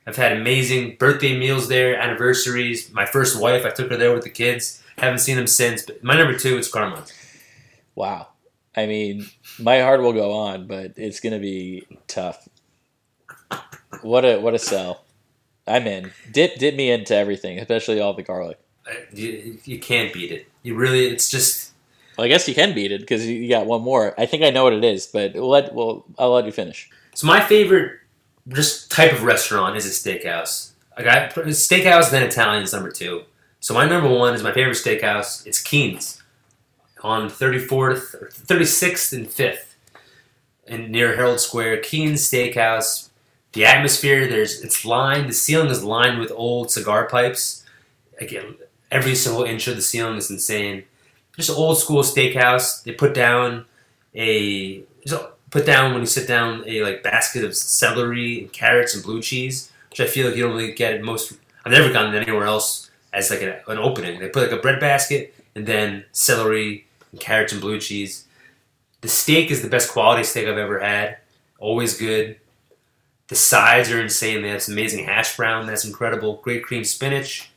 [0.08, 2.92] I've had amazing birthday meals there, anniversaries.
[2.94, 4.82] My first wife, I took her there with the kids.
[4.98, 5.84] Haven't seen them since.
[5.84, 7.04] But my number two is Karma.
[7.94, 8.28] Wow.
[8.76, 9.28] I mean,
[9.60, 12.48] my heart will go on, but it's gonna be tough.
[14.02, 15.04] What a what a sell.
[15.68, 16.12] I'm in.
[16.32, 18.60] Dip dip me into everything, especially all the garlic.
[19.14, 20.48] You, you can't beat it.
[20.64, 21.74] You really, it's just
[22.18, 24.14] Well, I guess you can beat it because you got one more.
[24.18, 26.90] I think I know what it is, but let well I'll let you finish.
[27.16, 28.00] So my favorite
[28.50, 30.72] just type of restaurant is a steakhouse.
[30.96, 33.24] I got steakhouse, then Italian is number two.
[33.60, 35.46] So my number one is my favorite steakhouse.
[35.46, 36.22] It's Keen's
[37.04, 39.76] on 34th, 36th, and 5th,
[40.68, 41.82] and near Herald Square.
[41.82, 43.10] Keen's Steakhouse.
[43.54, 45.30] The atmosphere there's it's lined.
[45.30, 47.64] The ceiling is lined with old cigar pipes.
[48.20, 48.56] Again,
[48.92, 50.84] every single inch of the ceiling is insane.
[51.36, 52.84] Just old school steakhouse.
[52.84, 53.66] They put down
[54.16, 54.84] a
[55.52, 59.22] put down when you sit down a like basket of celery and carrots and blue
[59.22, 61.34] cheese, which I feel like you don't really get at most.
[61.66, 64.20] I've never gotten it anywhere else as like an, an opening.
[64.20, 68.26] They put like a bread basket and then celery and carrots and blue cheese.
[69.02, 71.18] The steak is the best quality steak I've ever had.
[71.60, 72.38] Always good.
[73.28, 74.42] The sides are insane.
[74.42, 75.66] They have some amazing hash brown.
[75.66, 76.40] That's incredible.
[76.44, 77.52] Great cream spinach.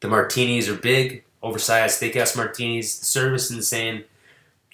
[0.00, 2.98] The martinis are big, oversized steakhouse martinis.
[2.98, 4.04] The service is insane.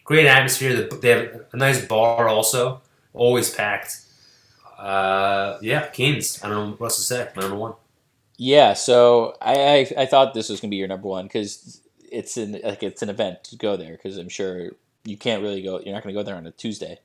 [0.04, 0.88] Great atmosphere.
[0.88, 2.82] They have a nice bar also.
[3.14, 3.98] Always packed.
[4.78, 6.42] Uh, yeah, Keens.
[6.42, 7.28] I don't know what else to say.
[7.36, 7.74] My number one.
[8.36, 9.54] Yeah, so I
[9.96, 11.80] I, I thought this was gonna be your number one because
[12.10, 14.70] it's an like it's an event to go there because I'm sure
[15.04, 15.78] you can't really go.
[15.80, 16.98] You're not gonna go there on a Tuesday.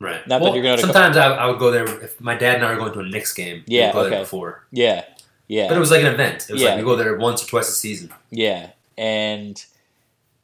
[0.00, 0.24] Right.
[0.28, 2.56] Not that you're going to go- Sometimes I, I would go there if my dad
[2.56, 3.64] and I were going to a Knicks game.
[3.66, 4.20] Yeah, go okay.
[4.20, 4.64] before.
[4.70, 5.04] Yeah,
[5.48, 5.66] yeah.
[5.66, 6.46] But it was like an event.
[6.48, 6.68] It was Yeah.
[6.68, 8.12] like we go there once or twice a season.
[8.30, 9.64] Yeah, and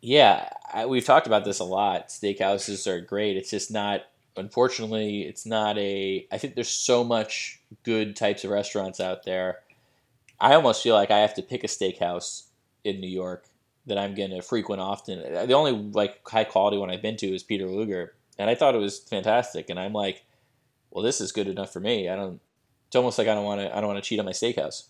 [0.04, 2.08] yeah, I, we've talked about this a lot.
[2.08, 3.38] Steakhouses are great.
[3.38, 4.02] It's just not.
[4.36, 6.26] Unfortunately, it's not a.
[6.30, 9.60] I think there's so much good types of restaurants out there.
[10.38, 12.48] I almost feel like I have to pick a steakhouse
[12.84, 13.46] in New York
[13.86, 15.20] that I'm going to frequent often.
[15.46, 18.74] The only like high quality one I've been to is Peter Luger, and I thought
[18.74, 19.70] it was fantastic.
[19.70, 20.24] And I'm like,
[20.90, 22.10] well, this is good enough for me.
[22.10, 22.40] I don't.
[22.88, 23.74] It's almost like I don't want to.
[23.74, 24.84] I don't want to cheat on my steakhouse.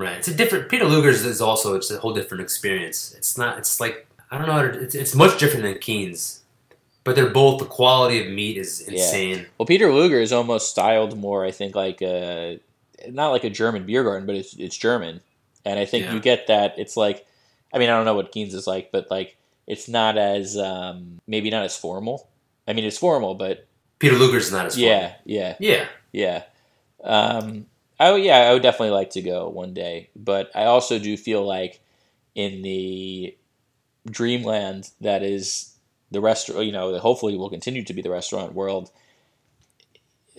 [0.00, 0.16] Right.
[0.16, 0.68] It's a different.
[0.70, 3.14] Peter Luger's is also it's a whole different experience.
[3.18, 3.58] It's not.
[3.58, 4.52] It's like I don't know.
[4.54, 6.42] how to- It's, it's much different than Keen's,
[7.04, 8.92] but they're both the quality of meat is Yeah.
[8.98, 9.46] insane.
[9.58, 12.60] Well, Peter Luger is almost styled more, I think, like a
[13.10, 15.20] not like a German beer garden, but it's it's German,
[15.66, 16.14] and I think Yeah.
[16.14, 16.74] you get that.
[16.78, 17.26] It's like,
[17.74, 19.36] I mean, I don't know what Keen's is like, but like
[19.66, 22.26] it's not as um, maybe not as formal.
[22.66, 23.66] I mean, it's formal, but
[23.98, 24.82] Peter Luger's not as fun.
[24.84, 25.84] yeah, yeah, Yeah.
[26.12, 26.42] yeah.
[27.04, 27.66] Um,
[28.00, 31.16] I would- yeah, I would definitely like to go one day, but I also do
[31.16, 31.80] feel like
[32.34, 33.36] in the
[34.10, 35.74] dreamland that is
[36.10, 38.90] the restaurant, you know, that hopefully will continue to be the restaurant world.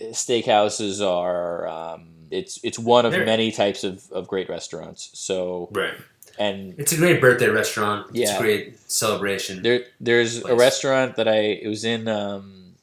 [0.00, 5.10] Steakhouses are um, it's it's one of They're- many types of, of great restaurants.
[5.14, 5.94] So Right.
[6.38, 8.08] and It's a great birthday restaurant.
[8.10, 8.36] It's Yeah.
[8.38, 9.62] a great celebration.
[9.62, 12.74] there there's a restaurant that I it was in um,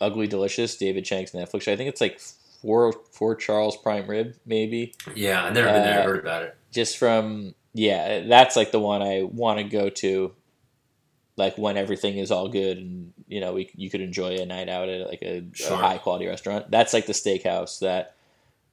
[0.00, 1.68] Ugly Delicious, David Chang's Netflix.
[1.68, 2.20] I think it's like
[2.66, 4.92] four four Charles prime rib maybe.
[5.14, 5.98] yeah, I've never been there.
[6.00, 6.56] Uh, I heard about it.
[6.72, 10.32] just from yeah that's like the one i want to go to
[11.36, 14.68] like when everything is all good and you know we, you could enjoy a night
[14.70, 15.74] out at like a, Sure.
[15.74, 18.14] a high quality restaurant that's like the steakhouse that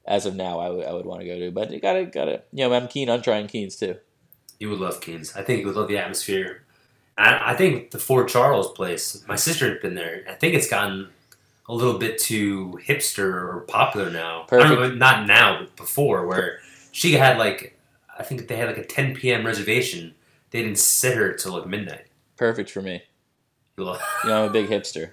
[0.06, 2.42] as of now i would, I would want to go to but you gotta gotta
[2.52, 3.96] you know i'm keen on trying keens too
[4.58, 5.36] You would love Keen's.
[5.36, 6.62] I think you would love the atmosphere.
[7.18, 9.22] I, I think the Four Charles place.
[9.28, 10.24] My sister had been there.
[10.30, 11.08] I think it's gotten
[11.68, 14.46] a little bit too hipster or popular now.
[14.52, 16.60] Know, not now, but before, where
[16.92, 17.78] she had like,
[18.18, 19.44] I think they had like a 10 p.m.
[19.46, 20.14] reservation.
[20.50, 22.06] They didn't sit her till like midnight.
[22.36, 23.02] perfect for me
[23.78, 25.10] You know i'm a big hipster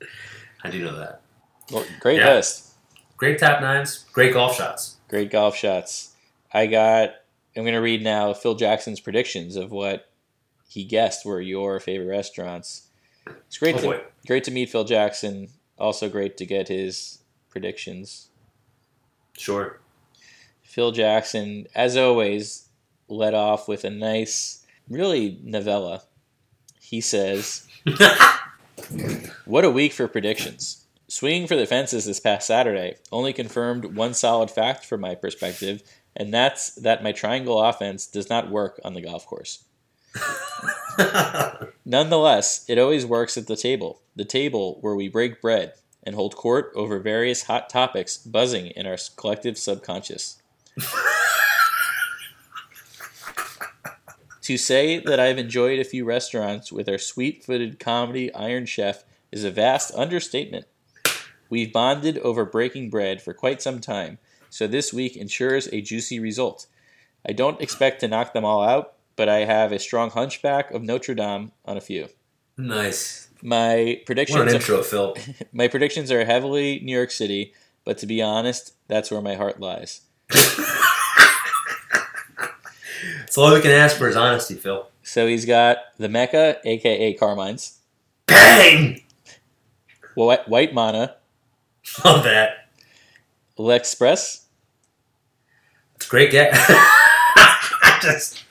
[0.64, 1.20] I do know that.
[1.70, 2.34] well, great Yeah.
[2.34, 2.68] list
[3.18, 4.04] Great tap nines.
[4.12, 4.96] Great golf shots.
[5.08, 6.14] great golf shots
[6.54, 7.10] i got
[7.56, 10.08] i'm going to read now phil jackson's predictions of what
[10.68, 12.88] he guessed were your favorite restaurants
[13.26, 14.00] it's great Oh to boy.
[14.26, 15.48] great to meet Phil Jackson.
[15.82, 17.18] Also great to get his
[17.50, 18.28] predictions.
[19.36, 19.80] Sure.
[20.62, 22.68] Phil Jackson, as always,
[23.08, 26.04] led off with a nice, really novella.
[26.80, 27.66] He says,
[29.44, 34.14] "What a week for predictions." Swinging for the fences this past Saturday only confirmed one
[34.14, 35.82] solid fact from my perspective,
[36.14, 39.64] and that's that my triangle offense does not work on the golf course.
[41.84, 46.36] Nonetheless, it always works at the table, the table where we break bread and hold
[46.36, 50.42] court over various hot topics buzzing in our collective subconscious.
[54.42, 59.04] to say that I've enjoyed a few restaurants with our sweet footed comedy Iron Chef
[59.30, 60.66] is a vast understatement.
[61.48, 64.18] We've bonded over breaking bread for quite some time,
[64.50, 66.66] so this week ensures a juicy result.
[67.26, 70.82] I don't expect to knock them all out, but I have a strong hunchback of
[70.82, 72.08] Notre Dame on a few.
[72.56, 73.28] nice.
[73.44, 75.16] My What an predictions intro, Phil.
[75.52, 77.52] my predictions are heavily New York City,
[77.84, 80.02] but to be honest, that's where my heart lies.
[83.24, 84.86] It's all we can ask for is honesty, Phil.
[85.02, 87.78] So he's got the Mecca, aka Carmine's,
[88.26, 89.02] Bang!
[90.14, 91.16] White, White Manna,
[92.04, 92.68] Love that.
[93.58, 94.44] L'Express,
[95.96, 96.70] It's a great guess.
[98.04, 98.44] I just,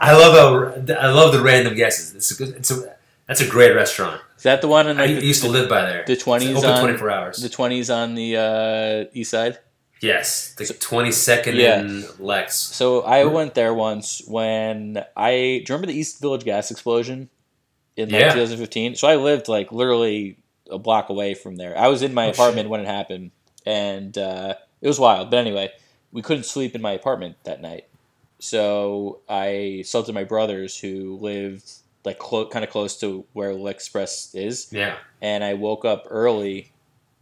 [0.00, 0.34] I love
[0.86, 2.14] how I love the random guesses.
[2.14, 2.96] It's a good, it's a
[3.26, 4.20] that's a great restaurant.
[4.36, 6.04] Is that the one in I the, used to live by there.
[6.06, 7.36] the 20s open on- twenty four hours.
[7.38, 9.58] the twenties on the uh, east side?
[10.00, 11.80] yes, the twenty second Yeah.
[11.80, 12.56] in Lex.
[12.56, 17.28] So I went there once when I do you remember the East Village gas explosion
[17.96, 18.32] in like Yeah.
[18.32, 18.96] 2015.
[18.96, 20.38] So I lived like literally
[20.70, 21.78] a block away from there.
[21.78, 22.70] I was in my Oh, apartment shit.
[22.70, 23.30] when it happened,
[23.64, 25.30] and uh, it was wild.
[25.30, 25.70] But anyway,
[26.10, 27.84] we couldn't sleep in my apartment that night,
[28.42, 31.70] so I slept at my brother's who lived
[32.04, 36.72] like clo- kind of close to where L'Express is Yeah, and I woke up early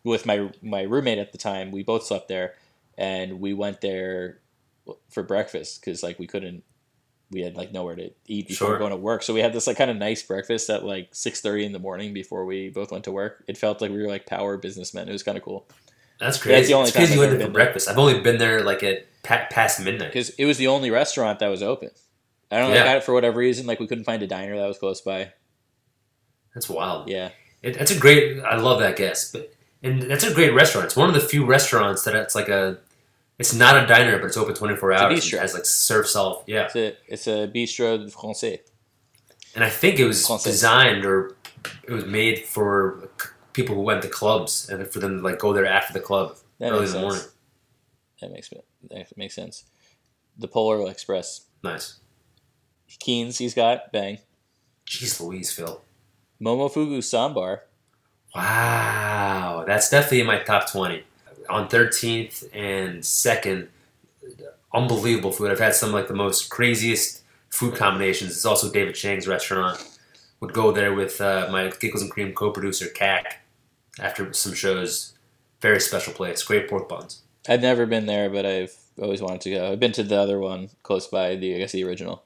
[0.03, 1.71] with my my roommate at the time.
[1.73, 2.55] We both slept there,
[2.97, 4.39] and we went there
[5.11, 6.65] for breakfast because like we couldn't.
[7.33, 8.79] We had like nowhere to eat before Sure.
[8.79, 11.41] going to work, so we had this like kind of nice breakfast at like six
[11.43, 13.45] thirty in the morning before we both went to work.
[13.47, 15.09] It felt like we were like power businessmen.
[15.09, 15.69] It was kind of cool
[16.19, 16.69] that's crazy.
[16.69, 17.65] the only it's crazy time you I've went there for there.
[17.65, 17.89] breakfast.
[17.89, 20.09] I've only been there like at past midnight.
[20.09, 21.91] because it was the only restaurant that was open.
[22.51, 22.95] I don't know, Yeah.
[22.95, 25.33] like, for whatever reason, like we couldn't find a diner that was close by.
[26.55, 27.09] That's wild.
[27.09, 27.31] Yeah,
[27.63, 28.41] It, that's a great.
[28.41, 29.53] I love that guess, but
[29.83, 30.87] and that's a great restaurant.
[30.87, 32.79] It's one of the few restaurants that it's like a.
[33.39, 35.21] It's not a diner, but it's open twenty four a hours.
[35.21, 35.35] bistro.
[35.35, 36.43] It has like surf self.
[36.47, 38.61] Yeah, it's a it's a bistro français.
[39.55, 40.45] and I think it was Français.
[40.45, 41.37] designed or
[41.85, 43.09] it was made for
[43.53, 46.37] people who went to clubs and for them to like go there after the club
[46.59, 47.03] That early in the sense.
[47.03, 47.23] morning.
[48.21, 48.51] That makes
[48.91, 49.65] that makes sense.
[50.39, 51.47] The Polar Express.
[51.63, 52.01] Nice.
[52.99, 54.19] Keens, he's got bang.
[54.87, 55.81] Jeez Louise, Phil.
[56.43, 57.63] Momofuku Ssäm Bar.
[58.35, 61.05] Wow, that's definitely in my top twenty.
[61.49, 63.69] On thirteenth and second,
[64.73, 65.51] unbelievable food.
[65.51, 68.33] I've had some like the most craziest food combinations.
[68.33, 69.85] It's also David Chang's restaurant.
[70.41, 73.43] Would go there with uh, my Giggles and Cream co-producer Cac
[73.99, 75.13] after some shows.
[75.61, 76.43] Very special place.
[76.43, 77.23] Great pork buns.
[77.49, 79.73] I've never been there, but I've always wanted to go.
[79.73, 82.23] I've been to the other one close by, the I guess the original,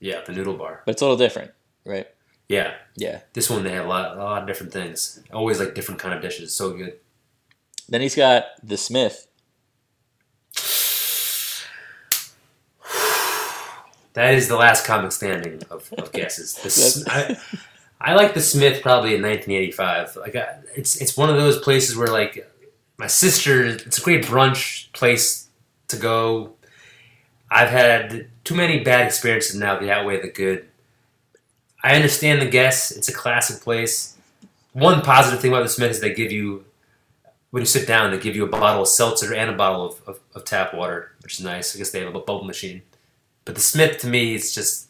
[0.00, 0.82] Yeah, the noodle bar.
[0.86, 1.50] but it's a little different,
[1.84, 2.06] right?
[2.48, 3.20] Yeah, Yeah.
[3.32, 5.20] this one they have a lot, a lot of different things.
[5.32, 6.54] Always like different kind of dishes.
[6.54, 6.94] So good.
[7.88, 9.26] Then he's got the Smith.
[14.14, 16.54] That is the last comic standing of, of guesses.
[16.54, 17.10] The
[18.00, 20.16] I, I like the Smith probably in 1985.
[20.16, 22.48] Like I, it's it's one of those places where like
[22.98, 23.64] my sister.
[23.64, 25.48] It's a great brunch place
[25.88, 26.54] to go.
[27.50, 30.68] I've had too many bad experiences now to outweigh the good.
[31.82, 32.90] I understand the guess.
[32.90, 34.16] It's a classic place.
[34.72, 36.64] One positive thing about the Smith is they give you
[37.50, 40.08] when you sit down, they give you a bottle of seltzer and a bottle of,
[40.08, 41.72] of, of tap water, which is nice.
[41.72, 42.82] I guess they have a bubble machine.
[43.44, 44.88] But the Smith to me, it's just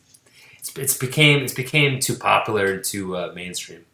[0.58, 3.84] it's, it's became it's became too popular and too uh, mainstream.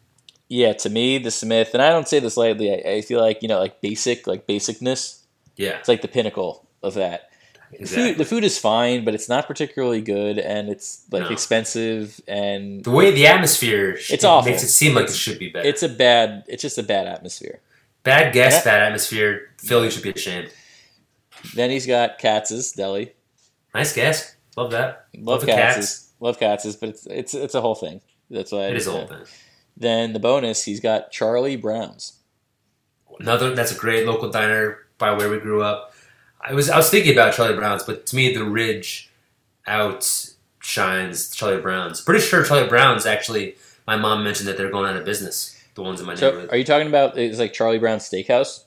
[0.53, 2.73] Yeah, to me, the Smith, and I don't say this lightly.
[2.73, 5.19] I, I feel like you know, like basic, like basicness.
[5.55, 7.29] Yeah, It's like the pinnacle of that.
[7.79, 11.29] The food, the food is fine, but it's not particularly good, and it's like No.
[11.29, 14.51] expensive, and The way the atmosphere It's it awful.
[14.51, 15.65] makes it seem like it should be better.
[15.69, 16.43] it's a bad.
[16.49, 17.61] It's just a bad atmosphere.
[18.03, 18.63] bad guess, Yeah.
[18.65, 19.51] bad atmosphere.
[19.57, 20.49] Phil, you should be ashamed.
[21.55, 23.13] Then he's got Katz's Deli.
[23.73, 24.35] Nice guess.
[24.57, 25.05] Love that.
[25.17, 26.09] Love the Katz's.
[26.19, 28.01] Love Katz's, but it's it's it's a whole thing.
[28.29, 29.23] That's why It is a whole thing.
[29.77, 32.19] Then the bonus, he's got Charlie Brown's.
[33.19, 35.93] Another that's a great local diner by where we grew up.
[36.39, 39.11] I was I was thinking about Charlie Brown's, but to me the Ridge
[39.67, 42.01] outshines Charlie Brown's.
[42.01, 43.55] Pretty sure Charlie Brown's actually.
[43.87, 45.57] My mom mentioned that they're going out of business.
[45.73, 46.49] The ones in my So, neighborhood.
[46.51, 48.63] are you talking about it's like Charlie Brown's Steakhouse?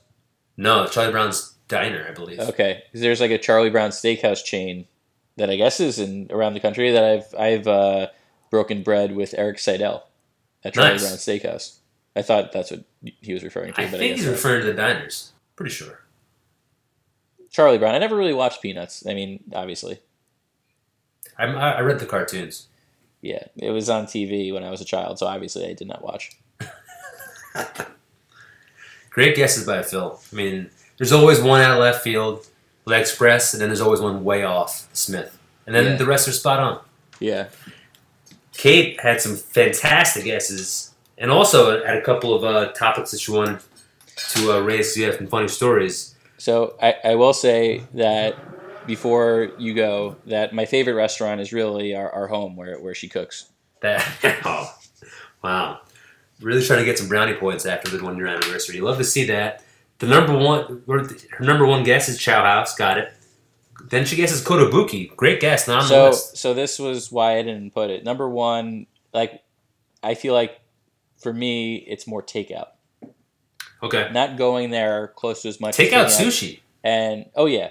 [0.56, 2.40] no, Charlie Brown's diner, I believe.
[2.40, 4.86] Okay, there's like a Charlie Brown Steakhouse chain
[5.36, 8.06] that I guess is in around the country that I've I've uh,
[8.50, 10.06] broken bread with Eric Seidel
[10.64, 11.02] at Charlie Nice.
[11.02, 11.76] Brown Steakhouse.
[12.16, 12.84] I thought that's what
[13.20, 13.80] he was referring to.
[13.80, 15.32] I but I think guess he's referring to the diners.
[15.56, 16.00] Pretty sure.
[17.50, 17.94] Charlie Brown.
[17.94, 19.04] I never really watched Peanuts.
[19.06, 19.98] I mean, obviously,
[21.38, 22.68] I, I read the cartoons.
[23.20, 26.02] yeah, it was on TV when I was a child, so obviously I did not
[26.04, 26.32] watch.
[29.10, 30.20] Great guesses by Phil.
[30.32, 32.46] I mean, there's always one out of left field,
[32.84, 35.96] leg express, and then there's always one way off Smith, and then Yeah.
[35.96, 36.80] the rest are spot on.
[37.20, 37.48] Yeah,
[38.56, 43.32] Kate had some fantastic guesses, and also had a couple of uh, topics that she
[43.32, 43.60] wanted
[44.30, 44.96] to uh, raise.
[44.96, 46.14] You have some funny stories.
[46.38, 48.36] So I, I will say that
[48.86, 53.08] before you go, that my favorite restaurant is really our, our home where, where she
[53.08, 53.50] cooks.
[53.80, 54.06] That
[54.44, 54.74] oh,
[55.42, 55.80] wow,
[56.40, 58.76] really trying to get some brownie points after the one year anniversary.
[58.76, 59.64] You love to see that.
[59.98, 62.74] The number one, her number one guess is Chow House.
[62.74, 63.12] Got it.
[63.90, 65.14] Then she guesses Kotobuki.
[65.16, 65.68] Great guess.
[65.68, 66.36] Not on the So list.
[66.36, 68.04] so this was why I didn't put it.
[68.04, 69.42] Number one, like
[70.02, 70.60] I feel like
[71.18, 72.68] for me it's more takeout.
[73.82, 74.08] Okay.
[74.12, 75.76] Not going there close to as much.
[75.76, 76.60] Take as out getting sushi.
[76.82, 77.70] And oh yeah,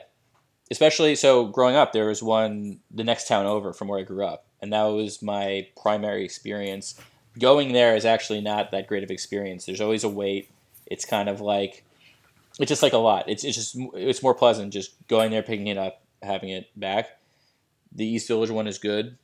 [0.72, 4.26] especially so growing up, there was one the next town over from where I grew
[4.26, 6.95] up, and that was my primary experience.
[7.40, 9.65] Going there is actually not that great of experience.
[9.65, 10.52] There's always a wait.
[10.85, 11.84] It's kind of like
[12.60, 13.27] it's just like a lot.
[13.27, 17.20] It's it's just it's more pleasant just going there, picking it up, having it back.
[17.91, 19.18] The East Village one is good,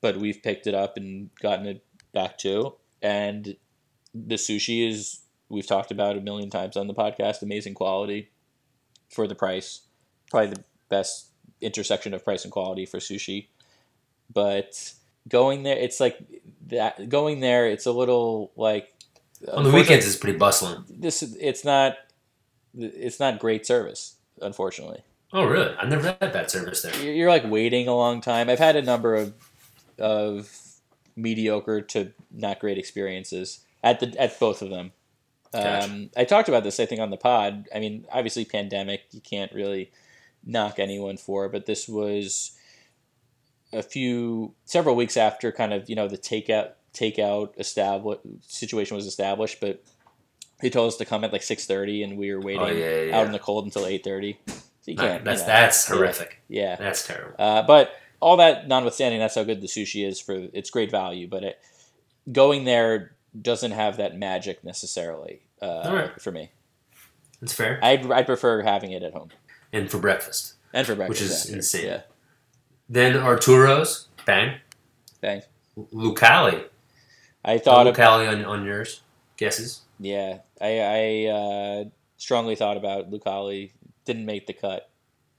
[0.00, 2.74] but we've picked it up and gotten it back too.
[3.00, 3.56] And
[4.14, 7.42] the sushi is we've talked about a million times on the podcast.
[7.42, 8.30] Amazing quality
[9.10, 9.82] for the price.
[10.30, 11.28] Probably the best
[11.60, 13.48] intersection of price and quality for sushi.
[14.32, 14.92] But
[15.28, 16.18] going there, it's like
[16.68, 17.08] that.
[17.08, 18.92] Going there, it's a little like
[19.52, 20.84] On the weekends, it's pretty bustling.
[20.88, 21.96] This it's not.
[22.74, 25.02] It's not great service, unfortunately.
[25.32, 25.74] Oh, really?
[25.76, 26.94] I've never had that service there.
[27.02, 28.50] You're, you're like waiting a long time.
[28.50, 29.34] I've had a number of
[29.98, 30.50] of
[31.16, 34.92] mediocre to not great experiences at the at both of them.
[35.52, 35.84] Gotcha.
[35.84, 37.68] Um, I talked about this, I think, on the pod.
[37.74, 39.90] I mean, obviously, pandemic, you can't really
[40.44, 42.52] knock anyone for, but this was
[43.72, 49.06] a few several weeks after kind of you know the takeout takeout establish situation was
[49.06, 49.82] established, but
[50.60, 52.88] he told us to come at like six thirty, and we were waiting Oh, yeah,
[52.88, 53.18] yeah, yeah.
[53.18, 54.38] out in the cold until eight thirty.
[54.82, 55.24] So you can't.
[55.24, 56.42] that's you know, that's horrific.
[56.48, 56.76] yeah.
[56.76, 57.34] That's terrible.
[57.38, 61.28] Uh, but all that notwithstanding, that's how good the sushi is for it's great value.
[61.28, 61.60] But it,
[62.30, 66.20] going there doesn't have that magic necessarily uh, Alright.
[66.20, 66.50] for me.
[67.40, 67.78] It's fair.
[67.82, 69.30] I'd, I'd prefer having it at home
[69.72, 70.54] And for breakfast.
[70.72, 71.20] and for breakfast.
[71.22, 71.56] Which is after.
[71.56, 71.86] insane.
[71.86, 72.00] Yeah,
[72.88, 74.08] Then Arturo's.
[74.26, 74.58] Bang.
[75.20, 75.42] bang.
[75.92, 76.64] Lucali.
[77.44, 79.00] I thought of Lucali on, on yours.
[79.36, 79.80] Guesses?
[79.98, 80.38] yeah.
[80.60, 81.84] I, I uh,
[82.18, 83.72] strongly thought about Lucali.
[84.04, 84.88] Didn't make the cut.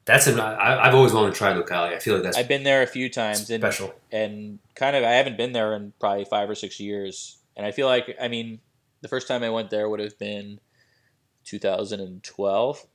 [0.05, 1.93] That's an, I, I've always wanted to try Lucali.
[1.95, 3.93] I feel like that's I've been there a few times and special.
[4.11, 7.71] and kind of I haven't been there in probably five or six years, and I
[7.71, 8.59] feel like I mean
[9.01, 10.59] the first time I went there would have been
[11.45, 12.85] 2012,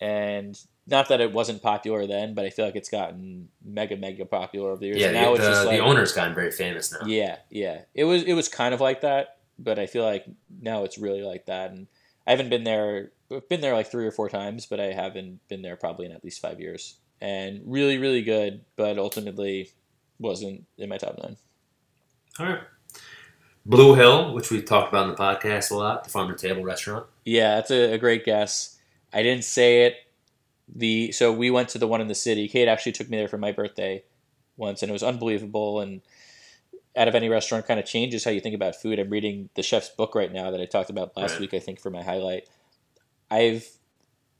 [0.00, 4.24] and not that it wasn't popular then, but I feel like it's gotten mega mega
[4.24, 4.98] popular over the years.
[4.98, 7.06] Yeah, And now the, it's just the, like the owner's gotten very famous now.
[7.06, 7.82] yeah, yeah.
[7.94, 10.24] It was it was kind of like that, but I feel like
[10.60, 11.70] now it's really like that.
[11.70, 11.86] And
[12.26, 13.12] I haven't been there.
[13.36, 16.12] I've been there like three or four times, but I haven't been there probably in
[16.12, 16.96] at least five years.
[17.20, 19.70] And really, really good, but ultimately
[20.18, 21.36] wasn't in my top nine.
[22.38, 22.60] All right.
[23.64, 26.64] Blue Hill, which we've talked about in the podcast a lot, the farm to table
[26.64, 27.06] restaurant.
[27.24, 28.78] Yeah, that's a, a great guess.
[29.12, 29.96] I didn't say it.
[30.74, 32.48] The so we went to the one in the city.
[32.48, 34.02] Kate actually took me there for my birthday
[34.56, 35.80] once, and it was unbelievable.
[35.80, 36.00] And
[36.96, 38.98] out of any restaurant, kind of changes how you think about food.
[38.98, 41.40] I'm reading the chef's book right now that I talked about last Right.
[41.42, 41.54] week.
[41.54, 42.48] I think for my highlight,
[43.32, 43.66] I've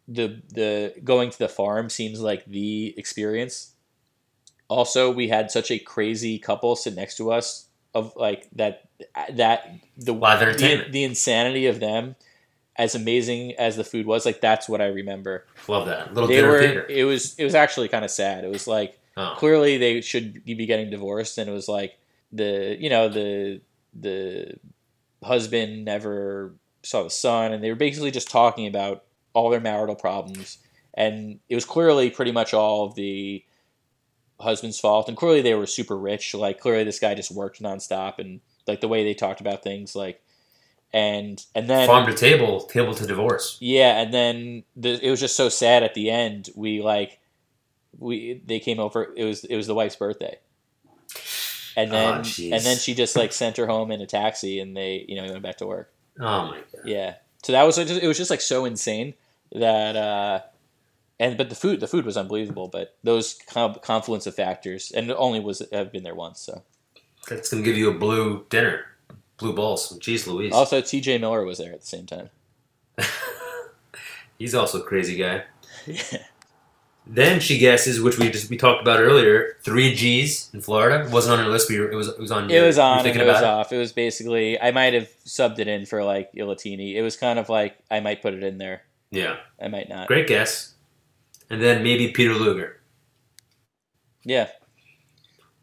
[0.08, 3.72] the the going to the farm seems like the experience.
[4.68, 8.88] Also, we had such a crazy couple sit next to us of like that
[9.34, 12.16] that the Live the, the insanity of them
[12.76, 16.14] as amazing as the food was like that's what i remember Love that.
[16.14, 18.98] Little they dinner were it was it was actually kind of sad it was like
[19.14, 19.34] Oh.
[19.36, 21.98] clearly they should be getting divorced and it was like
[22.32, 23.60] the you know the
[23.92, 24.54] the
[25.22, 29.04] husband never saw the son and they were basically just talking about
[29.34, 30.58] all their marital problems
[30.94, 33.44] and it was clearly pretty much all of the
[34.40, 38.18] husband's fault and clearly they were super rich like clearly this guy just worked nonstop
[38.18, 40.20] and like the way they talked about things like
[40.92, 43.56] and and then Farm to table, table to divorce.
[43.60, 46.50] yeah, and then the, it was just so sad at the end.
[46.54, 47.18] We like
[47.98, 49.10] we they came over.
[49.16, 50.38] It was it was the wife's birthday,
[51.78, 52.52] and Oh, then jeez.
[52.52, 55.30] and then she just like sent her home in a taxi, and they you know
[55.32, 55.90] went back to work.
[56.20, 56.82] Oh my god.
[56.84, 59.14] Yeah, so that was just, it was just like so insane
[59.52, 60.40] that uh
[61.18, 62.68] and but the food the food was unbelievable.
[62.68, 66.40] But those com- confluence of factors, and it only was have been there once.
[66.40, 66.62] So
[67.28, 68.86] That's gonna give you a blue dinner.
[69.38, 69.98] Blue balls.
[69.98, 70.52] Jeez Louise.
[70.52, 71.18] Also, T.J.
[71.18, 72.30] Miller was there at the same time.
[74.38, 75.44] He's also a crazy guy.
[75.86, 76.02] yeah.
[77.04, 81.04] Then she guesses, which we just we talked about earlier, three G's in Florida.
[81.04, 82.48] It wasn't on her list, but were- it was it was on.
[82.50, 83.72] It your- was on thinking it was about off.
[83.72, 86.94] It was basically I might have subbed it in for like Il Latini.
[86.94, 88.82] It was kind of like I might put it in there.
[89.10, 90.06] Yeah, I might not.
[90.06, 90.74] great guess.
[91.50, 92.80] And then maybe Peter Luger.
[94.24, 94.48] Yeah.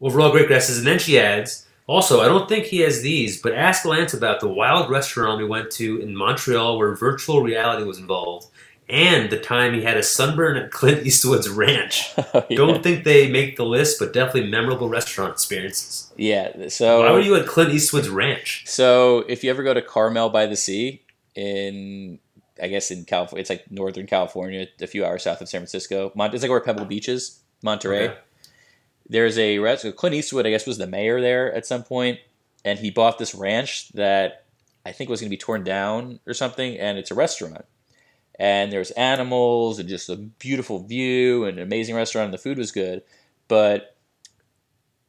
[0.00, 0.78] Overall, great guesses.
[0.78, 4.40] And then she adds, also, I don't think he has these, but ask Lance about
[4.40, 8.46] the wild restaurant we went to in Montreal where virtual reality was involved,
[8.90, 12.12] and the time he had a sunburn at Clint Eastwood's ranch.
[12.32, 12.56] Oh, yeah.
[12.56, 16.12] Don't think they make the list, but definitely memorable restaurant experiences.
[16.16, 16.68] Yeah.
[16.68, 18.64] So Why were you at Clint Eastwood's ranch?
[18.66, 21.02] So if you ever go to Carmel by the Sea
[21.34, 22.20] in,
[22.62, 26.12] I guess in California, it's like Northern California, a few hours south of San Francisco.
[26.14, 28.08] Mont- it's like where Pebble Beach is, Monterey.
[28.10, 28.18] Okay.
[29.08, 29.96] There's a restaurant.
[29.96, 32.20] Clint Eastwood, I guess, was the mayor there at some point,
[32.64, 34.44] and he bought this ranch that
[34.86, 37.64] I think was going to be torn down or something, and it's a restaurant.
[38.38, 42.58] And there's animals and just a beautiful view and an amazing restaurant, and the food
[42.58, 43.02] was good.
[43.48, 43.96] But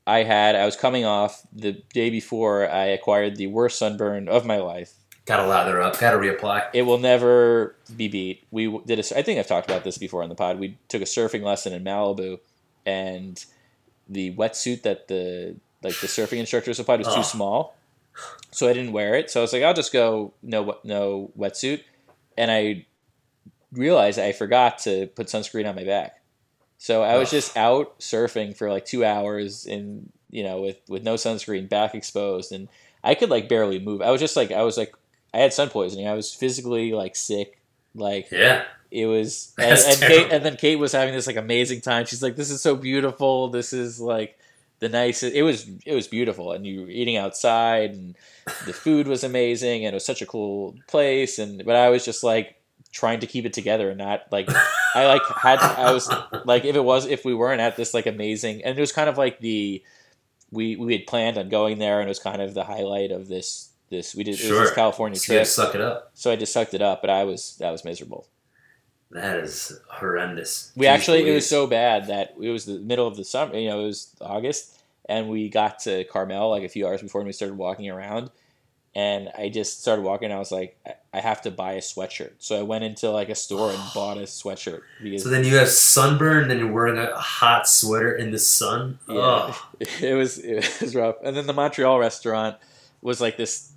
[0.06, 4.46] I had, I was coming off the day before I acquired the worst sunburn of
[4.46, 4.94] my life.
[5.26, 6.68] Gotta lather up, gotta reapply.
[6.74, 8.44] It will never be beat.
[8.50, 10.60] We did a, I think I've talked about this before on the pod.
[10.60, 12.40] We took a surfing lesson in Malibu,
[12.86, 13.44] and
[14.10, 17.76] the wetsuit that the like the surfing instructor supplied was too small,
[18.50, 19.30] so I didn't wear it.
[19.30, 21.84] So I was like, I'll just go no no wetsuit,
[22.36, 22.88] and I
[23.74, 26.20] realized I forgot to put sunscreen on my back.
[26.78, 27.32] So I was Ugh.
[27.34, 31.94] just out surfing for like two hours in you know with with no sunscreen, back
[31.96, 32.68] exposed, and
[33.04, 34.02] I could like barely move.
[34.02, 34.94] I was just like I was like
[35.34, 36.08] I had sun poisoning.
[36.08, 37.58] I was physically like sick.
[37.94, 38.64] Like Yeah.
[38.90, 42.06] it was, and, and Kate, and then Kate was having this like amazing time.
[42.06, 43.50] She's like, "This is so beautiful.
[43.50, 44.40] This is like
[44.80, 48.16] the nicest." It was, it was beautiful, and you were eating outside, and
[48.66, 51.38] the food was amazing, and it was such a cool place.
[51.38, 52.56] And but I was just like
[52.92, 54.50] trying to keep it together and not like
[54.96, 56.10] I like had I was
[56.46, 59.10] like if it was if we weren't at this like amazing, and it was kind
[59.10, 59.84] of like the
[60.52, 63.28] we we had planned on going there, and it was kind of the highlight of
[63.28, 63.70] this.
[63.90, 66.12] This we did it was this California So trip, suck it up.
[66.14, 68.28] so I just sucked it up, but I was that was miserable.
[69.12, 70.72] That is horrendous.
[70.78, 73.58] We Jeez actually, it was so bad that it was the middle of the summer.
[73.58, 77.20] You know, it was August, and we got to Carmel like a few hours before,
[77.20, 78.32] and we started walking around.
[78.94, 80.26] And I just started walking.
[80.26, 80.78] And I was like,
[81.14, 82.32] I- have to buy a sweatshirt.
[82.40, 85.56] So I went into like a store and bought a sweatshirt because So then you
[85.56, 89.00] have sunburn, then you're wearing a hot sweater in the sun.
[89.08, 89.54] Yeah.
[90.02, 91.16] It was it was rough.
[91.24, 92.58] And then the Montreal restaurant
[93.02, 93.72] was like this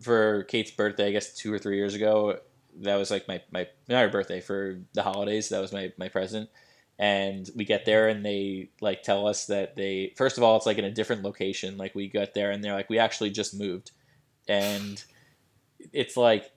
[0.00, 2.38] for Kate's birthday, I guess two or three years ago.
[2.80, 5.48] That was like my my not her birthday for the holidays.
[5.50, 6.48] That was my my present.
[6.98, 10.66] And we get there and they like tell us that they first of all it's
[10.66, 11.76] like in a different location.
[11.76, 13.90] Like we got there and they're like we actually just moved,
[14.48, 15.02] and
[15.92, 16.50] it's like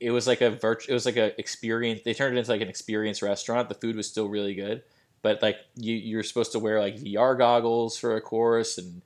[0.00, 2.02] it was like a virtu- it was like a experience.
[2.04, 3.68] They turned it into like an experience restaurant.
[3.68, 4.82] The food was still really good
[5.22, 9.02] but like you you're supposed to wear like VR goggles for a course and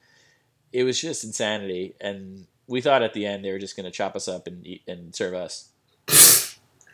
[0.72, 3.90] it was just insanity and we thought at the end they were just going to
[3.90, 5.68] chop us up and eat and serve us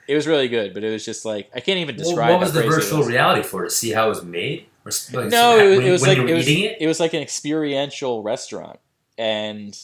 [0.06, 2.40] it was really good but it was just like I can't even Well, describe what
[2.40, 3.09] was the virtual was.
[3.09, 4.66] reality for to see how it was made?
[4.85, 7.20] Or, like, no it was, when, it was like it was, it was like an
[7.20, 8.78] experiential restaurant
[9.19, 9.78] and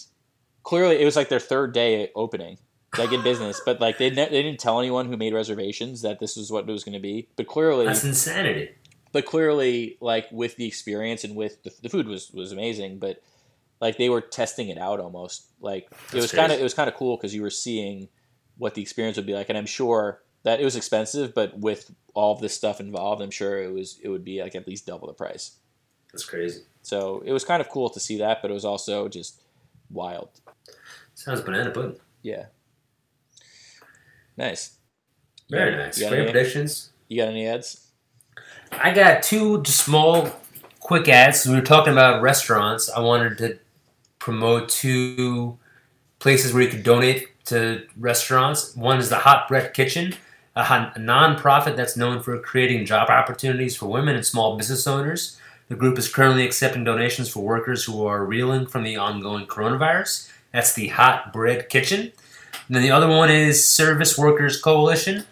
[0.65, 2.59] clearly it was like their third day opening
[2.99, 6.19] like in business but like they, ne- they didn't tell anyone who made reservations that
[6.21, 8.71] this was what it was going to be but clearly That's insanity.
[9.13, 13.21] but clearly like with the experience and with the, the food was was amazing but
[13.81, 16.89] like they were testing it out almost like it was kind of it was kind
[16.89, 18.09] of cool because you were seeing
[18.59, 21.91] what the experience would be like and i'm sure that it was expensive but with
[22.15, 24.87] all of this stuff involved i'm sure it was it would be like at least
[24.87, 25.57] double the price
[26.13, 26.61] That's crazy.
[26.83, 29.41] so it was kind of cool to see that but it was also just
[29.91, 30.31] wild
[31.15, 31.97] Sounds banana pudding.
[32.23, 32.47] yeah
[34.37, 34.77] nice
[35.51, 35.97] Very nice.
[35.99, 36.91] You got Great any- predictions.
[37.09, 37.81] you got any ads
[38.73, 40.29] I got two small,
[40.81, 41.47] quick ads.
[41.47, 42.91] We were talking about restaurants.
[42.91, 43.59] I wanted to
[44.19, 45.57] promote two
[46.19, 48.75] places where you could donate to restaurants.
[48.75, 50.15] One is the Hot Bread Kitchen,
[50.57, 55.39] a non-profit that's known for creating job opportunities for women and small business owners.
[55.69, 60.29] The group is currently accepting donations for workers who are reeling from the ongoing coronavirus.
[60.55, 62.01] That's the Hot Bread Kitchen.
[62.69, 65.25] And then the other one is Service Workers Coalition.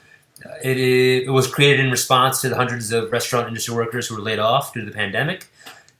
[0.44, 4.08] Uh, It, is, it was created in response to the hundreds of restaurant industry workers
[4.08, 5.46] who were laid off due to the pandemic.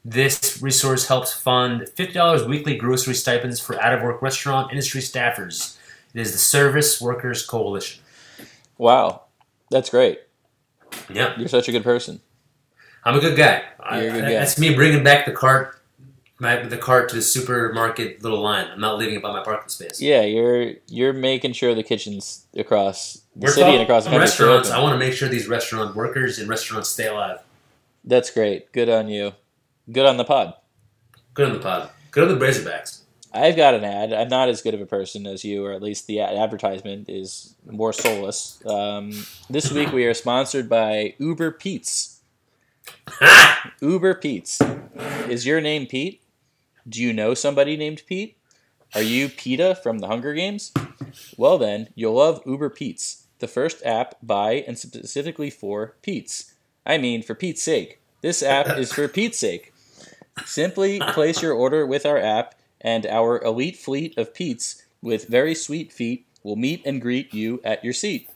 [0.05, 5.77] This resource helps fund $50 weekly grocery stipends for out of work restaurant industry staffers.
[6.13, 8.03] It is the Service Workers Coalition.
[8.79, 9.23] wow
[9.71, 10.19] that's great
[11.09, 12.21] Yeah, you're such a good person
[13.05, 13.63] I'm a good guy.
[13.81, 14.33] I- You're a good guy.
[14.33, 15.81] That's me bringing back the cart
[16.43, 18.67] my the cart to the supermarket little line.
[18.71, 20.03] I'm not leaving it by my parking space.
[20.03, 24.25] Yeah, you're you're making sure the kitchens across the We're city and across the country.
[24.27, 24.71] restaurants.
[24.71, 27.39] I want to make sure these restaurant workers and restaurants stay alive.
[28.05, 28.73] That's great.
[28.73, 29.33] Good on you.
[29.91, 30.55] Good on the pod.
[31.35, 31.91] Good on the pod.
[32.11, 32.99] Good on the Razorbacks.
[33.33, 34.13] I've got an ad.
[34.13, 37.09] I'm not as good of a person as you, or at least the ad- advertisement
[37.09, 38.63] is more soulless.
[38.67, 39.13] Um,
[39.49, 42.21] this week we are sponsored by Uber Pete's.
[43.81, 44.61] Uber Pete's.
[45.29, 46.22] Is your name Pete?
[46.89, 48.37] Do you know somebody named Pete?
[48.95, 50.73] Are you Peeta from the Hunger Games?
[51.37, 56.55] Well, then, you'll love Uber Pete's, the first app by and specifically for Pete's.
[56.85, 58.01] I mean, for Pete's sake.
[58.21, 59.73] This app is for Pete's sake.
[60.45, 65.55] Simply place your order with our app, and our elite fleet of Pete's with very
[65.55, 68.29] sweet feet will meet and greet you at your seat.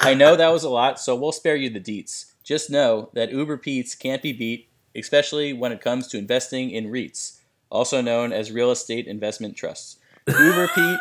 [0.00, 2.32] I know that was a lot, so we'll spare you the deets.
[2.44, 6.86] Just know that Uber Pete's can't be beat, especially when it comes to investing in
[6.86, 7.38] REITs,
[7.70, 9.98] also known as real estate investment trusts.
[10.26, 10.98] Uber Pete,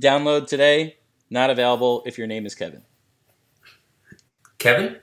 [0.00, 0.96] download today.
[1.30, 2.82] Not available if your name is Kevin.
[4.58, 4.96] Kevin?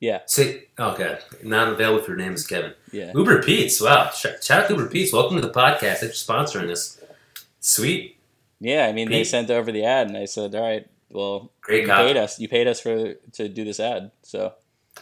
[0.00, 1.18] Yeah, See, okay.
[1.20, 2.72] Oh, Not available if your name is Kevin.
[2.90, 3.12] yeah.
[3.14, 3.78] Uber Pete's.
[3.82, 4.08] Wow.
[4.10, 5.12] Sh- Shout out to Uber Pete's.
[5.12, 5.96] Welcome to the podcast.
[5.98, 6.98] Thanks for sponsoring this.
[7.60, 8.16] Sweet.
[8.60, 11.82] Yeah, I mean, they sent over the ad, and I said, "All right, well, Great
[11.82, 11.98] you cop.
[11.98, 12.40] paid us.
[12.40, 14.54] You paid us for to do this ad, so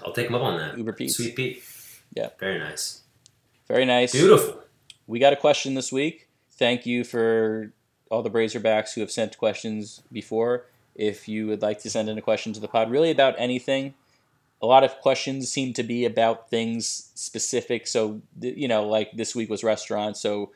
[0.05, 0.77] I'll take him up on that.
[0.79, 1.11] Uber Pete.
[1.11, 1.63] Sweet Pete.
[2.15, 2.31] Yeah.
[2.39, 3.03] Very nice.
[3.67, 4.63] very nice." Beautiful.
[5.07, 6.29] We got a question this week.
[6.53, 7.73] Thank you for
[8.11, 10.67] all the Brazerbacks who have sent questions before.
[10.95, 13.95] If you would like to send in a question to the pod, really about anything,
[14.61, 17.87] a lot of questions seem to be about things specific.
[17.87, 20.21] So, you know, like this week was restaurants.
[20.21, 20.51] So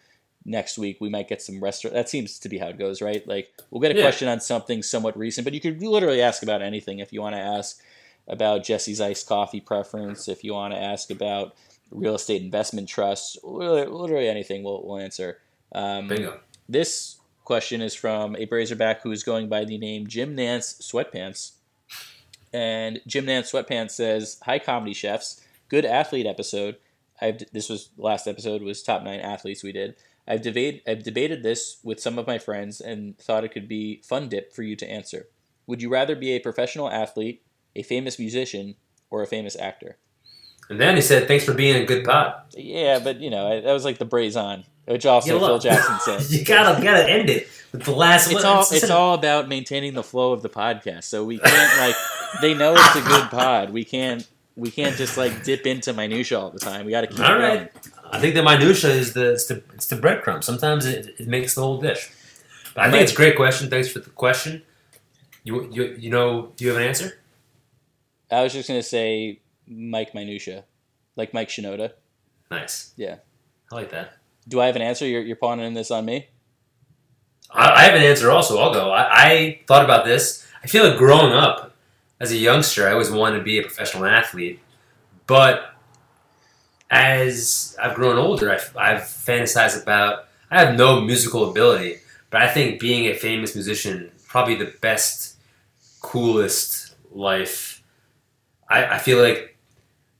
[0.44, 1.94] next week we might get some restaurant.
[1.94, 3.26] That seems to be how it goes, right?
[3.28, 4.02] Like we'll get a Yeah.
[4.02, 7.36] question on something somewhat recent, but you could literally ask about anything if you want
[7.36, 7.80] to ask
[8.28, 11.54] about Jesse's iced coffee preference, if you want to ask about
[11.90, 15.38] real estate investment trusts, literally, anything we'll, we'll answer.
[15.72, 16.40] Um, Bingo.
[16.68, 21.52] this question is from a Brazerback who is going by the name Jim Nantz Sweatpants.
[22.52, 25.40] And Jim Nantz Sweatpants says, "Hi, comedy chefs.
[25.68, 26.76] Good athlete episode.
[27.20, 29.96] I've this was last episode was top nine athletes we did.
[30.26, 34.02] I've debated I've debated this with some of my friends and thought it could be
[34.04, 35.28] fun dip for you to answer.
[35.66, 37.42] Would you rather be a professional athlete,
[37.74, 38.76] a famous musician,
[39.10, 39.96] or a famous actor?"
[40.68, 42.34] And then he said, thanks for being a good pod.
[42.56, 45.58] Yeah, but you know that was like the on, which also Phil.
[45.58, 46.30] Jackson said.
[46.38, 48.46] you gotta gotta end it with the last it's one.
[48.46, 51.04] all it's all about maintaining the flow of the podcast.
[51.04, 51.96] So we can't like
[52.40, 53.70] they know it's a good pod.
[53.70, 54.26] We can't
[54.56, 56.86] we can't just like dip into minutia all the time.
[56.86, 57.68] We got to keep All going.
[58.10, 60.44] I think the minutia is the it's the, it's the breadcrumb.
[60.44, 62.10] Sometimes it, it makes the whole dish.
[62.74, 63.68] But I think it's a great question.
[63.68, 64.62] Thanks for the question.
[65.44, 67.18] You you you know do you have an answer?
[68.32, 70.64] I was just gonna say Mike minutia,
[71.16, 71.92] like Mike Shinoda.
[72.50, 72.92] Nice.
[72.96, 73.16] Yeah.
[73.70, 74.14] I like that.
[74.48, 75.06] Do I have an answer?
[75.06, 76.28] You're you're pawning this on me.
[77.50, 78.58] I, I have an answer also.
[78.58, 78.90] I'll go.
[78.90, 80.46] I, I thought about this.
[80.62, 81.74] I feel like growing up
[82.20, 84.60] as a youngster, I always wanted to be a professional athlete.
[85.26, 85.74] But
[86.90, 90.28] as I've grown older, I've, I've fantasized about.
[90.50, 92.00] I have no musical ability,
[92.30, 95.36] but I think being a famous musician probably the best,
[96.00, 97.71] coolest life.
[98.72, 99.56] I, I feel like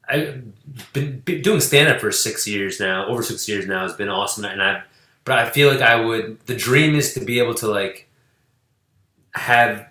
[0.08, 0.44] I've
[0.92, 3.06] been, been doing stand up for six years now.
[3.06, 4.82] Over six years now has been awesome, and I've
[5.24, 6.40] but I feel like I would.
[6.46, 8.08] The dream is to be able to like
[9.34, 9.88] have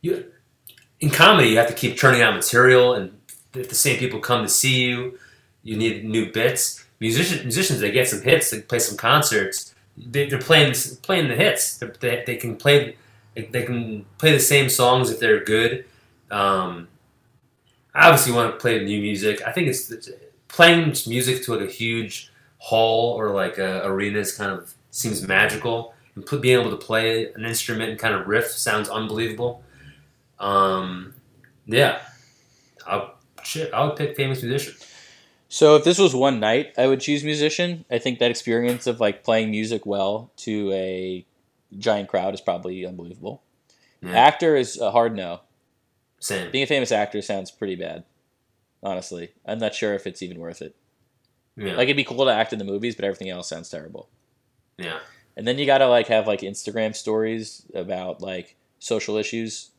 [0.00, 0.32] you
[1.00, 1.50] in comedy.
[1.50, 3.18] You have to keep churning out material, and
[3.54, 5.18] if the same people come to see you,
[5.62, 6.84] you need new bits.
[7.00, 9.74] Musicians, musicians, they get some hits, they play some concerts.
[9.96, 11.76] They, they're playing playing the hits.
[11.76, 12.96] They're, they they can play
[13.34, 15.84] they can play the same songs if they're good.
[16.30, 16.88] Um,
[17.94, 19.42] I obviously want to play new music.
[19.46, 20.08] I think it's, it's
[20.48, 25.94] playing music to like a huge hall or like a arenas kind of seems magical
[26.14, 29.62] and put, being able to play an instrument and kind of riff sounds unbelievable
[30.38, 31.14] um,
[31.66, 32.00] yeah
[32.86, 34.74] I'll, shit I would pick famous musician
[35.48, 37.84] So if this was one night, I would choose musician.
[37.90, 41.26] I think that experience of like playing music well to a
[41.76, 43.42] giant crowd is probably unbelievable.
[44.00, 44.12] Yeah.
[44.12, 45.40] Actor is a hard no.
[46.20, 48.04] Same Being a famous actor sounds pretty bad.
[48.82, 50.74] Honestly, I'm not sure if it's even worth it.
[51.56, 54.08] yeah Like it'd be cool to act in the movies, but everything else sounds terrible.
[54.78, 55.00] yeah
[55.36, 59.70] And then you gotta like have like Instagram stories about like social issues.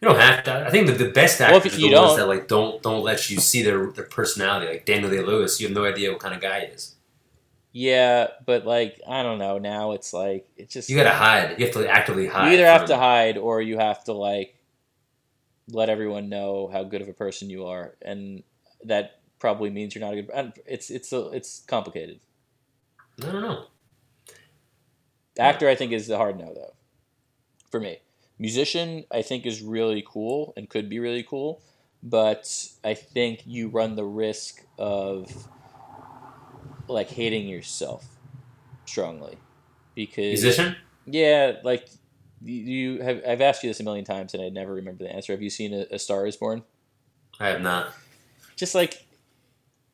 [0.00, 1.96] you don't have to I think the, the best Well, if actors you are the
[2.00, 5.20] ones don't- that like don't don't let you see their, their personality like Daniel Day
[5.22, 6.94] Lewis you have no idea what kind of guy he is
[7.72, 9.58] Yeah, but like I don't know.
[9.58, 12.66] Now it's like it's just you gotta hide you have to actively hide you either
[12.66, 14.54] have to hide or you have to like
[15.70, 18.42] let everyone know how good of a person you are and
[18.84, 20.30] that probably means you're not a good.
[20.34, 22.20] and It's it's a, it's complicated.
[23.22, 23.66] I don't know.
[25.38, 26.74] Actor, I think, is the hard no though.
[27.70, 27.98] For me,
[28.38, 31.60] musician, I think is really cool and could be really cool,
[32.02, 35.30] but I think you run the risk of
[36.88, 38.06] like hating yourself
[38.86, 39.38] strongly
[39.94, 40.76] because Musician?
[41.06, 41.88] Yeah, like
[42.42, 42.54] you-
[42.94, 43.22] you have.
[43.26, 45.32] I've asked you this a million times and I never remember the answer.
[45.32, 46.62] Have you seen a, a Star Is Born?
[47.40, 47.92] I have not.
[48.56, 49.04] Just like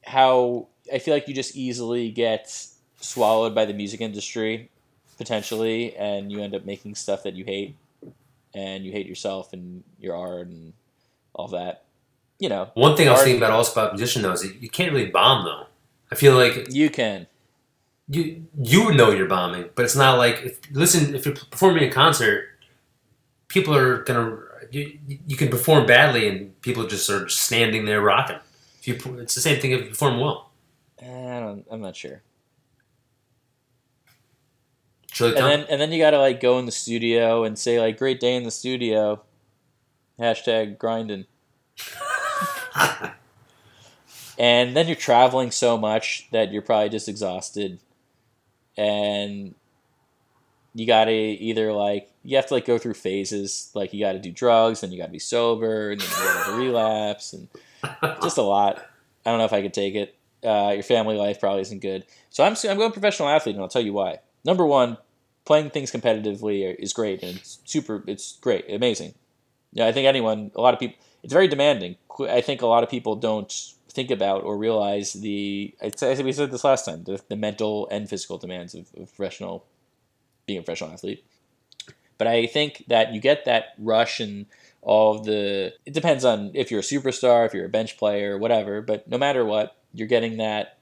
[0.04, 2.52] how I feel like you just easily get
[3.00, 4.70] swallowed by the music industry
[5.18, 7.76] potentially, and you end up making stuff that you hate,
[8.54, 10.72] and you hate yourself and your art and
[11.34, 11.84] all that.
[12.38, 14.70] You know, One thing I was thinking about also about musician though is that you
[14.70, 15.66] can't really bomb though.
[16.10, 17.26] I feel like you can.
[18.10, 21.92] You you know you're bombing, but it's not like if listen if you're performing a
[21.92, 22.48] concert,
[23.48, 24.38] people are gonna
[24.72, 28.38] you, you can perform badly and people just are standing there rocking.
[28.80, 30.50] If you it's the same thing if you perform well.
[31.00, 31.64] Eh, I don't.
[31.70, 32.22] I'm not sure.
[35.20, 37.98] And then and then you got to like go in the studio and say like
[37.98, 39.20] great day in the studio
[40.18, 41.26] hashtag grinding
[44.38, 47.80] and then you're traveling so much that you're probably just exhausted
[48.80, 49.54] and
[50.74, 53.70] you got to either like you have to like go through phases.
[53.74, 56.24] Like you got to do drugs then you got to be sober and then you
[56.24, 57.48] got to relapse and
[58.22, 58.78] just a lot.
[59.26, 60.16] I don't know if i could take it.
[60.42, 62.06] Uh, your family life probably isn't good.
[62.30, 64.20] So I'm, I'm going professional athlete and i'll tell you why.
[64.44, 64.96] Number one
[65.44, 69.14] playing things competitively is great and it's super it's great amazing.
[69.72, 71.96] Yeah i think anyone a lot of people it's very demanding.
[72.20, 73.52] I think a lot of people don't
[73.90, 78.08] think about or realize the think we said this last time the, the mental and
[78.08, 79.66] physical demands of, of professional
[80.46, 81.24] being a professional athlete.
[82.18, 84.46] But i think that you get that rush and
[84.82, 88.38] all of the it depends on if you're a superstar if you're a bench player
[88.38, 90.78] whatever but no matter what you're getting that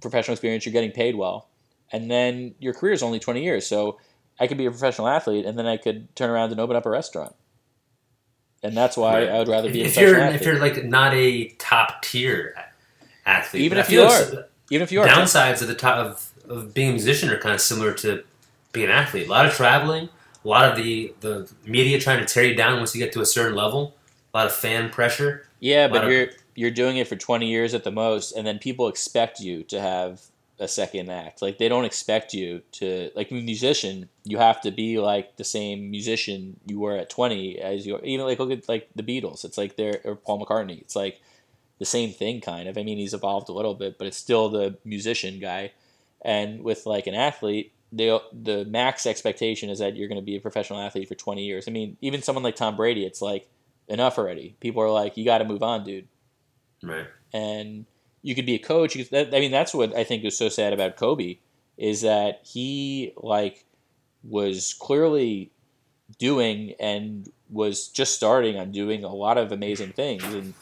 [0.00, 1.48] professional experience you're getting paid well.
[1.90, 3.98] And then your career is only 20 years so
[4.38, 6.86] i could be a professional athlete and then i could turn around and open up
[6.86, 7.34] a restaurant
[8.62, 9.28] and that's why Right.
[9.30, 12.02] i would rather be a if professional you're athlete if you're like not a top
[12.02, 12.54] tier
[13.26, 14.48] athlete, Even if feel you like are.
[14.70, 17.54] even if you are downsides of the top of, of being a musician are kind
[17.54, 18.24] of similar to
[18.72, 19.26] being an athlete.
[19.26, 20.08] A lot of traveling,
[20.44, 23.20] a lot of the the media trying to tear you down once you get to
[23.20, 23.94] a certain level.
[24.32, 25.46] A lot of fan pressure.
[25.60, 28.58] Yeah, but of- you're you're doing it for 20 years at the most and then
[28.58, 30.22] people expect you to have
[30.60, 31.40] a second act.
[31.42, 35.44] Like they don't expect you to like a musician, you have to be like the
[35.44, 39.02] same musician you were at 20 as you are even like look at like the
[39.02, 39.44] Beatles.
[39.44, 40.80] It's like they're or Paul McCartney.
[40.80, 41.20] It's like
[41.78, 42.76] the same thing kind of.
[42.76, 45.72] I mean, he's evolved a little bit, but it's still the musician guy.
[46.22, 50.36] And with like an athlete, the the max expectation is that you're going to be
[50.36, 51.68] a professional athlete for 20 years.
[51.68, 53.48] I mean, even someone like Tom Brady, it's like
[53.86, 54.56] enough already.
[54.60, 56.08] People are like, you got to move on, dude
[56.82, 57.06] Right.
[57.32, 57.86] and
[58.28, 58.92] you could be a coach.
[58.92, 61.38] Could, that, I mean, that's what I think is so sad about Kobe
[61.78, 63.64] is that he like
[64.22, 65.50] was clearly
[66.18, 70.52] doing and was just starting on doing a lot of amazing things, and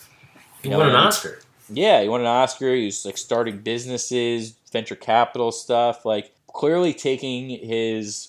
[0.62, 1.40] He You know, won an and- Oscar.
[1.68, 2.74] yeah, he won an Oscar.
[2.74, 8.28] He was like starting businesses, venture capital stuff, like clearly taking his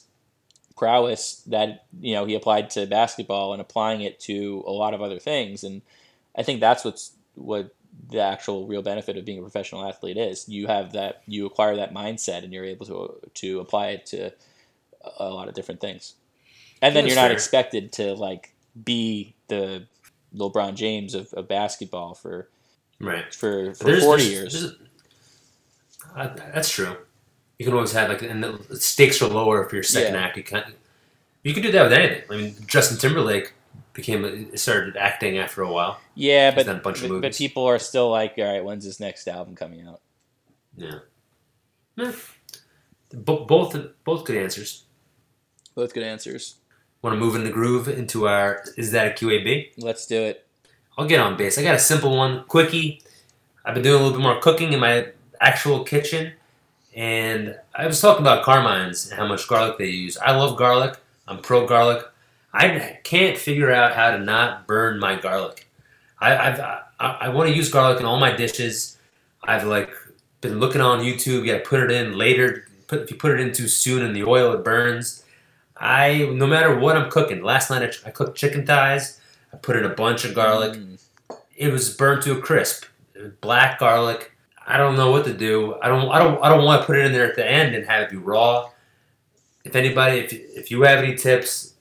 [0.76, 5.02] prowess that you know he applied to basketball and applying it to a lot of
[5.02, 5.64] other things.
[5.64, 5.82] And
[6.36, 7.74] I think that's what's what
[8.10, 10.48] the actual real benefit of being a professional athlete is.
[10.48, 14.32] You have that, you acquire that mindset, and you're able to to apply it to
[15.20, 16.16] a- lot of different things.
[16.82, 17.32] And then you're not fair.
[17.34, 18.54] expected to like
[18.86, 19.86] be the
[20.36, 22.50] LeBron James of, of basketball for
[23.00, 23.34] Right.
[23.34, 24.54] for, for There's- 40 there's- years.
[24.62, 24.76] there's-
[26.16, 26.96] uh, that's true.
[27.60, 30.22] You can always have like, and the stakes are lower for your second Yeah.
[30.22, 30.38] act.
[30.38, 30.74] You can
[31.44, 32.24] you can do that with anything.
[32.30, 33.54] I mean, Justin Timberlake
[33.98, 36.00] became started acting after a while.
[36.14, 39.00] yeah, but, a bunch of but, but people are still like, all right, when's his
[39.00, 40.02] next album coming out?
[40.78, 41.00] Yeah.
[43.12, 44.84] Bo- both both good answers.
[45.74, 46.58] Both good answers.
[47.02, 49.72] Want to move in the groove into our is that a QAB?
[49.80, 50.46] Let's do it.
[50.96, 51.58] I'll get on base.
[51.58, 53.02] I got a simple one, quickie.
[53.66, 55.08] I've been doing a little bit more cooking in my
[55.42, 56.34] actual kitchen,
[56.96, 60.18] and I was talking about Carmine's and how much garlic they use.
[60.18, 60.98] I love garlic.
[61.28, 62.06] I'm pro garlic.
[62.58, 65.68] I can't figure out how to not burn my garlic.
[66.20, 68.98] I I've, I, I want to use garlic in all my dishes.
[69.44, 69.92] I've like
[70.42, 71.46] been looking on YouTube.
[71.46, 72.68] You got to put it in later.
[72.88, 75.24] Put, if you put it in too soon in the oil, it burns.
[75.78, 77.44] I no matter what I'm cooking.
[77.44, 79.22] Last night I, I cooked chicken thighs.
[79.54, 81.00] I put in a bunch of garlic Mm.
[81.56, 82.86] it was burnt to a crisp.
[83.42, 84.32] Black garlic.
[84.68, 85.76] I don't know what to do.
[85.82, 86.10] I don't.
[86.12, 86.44] I don't.
[86.44, 88.18] I don't want to put it in there at the end and have it be
[88.18, 88.70] raw.
[89.66, 91.76] If anybody, if if you have any tips,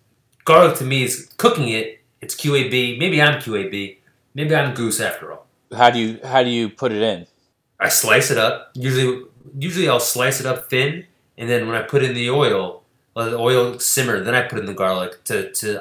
[0.46, 2.00] garlic to me is cooking it.
[2.22, 2.98] It's QAB.
[2.98, 3.98] Maybe I'm QAB.
[4.34, 5.46] Maybe I'm goose after all.
[5.76, 7.26] How do you how do you put it in?
[7.78, 8.70] I slice it up.
[8.74, 9.24] Usually,
[9.58, 11.04] usually I'll slice it up thin,
[11.36, 12.82] and then when I put in the oil,
[13.14, 14.22] let the oil simmer.
[14.22, 15.24] Then I put in the garlic.
[15.24, 15.80] To to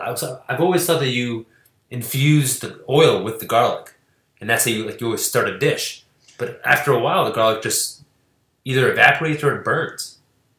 [0.50, 1.46] I've always thought that you
[1.90, 3.94] infuse the oil with the garlic,
[4.42, 6.04] and that's how you like you always start a dish.
[6.38, 8.04] But after a while, the garlic just
[8.66, 10.18] either evaporates or it burns.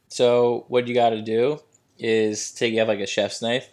[0.08, 1.60] So what you got to do
[1.98, 3.68] is take you have like a chef's knife.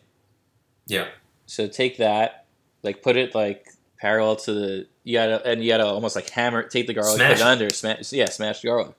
[0.87, 1.07] Yeah.
[1.45, 2.45] So take that,
[2.83, 3.67] like put it like
[3.99, 7.37] parallel to the you gotta and you gotta almost like hammer take the garlic, Smash
[7.37, 8.93] put it under, smash yeah, smash the garlic.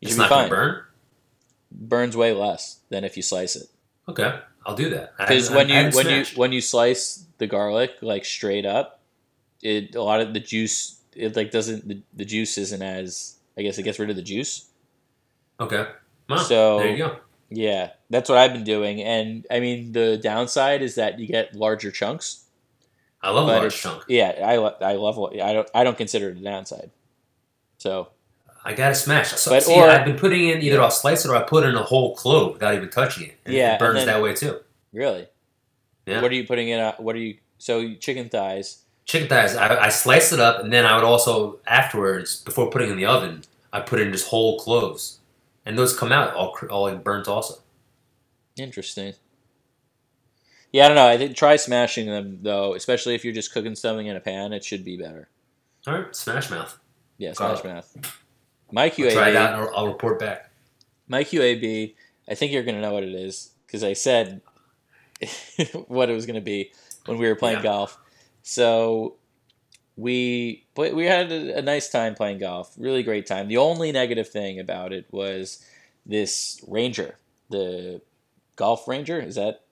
[0.00, 0.48] You It's not fine.
[0.48, 0.82] gonna burn.
[1.72, 3.68] Burns way less than if you slice it.
[4.08, 5.16] Okay, I'll do that.
[5.18, 9.00] Because when I you haven't when you when you slice the garlic like straight up,
[9.62, 13.62] it a lot of the juice it like doesn't the, the juice isn't as I
[13.62, 14.66] guess it gets rid of the juice.
[15.60, 15.86] okay,
[16.28, 17.16] well, So- there you go.
[17.50, 21.54] Yeah, that's what I've been doing, and I mean the downside is that you get
[21.54, 22.44] larger chunks.
[23.22, 24.04] I love a large chunk.
[24.08, 26.90] Yeah, I I love I don't I don't consider it a downside.
[27.78, 28.08] So
[28.64, 29.32] I gotta smash.
[29.32, 31.64] So, But- see, or- I've been putting in either I'll slice it or I put
[31.64, 33.34] in a whole clove without even touching it.
[33.44, 34.60] And Yeah, it burns then- that way too.
[34.92, 35.28] really,
[36.06, 36.20] Yeah.
[36.20, 36.78] what are you putting in?
[36.80, 37.36] A, what are you?
[37.58, 38.82] So chicken thighs.
[39.06, 42.90] Chicken thighs, I, I slice it up, and then I would also afterwards, before putting
[42.90, 45.19] in the oven, I put in just whole cloves,
[45.66, 47.62] and those come out all all like burnt also.
[48.58, 49.14] Interesting.
[50.72, 51.06] Yeah, I don't know.
[51.08, 54.52] I think try smashing them though, especially if you're just cooking something in a pan.
[54.52, 55.28] It should be better.
[55.86, 56.78] All right, smash mouth.
[57.18, 57.68] Yeah, smash Oh.
[57.68, 57.96] math.
[58.72, 60.50] My I'll try QAB, out, and I'll, I'll report back.
[61.08, 61.94] my QAB.
[62.28, 64.40] I think you're gonna know what it is because I said
[65.88, 66.72] what it was gonna be
[67.06, 67.62] when we were playing Yeah.
[67.64, 67.98] golf.
[68.42, 69.16] So
[70.00, 72.72] we play, we had a, a nice time playing golf.
[72.78, 73.48] Really great time.
[73.48, 75.64] The only negative thing about it was
[76.06, 77.16] this ranger,
[77.50, 78.00] the
[78.56, 79.20] golf ranger.
[79.20, 79.62] Is that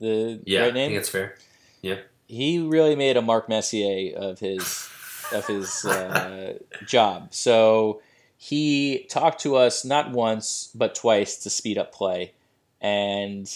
[0.00, 0.76] the Yeah, right name?
[0.76, 1.36] Yeah, I think it's fair.
[1.82, 4.88] Yeah, he really made a Mark Messier of his
[5.32, 7.32] of his uh, job.
[7.32, 8.02] So
[8.36, 12.32] he talked to us not once but twice to speed up play,
[12.80, 13.48] and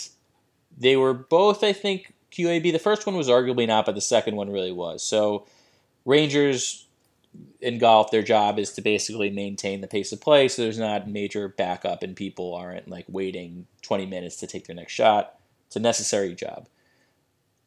[0.78, 2.72] they were both, I think, QAB.
[2.72, 5.02] The first one was arguably not, but the second one really was.
[5.02, 5.46] So
[6.04, 6.86] Rangers
[7.60, 11.08] in golf, their job is to basically maintain the pace of play, so there's not
[11.08, 15.38] major backup and people aren't like waiting 20 minutes to take their next shot.
[15.66, 16.68] It's a necessary job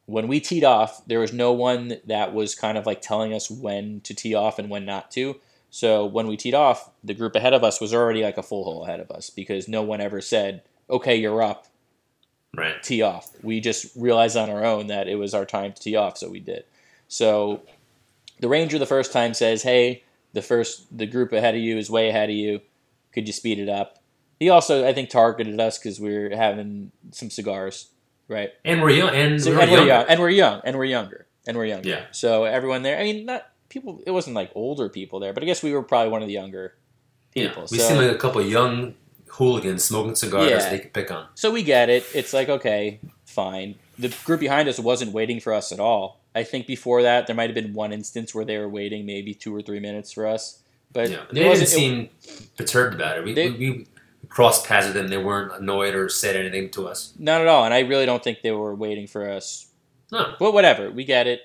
[0.06, 3.50] when we teed off, there was no one that was kind of like telling us
[3.50, 5.36] when to tee off and when not to.
[5.68, 8.64] So when we teed off, the group ahead of us was already like a full
[8.64, 11.66] hole ahead of us because no one ever said, "Okay, you're up,
[12.56, 12.80] Right.
[12.82, 15.96] tee off." We just realized on our own that it was our time to tee
[15.96, 16.64] off, so we did.
[17.08, 17.62] So
[18.40, 21.90] the ranger the first time says, "Hey, the first the group ahead of you is
[21.90, 22.60] way ahead of you.
[23.12, 23.98] Could you speed it up?"
[24.38, 27.88] He also, I think, targeted us because we are having some cigars,
[28.28, 28.50] right?
[28.66, 29.14] And we're young.
[29.14, 31.88] And, So, we're, and we're young, and we're young, and we're younger, and we're younger.
[31.88, 32.04] Yeah.
[32.12, 34.02] So everyone there, I mean, not people.
[34.06, 36.34] It wasn't like older people there, but I guess we were probably one of the
[36.34, 36.74] younger
[37.34, 37.66] Yeah, people.
[37.70, 38.94] we so, seem like a couple of young
[39.28, 40.68] hooligans smoking cigars Yeah.
[40.70, 41.26] they could pick on.
[41.34, 42.04] so we get it.
[42.14, 43.76] It's like okay, fine.
[43.98, 46.20] The group behind us wasn't waiting for us at all.
[46.36, 49.32] I think before that there might have been one instance where they were waiting maybe
[49.34, 51.68] two or three minutes for us, but Yeah, they didn't wasn't.
[51.68, 52.08] it- seem
[52.56, 53.24] perturbed about it.
[53.24, 53.86] We, They- we, we
[54.28, 55.08] crossed paths with them.
[55.08, 57.14] They weren't annoyed or said anything to us.
[57.18, 59.66] not at all, and I really don't think they were waiting for us
[60.12, 61.40] No, But whatever, we get it.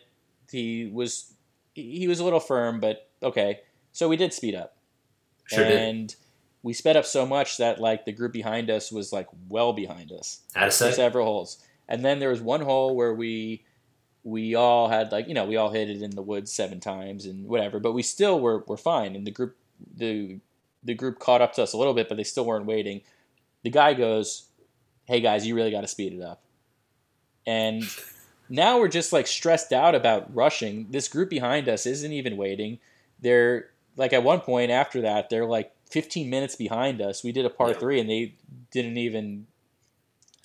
[0.52, 1.34] He was
[1.74, 3.62] he was a little firm, but okay.
[3.94, 4.76] So we did speed up.
[5.46, 5.78] sure did.
[5.80, 6.16] and
[6.64, 10.12] we sped up so much that like the group behind us was like well behind
[10.12, 10.94] us Out of sight.
[10.96, 11.58] several holes.
[11.88, 13.64] And then there was one hole where we
[14.24, 17.26] we all had like you know we all hit it in the woods seven times
[17.26, 19.16] and whatever, but we still were were fine.
[19.16, 19.58] And the group
[19.96, 20.40] the
[20.84, 23.02] the group caught up to us a little bit, but they still weren't waiting.
[23.64, 24.48] The guy goes,
[25.06, 26.42] "Hey guys, you really got to speed it up."
[27.46, 27.84] And
[28.50, 30.88] now we're just like stressed out about rushing.
[30.92, 32.80] This group behind us isn't even waiting.
[33.20, 37.24] They're like at one point after that, they're like 15 minutes behind us.
[37.24, 38.36] We did a par three and they
[38.72, 39.48] didn't even.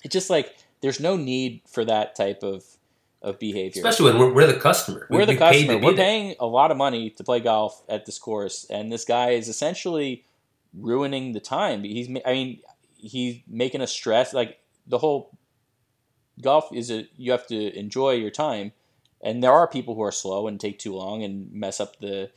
[0.03, 2.63] It's just like there's no need for that type of
[3.21, 3.79] of behavior.
[3.85, 5.07] Especially when we're, we're the customer.
[5.09, 5.85] We- We're the we paid customer.
[5.85, 9.31] We're paying a lot of money to play golf at this course, and this guy
[9.31, 10.23] is essentially
[10.77, 11.83] ruining the time.
[11.83, 12.59] He's, I mean,
[12.97, 14.33] he's making us stress.
[14.33, 15.31] Like the whole
[16.41, 18.71] golf is a you have to enjoy your time,
[19.21, 22.29] and there are people who are slow and take too long and mess up the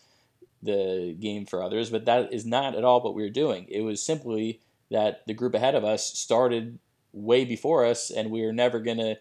[0.63, 1.91] the game for others.
[1.91, 3.67] But that is not at all what we were doing.
[3.69, 6.79] It was simply that the group ahead of us started
[7.13, 9.17] way before us, and we were never gonna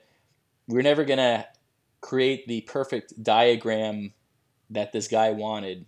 [0.76, 1.48] were never gonna
[2.02, 4.14] create the perfect diagram
[4.70, 5.86] that this guy wanted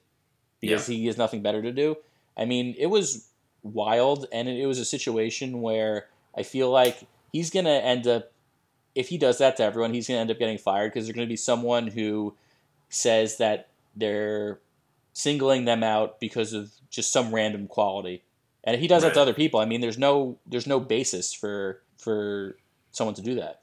[0.60, 1.96] because he has nothing better to do.
[2.38, 3.30] I mean, it was
[3.64, 8.32] wild, and it was a situation where I feel like he's gonna end up
[8.94, 11.28] if he does that to everyone, he's gonna end up getting fired because there's gonna
[11.28, 12.36] be someone who
[12.90, 14.60] says that they're
[15.14, 18.24] singling them out because of just some random quality.
[18.64, 19.60] And if he does that to other people.
[19.60, 22.58] I mean, there's no there's no basis for for
[22.92, 23.62] someone to do that.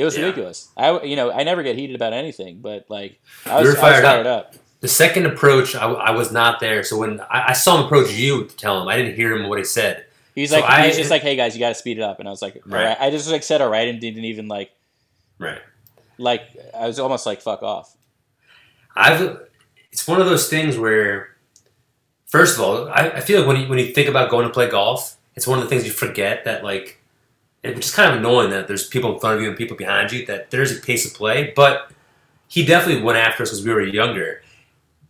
[0.00, 0.24] It was Yeah.
[0.24, 0.68] ridiculous.
[0.76, 3.80] I you know I never get heated about anything, but like I You was, were
[3.80, 4.12] I was fired up.
[4.14, 4.54] fired up.
[4.80, 6.82] The second approach, I, I was not there.
[6.82, 9.48] So when I, I saw him approach you to tell him, I didn't hear him
[9.50, 10.06] what he said.
[10.34, 12.18] He's So like I- he's just like, hey guys, you got to speed it up,
[12.18, 12.84] and I was like, all Right.
[12.86, 12.96] right.
[12.98, 14.70] I just like said all right, and didn't even like
[15.38, 15.60] Right.
[16.18, 16.42] like
[16.74, 17.94] I was almost like fuck off.
[18.96, 19.38] I've.
[19.92, 21.36] It's one of those things where,
[22.26, 24.52] first of all, I, I feel like when you when you think about going to
[24.52, 26.99] play golf, it's one of the things you forget that like,
[27.62, 30.12] it- just kind of annoying that there's people in front of you and people behind
[30.12, 31.52] you that there's a pace of play.
[31.54, 31.90] But
[32.48, 34.42] he definitely went after us because we were younger,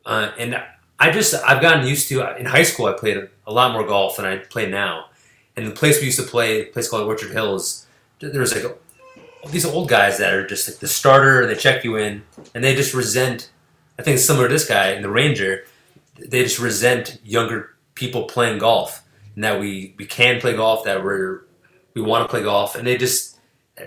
[0.05, 0.63] uh, and
[0.99, 2.37] I just I've gotten used to.
[2.37, 3.17] In high school, I played
[3.47, 5.07] a, lot more golf than I play now,
[5.57, 7.87] and the place we used to play, a place called Orchard Hills,
[8.21, 8.77] there was like
[9.51, 12.23] these old guys that are just like the starter, and they check you in,
[12.55, 13.51] and they just resent.
[13.99, 15.65] I think it's similar to this guy in the Ranger.
[16.19, 19.03] They just resent younger people playing golf,
[19.35, 21.43] and that we we can play golf, that we're
[21.95, 23.39] we want to play golf, and they just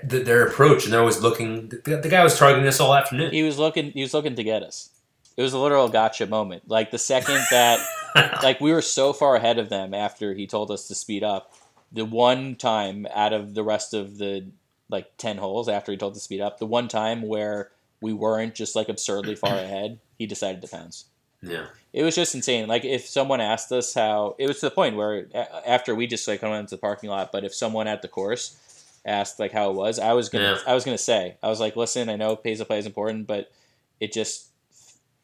[0.10, 1.70] th- their approach, and they're always looking.
[1.70, 3.32] The, the guy was targeting us all afternoon.
[3.32, 4.90] He was looking he was looking to get us.
[5.36, 6.64] It was a literal gotcha moment.
[6.68, 7.80] Like the second that
[8.44, 11.54] like we were so far ahead of them after he told us to speed up.
[11.92, 14.48] The one time out of the rest of the
[14.90, 17.72] like ten holes after he told us to speed up, the one time where
[18.02, 21.06] we weren't just like absurdly far ahead, he decided to pounce.
[21.44, 22.68] Yeah, It was just insane.
[22.68, 25.28] Like if someone asked us how, it was to the point where
[25.66, 28.58] after we just like went into the parking lot, but if someone at the course
[29.06, 30.60] asked like how it was, I was gonna, Yeah.
[30.66, 33.28] I was gonna say, I was like, listen, I know pace to play is important,
[33.28, 33.52] but
[34.00, 34.48] it just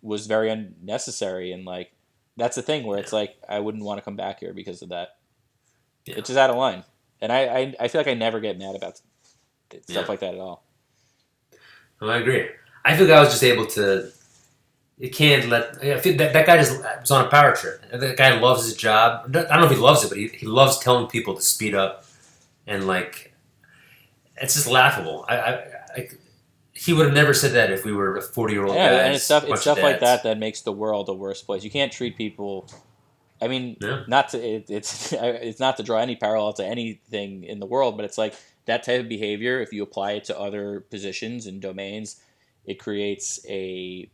[0.01, 1.91] was very unnecessary, and like
[2.37, 4.89] that's the thing where it's like I wouldn't want to come back here because of
[4.89, 5.17] that.
[6.05, 6.15] Yeah.
[6.17, 6.83] It's just out of line,
[7.21, 10.05] and I, I, I feel like I never get mad about stuff Yeah.
[10.07, 10.63] like that at all.
[11.99, 12.47] well, I agree.
[12.85, 14.11] I feel like I was just able to.
[14.99, 15.79] You can't let.
[15.81, 17.81] That that guy just was on a power trip.
[17.91, 19.27] That guy loves his job.
[19.27, 21.73] I don't know if he loves it, but he, he loves telling people to speed
[21.73, 22.03] up,
[22.67, 23.33] and like,
[24.41, 25.25] it's just laughable.
[25.29, 25.51] I, I,
[25.95, 26.09] I
[26.73, 29.03] he would have never said that if we were a forty year old Yeah, guy.
[29.03, 31.63] and it's stuff it's stuff like that that makes the world a worse place.
[31.63, 32.69] You can't treat people.
[33.41, 34.03] I mean, Yeah.
[34.07, 37.95] not to it, it's it's not to draw any parallel to anything in the world,
[37.95, 38.33] but it's like
[38.65, 39.61] that type of behavior.
[39.61, 42.21] If you apply it to other positions and domains,
[42.65, 44.09] it creates a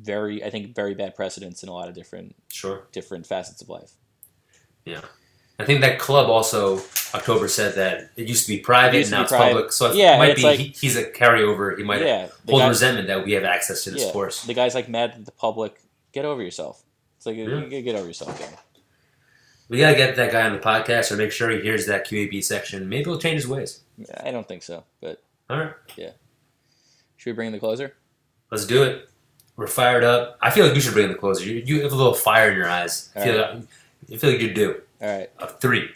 [0.00, 2.86] very, I think, very bad precedents in a lot of different Sure.
[2.92, 3.92] different facets of life.
[4.84, 5.00] Yeah.
[5.58, 6.82] I think that club also
[7.14, 9.72] October said that it used to be private now it's public.
[9.72, 11.76] So it Yeah, might be like- he, he's a carryover.
[11.78, 14.42] He might yeah, hold guy- resentment that we have access to this yeah, course.
[14.44, 15.80] The guy's like mad at the public.
[16.12, 16.82] Get over yourself.
[17.16, 17.64] It's like Yeah.
[17.64, 18.48] you get over yourself, guy.
[19.68, 22.42] We gotta get that guy on the podcast or make sure he hears that QAB
[22.44, 22.88] section.
[22.88, 23.80] Maybe he'll change his ways.
[24.22, 26.10] I don't think so, but All right, Yeah.
[27.16, 27.96] should we bring in the closer?
[28.52, 29.08] let's do it.
[29.56, 30.38] We're fired up.
[30.42, 31.44] I feel like you should bring in the closer.
[31.44, 33.10] You, you have a little fire in your eyes.
[33.16, 33.62] I feel, like,
[34.12, 34.82] I feel like you do.
[35.00, 35.30] All right.
[35.38, 35.90] A three,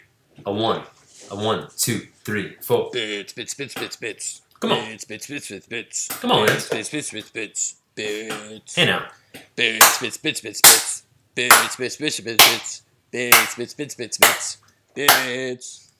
[0.45, 0.83] a one,
[1.29, 2.89] a one, two, three, four.
[2.91, 4.41] Bits, bits, bits, bits, bits.
[4.59, 4.85] Come on.
[4.85, 6.07] Bits, bits, bits, bits, bits.
[6.07, 7.75] Come on, Bits, bits, bits, bits, bits.
[7.93, 8.75] Bits.
[8.75, 9.07] Hey now.
[9.55, 11.03] Bits, bits, bits, bits, bits.
[11.35, 12.81] Bits, bits, bits, bits, bits.
[13.11, 14.57] Bits, bits, bits, bits, bits.
[14.95, 15.91] Bits.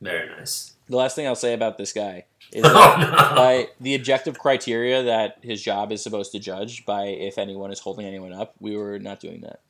[0.00, 0.74] Very nice.
[0.88, 3.36] The last thing I'll say about this guy is Oh that no.
[3.36, 7.78] by the objective criteria that his job is supposed to judge by if anyone is
[7.80, 9.60] holding anyone up, we were not doing that.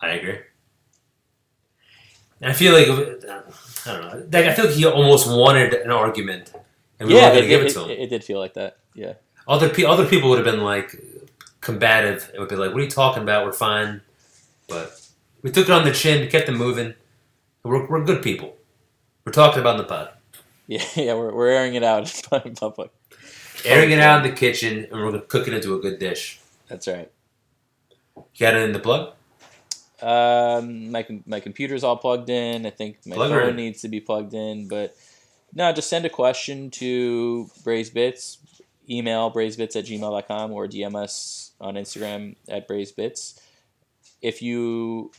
[0.00, 0.38] I agree.
[2.40, 4.00] I feel like I don't
[4.32, 4.38] know.
[4.38, 6.52] Like I feel like he almost wanted an argument,
[6.98, 7.90] and we yeah, weren't it, going to give it, it to him.
[7.90, 8.78] it- it did feel like that.
[8.94, 9.12] Yeah.
[9.46, 10.96] Other pe- other people would have been like
[11.60, 12.30] combative.
[12.34, 13.44] It would be like, "What are you talking about?
[13.46, 14.00] We're fine."
[14.68, 15.00] But
[15.42, 16.94] we took it on the chin, kept them moving.
[17.64, 18.56] We're, we're good people.
[19.24, 20.10] We're talking about in the pod,
[20.66, 22.90] Yeah, yeah, we're, we're airing it out in public.
[23.64, 26.40] airing it out in the kitchen, and we're gonna cook it into a good dish.
[26.68, 27.10] That's right.
[28.16, 29.14] You got it in the plug.
[30.00, 32.66] Um, my my computer's all plugged in.
[32.66, 33.56] I think my Plug phone in.
[33.56, 34.96] needs to be plugged in, but
[35.54, 38.38] no, just send a question to Braised Bits.
[38.90, 43.40] Email braisebits at gmail.com or DM us on Instagram at Braised Bits.
[44.20, 45.12] If you,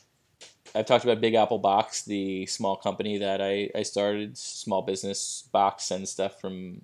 [0.76, 5.48] I've talked about Big Apple Box, the small company that I, I started, small business
[5.52, 6.82] box, and stuff from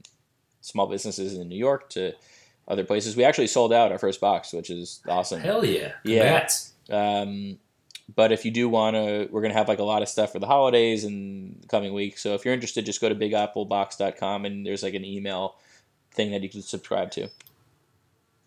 [0.61, 2.13] small businesses in New York to
[2.67, 3.15] other places.
[3.15, 5.39] We actually sold out our first box, which is awesome.
[5.39, 5.93] Hell yeah!
[6.03, 6.47] Yeah.
[6.89, 7.57] Um,
[8.15, 10.31] but if you do want to, we're going to have like a lot of stuff
[10.31, 12.21] for the holidays and coming weeks.
[12.21, 15.55] So if you're interested, just go to bigapplebox.com and there's like an email
[16.13, 17.29] thing that you can subscribe to.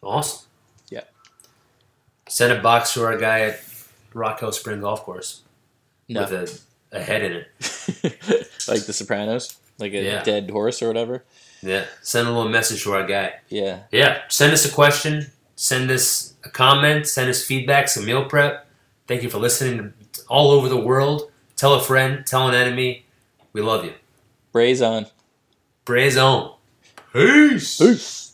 [0.02, 0.48] Awesome.
[0.90, 1.05] Yeah.
[2.28, 3.60] Send a box to our guy at
[4.14, 5.43] Rock Hill Spring Golf Course
[6.09, 6.22] No.
[6.22, 6.32] with
[6.93, 7.47] a, a head in it.
[8.68, 10.22] like The Sopranos, like a Yeah.
[10.22, 11.24] dead horse or whatever.
[11.62, 11.84] Yeah.
[12.02, 13.34] Send a little message to our guy.
[13.48, 13.84] Yeah.
[13.93, 14.22] Yeah.
[14.28, 15.26] Send us a question.
[15.55, 18.66] Send us a comment, send us feedback, some meal prep.
[19.06, 19.93] Thank you for listening
[20.28, 21.30] all over the world.
[21.56, 23.05] Tell a friend, tell an enemy.
[23.52, 23.93] We love you.
[24.51, 25.06] Braise on.
[25.84, 26.55] Braise on.
[27.12, 27.78] Peace.
[27.78, 28.32] Peace.